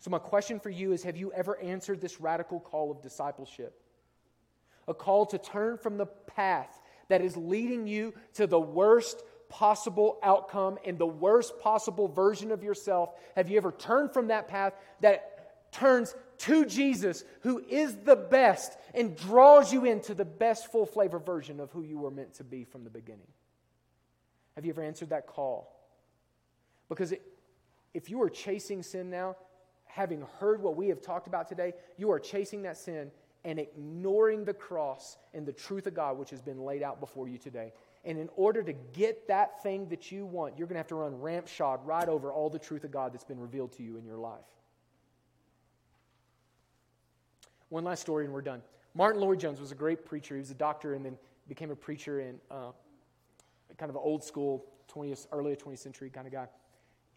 So, 0.00 0.10
my 0.10 0.18
question 0.18 0.58
for 0.58 0.70
you 0.70 0.92
is 0.92 1.02
Have 1.04 1.16
you 1.16 1.32
ever 1.32 1.58
answered 1.60 2.00
this 2.00 2.20
radical 2.20 2.58
call 2.58 2.90
of 2.90 3.02
discipleship? 3.02 3.80
A 4.88 4.94
call 4.94 5.26
to 5.26 5.38
turn 5.38 5.78
from 5.78 5.98
the 5.98 6.06
path 6.06 6.80
that 7.08 7.20
is 7.20 7.36
leading 7.36 7.86
you 7.86 8.14
to 8.34 8.46
the 8.46 8.58
worst 8.58 9.22
possible 9.48 10.18
outcome 10.22 10.78
and 10.84 10.98
the 10.98 11.06
worst 11.06 11.60
possible 11.60 12.08
version 12.08 12.50
of 12.50 12.62
yourself. 12.62 13.10
Have 13.36 13.50
you 13.50 13.58
ever 13.58 13.72
turned 13.72 14.12
from 14.12 14.28
that 14.28 14.48
path 14.48 14.72
that 15.00 15.72
turns 15.72 16.14
to 16.38 16.64
Jesus, 16.64 17.24
who 17.42 17.62
is 17.68 17.94
the 17.96 18.16
best, 18.16 18.78
and 18.94 19.16
draws 19.16 19.72
you 19.72 19.84
into 19.84 20.14
the 20.14 20.24
best 20.24 20.72
full 20.72 20.86
flavor 20.86 21.18
version 21.18 21.60
of 21.60 21.70
who 21.72 21.82
you 21.82 21.98
were 21.98 22.10
meant 22.10 22.34
to 22.34 22.44
be 22.44 22.64
from 22.64 22.84
the 22.84 22.90
beginning? 22.90 23.26
Have 24.54 24.64
you 24.64 24.70
ever 24.72 24.82
answered 24.82 25.10
that 25.10 25.26
call? 25.26 25.76
Because 26.88 27.12
it, 27.12 27.22
if 27.92 28.08
you 28.08 28.22
are 28.22 28.30
chasing 28.30 28.82
sin 28.82 29.10
now, 29.10 29.36
having 29.94 30.24
heard 30.38 30.62
what 30.62 30.76
we 30.76 30.88
have 30.88 31.02
talked 31.02 31.26
about 31.26 31.48
today, 31.48 31.72
you 31.96 32.10
are 32.10 32.20
chasing 32.20 32.62
that 32.62 32.76
sin 32.76 33.10
and 33.44 33.58
ignoring 33.58 34.44
the 34.44 34.52
cross 34.52 35.16
and 35.32 35.46
the 35.46 35.52
truth 35.52 35.86
of 35.86 35.94
God, 35.94 36.18
which 36.18 36.30
has 36.30 36.42
been 36.42 36.60
laid 36.60 36.82
out 36.82 37.00
before 37.00 37.28
you 37.28 37.38
today. 37.38 37.72
And 38.04 38.18
in 38.18 38.28
order 38.36 38.62
to 38.62 38.72
get 38.72 39.28
that 39.28 39.62
thing 39.62 39.88
that 39.88 40.10
you 40.10 40.26
want, 40.26 40.58
you're 40.58 40.66
going 40.66 40.74
to 40.74 40.80
have 40.80 40.88
to 40.88 40.94
run 40.94 41.20
rampshod 41.20 41.84
right 41.84 42.08
over 42.08 42.32
all 42.32 42.50
the 42.50 42.58
truth 42.58 42.84
of 42.84 42.90
God 42.90 43.12
that's 43.12 43.24
been 43.24 43.40
revealed 43.40 43.72
to 43.72 43.82
you 43.82 43.96
in 43.96 44.04
your 44.04 44.16
life. 44.16 44.40
One 47.68 47.84
last 47.84 48.00
story 48.00 48.24
and 48.24 48.34
we're 48.34 48.42
done. 48.42 48.62
Martyn 48.94 49.20
Lloyd-Jones 49.20 49.60
was 49.60 49.70
a 49.70 49.76
great 49.76 50.04
preacher. 50.04 50.34
He 50.34 50.40
was 50.40 50.50
a 50.50 50.54
doctor 50.54 50.94
and 50.94 51.04
then 51.04 51.16
became 51.48 51.70
a 51.70 51.76
preacher 51.76 52.20
in 52.20 52.40
uh, 52.50 52.72
kind 53.78 53.90
of 53.90 53.96
an 53.96 54.02
old 54.04 54.24
school 54.24 54.66
20th, 54.92 55.26
early 55.32 55.54
20th 55.54 55.78
century 55.78 56.10
kind 56.10 56.26
of 56.26 56.32
guy. 56.32 56.48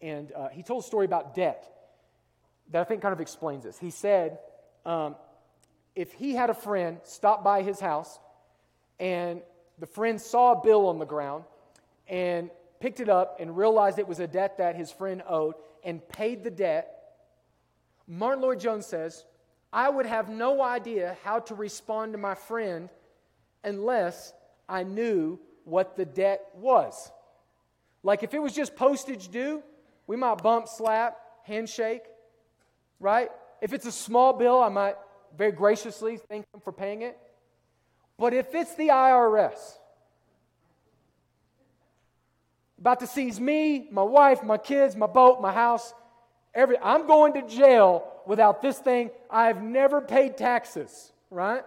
And 0.00 0.32
uh, 0.32 0.48
he 0.48 0.62
told 0.62 0.84
a 0.84 0.86
story 0.86 1.06
about 1.06 1.34
debt 1.34 1.73
that 2.70 2.80
I 2.80 2.84
think 2.84 3.02
kind 3.02 3.12
of 3.12 3.20
explains 3.20 3.64
this. 3.64 3.78
He 3.78 3.90
said 3.90 4.38
um, 4.84 5.16
if 5.94 6.12
he 6.12 6.34
had 6.34 6.50
a 6.50 6.54
friend 6.54 6.98
stop 7.04 7.44
by 7.44 7.62
his 7.62 7.80
house 7.80 8.18
and 8.98 9.42
the 9.78 9.86
friend 9.86 10.20
saw 10.20 10.52
a 10.52 10.62
bill 10.62 10.88
on 10.88 10.98
the 10.98 11.04
ground 11.04 11.44
and 12.08 12.50
picked 12.80 13.00
it 13.00 13.08
up 13.08 13.38
and 13.40 13.56
realized 13.56 13.98
it 13.98 14.08
was 14.08 14.20
a 14.20 14.26
debt 14.26 14.58
that 14.58 14.76
his 14.76 14.90
friend 14.92 15.22
owed 15.28 15.54
and 15.84 16.06
paid 16.08 16.44
the 16.44 16.50
debt, 16.50 16.90
Martyn 18.06 18.42
Lloyd-Jones 18.42 18.86
says, 18.86 19.24
I 19.72 19.88
would 19.88 20.06
have 20.06 20.28
no 20.28 20.62
idea 20.62 21.16
how 21.24 21.40
to 21.40 21.54
respond 21.54 22.12
to 22.12 22.18
my 22.18 22.34
friend 22.34 22.88
unless 23.64 24.32
I 24.68 24.84
knew 24.84 25.40
what 25.64 25.96
the 25.96 26.04
debt 26.04 26.42
was. 26.54 27.10
Like 28.02 28.22
if 28.22 28.34
it 28.34 28.38
was 28.38 28.52
just 28.52 28.76
postage 28.76 29.28
due, 29.28 29.62
we 30.06 30.16
might 30.16 30.42
bump, 30.42 30.68
slap, 30.68 31.16
handshake, 31.44 32.02
right? 33.00 33.30
If 33.60 33.72
it's 33.72 33.86
a 33.86 33.92
small 33.92 34.32
bill, 34.32 34.62
I 34.62 34.68
might 34.68 34.96
very 35.36 35.52
graciously 35.52 36.16
thank 36.16 36.50
them 36.52 36.60
for 36.60 36.72
paying 36.72 37.02
it. 37.02 37.18
But 38.18 38.32
if 38.32 38.54
it's 38.54 38.74
the 38.76 38.88
IRS 38.88 39.58
about 42.78 43.00
to 43.00 43.06
seize 43.06 43.40
me, 43.40 43.88
my 43.90 44.02
wife, 44.02 44.42
my 44.42 44.58
kids, 44.58 44.94
my 44.94 45.06
boat, 45.06 45.40
my 45.40 45.52
house, 45.52 45.94
every 46.54 46.76
I'm 46.78 47.06
going 47.06 47.32
to 47.32 47.48
jail 47.48 48.06
without 48.26 48.60
this 48.60 48.78
thing. 48.78 49.10
I've 49.30 49.62
never 49.62 50.00
paid 50.00 50.36
taxes, 50.36 51.12
right? 51.30 51.62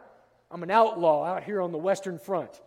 I'm 0.52 0.64
an 0.64 0.72
outlaw 0.72 1.26
out 1.26 1.44
here 1.44 1.62
on 1.62 1.72
the 1.72 1.78
Western 1.78 2.20
Front. 2.20 2.62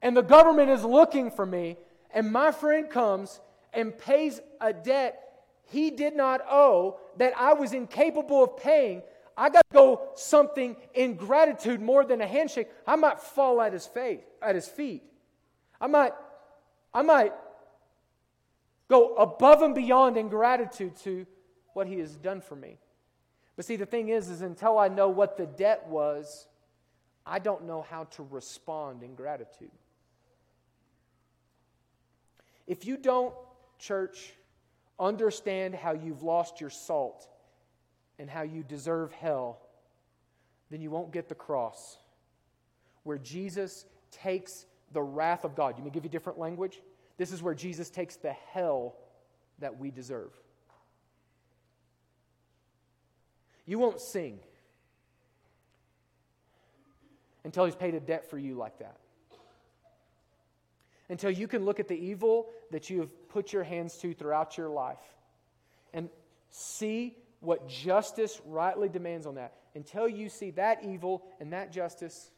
And 0.00 0.16
the 0.16 0.22
government 0.22 0.70
is 0.70 0.84
looking 0.84 1.30
for 1.30 1.44
me, 1.44 1.76
and 2.10 2.32
my 2.32 2.52
friend 2.52 2.88
comes 2.88 3.40
and 3.72 3.96
pays 3.96 4.40
a 4.60 4.72
debt 4.72 5.27
he 5.68 5.90
did 5.90 6.16
not 6.16 6.40
owe 6.48 6.98
that 7.16 7.32
I 7.36 7.52
was 7.54 7.72
incapable 7.72 8.44
of 8.44 8.56
paying 8.56 9.02
I 9.38 9.50
got 9.50 9.62
to 9.70 9.74
go 9.74 10.08
something 10.16 10.76
in 10.94 11.14
gratitude 11.14 11.80
more 11.80 12.04
than 12.04 12.20
a 12.20 12.26
handshake. 12.26 12.68
I 12.84 12.96
might 12.96 13.20
fall 13.20 13.60
at 13.60 13.72
his 13.72 13.86
feet, 13.86 14.24
at 14.42 14.56
his 14.56 14.66
feet. 14.66 15.04
I 15.80 15.86
might, 15.86 16.12
I 16.92 17.02
might 17.02 17.32
go 18.88 19.14
above 19.14 19.62
and 19.62 19.76
beyond 19.76 20.16
in 20.16 20.28
gratitude 20.28 20.96
to 21.04 21.24
what 21.72 21.86
he 21.86 22.00
has 22.00 22.16
done 22.16 22.40
for 22.40 22.56
me. 22.56 22.78
But 23.54 23.64
see, 23.64 23.76
the 23.76 23.86
thing 23.86 24.08
is, 24.08 24.28
is 24.28 24.42
until 24.42 24.76
I 24.76 24.88
know 24.88 25.08
what 25.08 25.36
the 25.36 25.46
debt 25.46 25.86
was, 25.86 26.48
I 27.24 27.38
don't 27.38 27.64
know 27.64 27.82
how 27.88 28.04
to 28.04 28.26
respond 28.30 29.04
in 29.04 29.14
gratitude. 29.14 29.70
If 32.66 32.84
you 32.86 32.96
don't, 32.96 33.34
church, 33.78 34.32
understand 34.98 35.74
how 35.74 35.92
you've 35.92 36.22
lost 36.22 36.60
your 36.60 36.70
salt, 36.70 37.28
and 38.18 38.28
how 38.28 38.42
you 38.42 38.62
deserve 38.62 39.12
hell, 39.12 39.60
then 40.70 40.80
you 40.80 40.90
won't 40.90 41.12
get 41.12 41.28
the 41.28 41.34
cross, 41.34 41.98
where 43.04 43.18
Jesus 43.18 43.86
takes 44.10 44.66
the 44.92 45.02
wrath 45.02 45.44
of 45.44 45.54
God. 45.54 45.78
You 45.78 45.84
may 45.84 45.90
give 45.90 46.04
you 46.04 46.10
different 46.10 46.38
language. 46.38 46.80
This 47.16 47.32
is 47.32 47.42
where 47.42 47.54
Jesus 47.54 47.90
takes 47.90 48.16
the 48.16 48.32
hell 48.32 48.96
that 49.60 49.78
we 49.78 49.90
deserve. 49.90 50.32
You 53.66 53.78
won't 53.78 54.00
sing 54.00 54.40
until 57.44 57.64
he's 57.66 57.76
paid 57.76 57.94
a 57.94 58.00
debt 58.00 58.28
for 58.28 58.38
you 58.38 58.54
like 58.54 58.78
that. 58.78 58.96
Until 61.10 61.30
you 61.30 61.48
can 61.48 61.64
look 61.64 61.80
at 61.80 61.88
the 61.88 61.96
evil 61.96 62.48
that 62.70 62.90
you 62.90 63.00
have 63.00 63.28
put 63.28 63.52
your 63.52 63.64
hands 63.64 63.96
to 63.98 64.12
throughout 64.12 64.58
your 64.58 64.68
life 64.68 64.98
and 65.94 66.10
see 66.50 67.16
what 67.40 67.68
justice 67.68 68.40
rightly 68.46 68.88
demands 68.88 69.26
on 69.26 69.36
that. 69.36 69.54
Until 69.74 70.08
you 70.08 70.28
see 70.28 70.50
that 70.52 70.84
evil 70.84 71.24
and 71.40 71.52
that 71.52 71.72
justice 71.72 72.30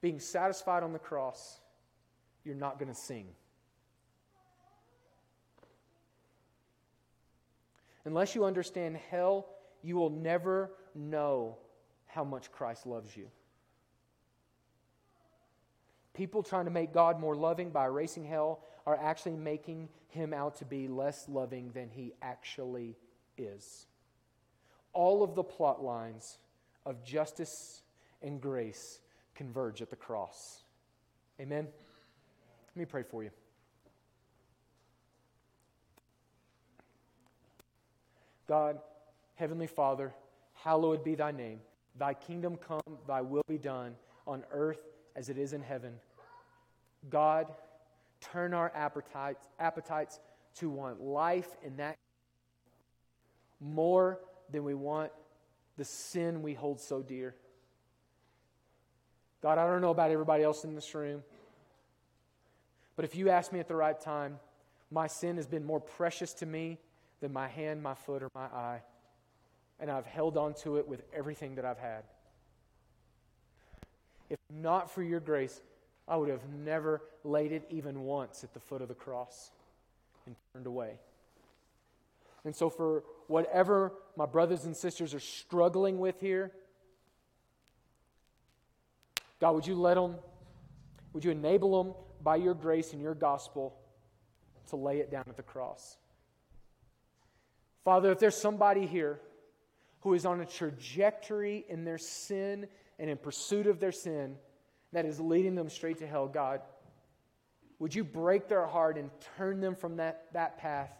being 0.00 0.20
satisfied 0.20 0.82
on 0.82 0.92
the 0.92 0.98
cross, 0.98 1.60
you're 2.44 2.54
not 2.54 2.78
going 2.78 2.92
to 2.92 2.98
sing. 2.98 3.26
Unless 8.04 8.36
you 8.36 8.44
understand 8.44 8.96
hell, 9.10 9.48
you 9.82 9.96
will 9.96 10.10
never 10.10 10.70
know 10.94 11.58
how 12.06 12.22
much 12.22 12.52
Christ 12.52 12.86
loves 12.86 13.16
you. 13.16 13.26
People 16.16 16.42
trying 16.42 16.64
to 16.64 16.70
make 16.70 16.94
God 16.94 17.20
more 17.20 17.36
loving 17.36 17.68
by 17.68 17.84
erasing 17.84 18.24
hell 18.24 18.60
are 18.86 18.96
actually 18.96 19.36
making 19.36 19.90
him 20.08 20.32
out 20.32 20.56
to 20.56 20.64
be 20.64 20.88
less 20.88 21.28
loving 21.28 21.72
than 21.74 21.90
he 21.90 22.14
actually 22.22 22.96
is. 23.36 23.86
All 24.94 25.22
of 25.22 25.34
the 25.34 25.44
plot 25.44 25.84
lines 25.84 26.38
of 26.86 27.04
justice 27.04 27.82
and 28.22 28.40
grace 28.40 28.98
converge 29.34 29.82
at 29.82 29.90
the 29.90 29.96
cross. 29.96 30.62
Amen? 31.38 31.68
Let 32.68 32.76
me 32.76 32.86
pray 32.86 33.02
for 33.02 33.22
you. 33.22 33.30
God, 38.48 38.78
Heavenly 39.34 39.66
Father, 39.66 40.14
hallowed 40.54 41.04
be 41.04 41.14
thy 41.14 41.32
name. 41.32 41.60
Thy 41.98 42.14
kingdom 42.14 42.56
come, 42.56 42.80
thy 43.06 43.20
will 43.20 43.44
be 43.46 43.58
done 43.58 43.96
on 44.26 44.44
earth 44.50 44.80
as 45.14 45.28
it 45.28 45.36
is 45.36 45.52
in 45.52 45.60
heaven. 45.60 45.92
God, 47.08 47.46
turn 48.20 48.54
our 48.54 48.72
appetites, 48.74 49.46
appetites 49.58 50.18
to 50.56 50.70
want 50.70 51.00
life 51.00 51.48
in 51.62 51.76
that 51.76 51.96
more 53.60 54.18
than 54.50 54.64
we 54.64 54.74
want 54.74 55.10
the 55.76 55.84
sin 55.84 56.42
we 56.42 56.54
hold 56.54 56.80
so 56.80 57.02
dear. 57.02 57.34
God, 59.42 59.58
I 59.58 59.66
don't 59.66 59.80
know 59.80 59.90
about 59.90 60.10
everybody 60.10 60.42
else 60.42 60.64
in 60.64 60.74
this 60.74 60.94
room, 60.94 61.22
but 62.96 63.04
if 63.04 63.14
you 63.14 63.28
ask 63.30 63.52
me 63.52 63.60
at 63.60 63.68
the 63.68 63.76
right 63.76 63.98
time, 64.00 64.38
my 64.90 65.06
sin 65.06 65.36
has 65.36 65.46
been 65.46 65.64
more 65.64 65.80
precious 65.80 66.32
to 66.34 66.46
me 66.46 66.78
than 67.20 67.32
my 67.32 67.48
hand, 67.48 67.82
my 67.82 67.94
foot, 67.94 68.22
or 68.22 68.30
my 68.34 68.44
eye. 68.44 68.82
And 69.78 69.90
I've 69.90 70.06
held 70.06 70.36
on 70.36 70.54
to 70.62 70.76
it 70.78 70.88
with 70.88 71.02
everything 71.12 71.56
that 71.56 71.64
I've 71.64 71.78
had. 71.78 72.04
If 74.30 74.38
not 74.50 74.90
for 74.90 75.02
your 75.02 75.20
grace, 75.20 75.60
I 76.08 76.16
would 76.16 76.28
have 76.28 76.48
never 76.48 77.02
laid 77.24 77.52
it 77.52 77.66
even 77.70 78.02
once 78.02 78.44
at 78.44 78.54
the 78.54 78.60
foot 78.60 78.82
of 78.82 78.88
the 78.88 78.94
cross 78.94 79.50
and 80.26 80.36
turned 80.52 80.66
away. 80.66 80.98
And 82.44 82.54
so, 82.54 82.70
for 82.70 83.02
whatever 83.26 83.92
my 84.16 84.26
brothers 84.26 84.66
and 84.66 84.76
sisters 84.76 85.14
are 85.14 85.20
struggling 85.20 85.98
with 85.98 86.20
here, 86.20 86.52
God, 89.40 89.52
would 89.52 89.66
you 89.66 89.74
let 89.74 89.94
them, 89.94 90.14
would 91.12 91.24
you 91.24 91.32
enable 91.32 91.82
them 91.82 91.94
by 92.22 92.36
your 92.36 92.54
grace 92.54 92.92
and 92.92 93.02
your 93.02 93.14
gospel 93.14 93.76
to 94.68 94.76
lay 94.76 94.98
it 94.98 95.10
down 95.10 95.24
at 95.28 95.36
the 95.36 95.42
cross? 95.42 95.96
Father, 97.84 98.12
if 98.12 98.20
there's 98.20 98.36
somebody 98.36 98.86
here 98.86 99.20
who 100.00 100.14
is 100.14 100.24
on 100.24 100.40
a 100.40 100.46
trajectory 100.46 101.64
in 101.68 101.84
their 101.84 101.98
sin 101.98 102.68
and 102.98 103.10
in 103.10 103.16
pursuit 103.16 103.66
of 103.66 103.80
their 103.80 103.92
sin 103.92 104.36
that 104.96 105.04
is 105.04 105.20
leading 105.20 105.54
them 105.54 105.68
straight 105.68 105.98
to 105.98 106.06
hell, 106.06 106.26
God, 106.26 106.62
would 107.78 107.94
you 107.94 108.02
break 108.02 108.48
their 108.48 108.64
heart 108.64 108.96
and 108.96 109.10
turn 109.36 109.60
them 109.60 109.74
from 109.74 109.98
that, 109.98 110.24
that 110.32 110.56
path 110.56 110.90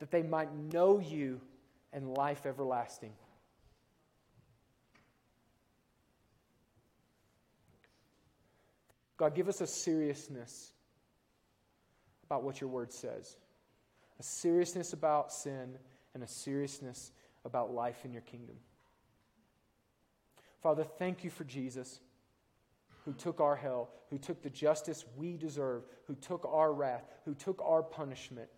that 0.00 0.10
they 0.10 0.24
might 0.24 0.52
know 0.52 0.98
you 0.98 1.40
and 1.92 2.12
life 2.12 2.46
everlasting? 2.46 3.12
God, 9.16 9.36
give 9.36 9.48
us 9.48 9.60
a 9.60 9.66
seriousness 9.68 10.72
about 12.24 12.42
what 12.42 12.60
your 12.60 12.68
word 12.68 12.92
says, 12.92 13.36
a 14.18 14.24
seriousness 14.24 14.92
about 14.92 15.32
sin, 15.32 15.78
and 16.14 16.24
a 16.24 16.26
seriousness 16.26 17.12
about 17.44 17.72
life 17.72 18.04
in 18.04 18.12
your 18.12 18.22
kingdom. 18.22 18.56
Father, 20.64 20.82
thank 20.82 21.22
you 21.22 21.30
for 21.30 21.44
Jesus, 21.44 22.00
who 23.10 23.16
took 23.16 23.40
our 23.40 23.56
hell, 23.56 23.88
who 24.08 24.18
took 24.18 24.40
the 24.40 24.50
justice 24.50 25.04
we 25.16 25.36
deserve, 25.36 25.82
who 26.06 26.14
took 26.14 26.48
our 26.48 26.72
wrath, 26.72 27.02
who 27.24 27.34
took 27.34 27.60
our 27.60 27.82
punishment, 27.82 28.48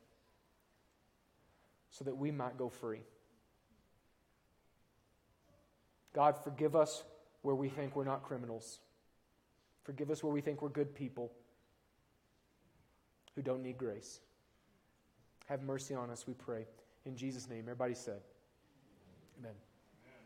so 1.88 2.04
that 2.04 2.14
we 2.14 2.30
might 2.30 2.58
go 2.58 2.68
free. 2.68 3.00
God, 6.12 6.36
forgive 6.36 6.76
us 6.76 7.02
where 7.40 7.54
we 7.54 7.70
think 7.70 7.96
we're 7.96 8.04
not 8.04 8.24
criminals. 8.24 8.80
Forgive 9.84 10.10
us 10.10 10.22
where 10.22 10.32
we 10.32 10.42
think 10.42 10.60
we're 10.60 10.68
good 10.68 10.94
people 10.94 11.32
who 13.34 13.40
don't 13.40 13.62
need 13.62 13.78
grace. 13.78 14.20
Have 15.46 15.62
mercy 15.62 15.94
on 15.94 16.10
us, 16.10 16.26
we 16.26 16.34
pray. 16.34 16.66
In 17.06 17.16
Jesus' 17.16 17.48
name, 17.48 17.60
everybody 17.60 17.94
said. 17.94 18.20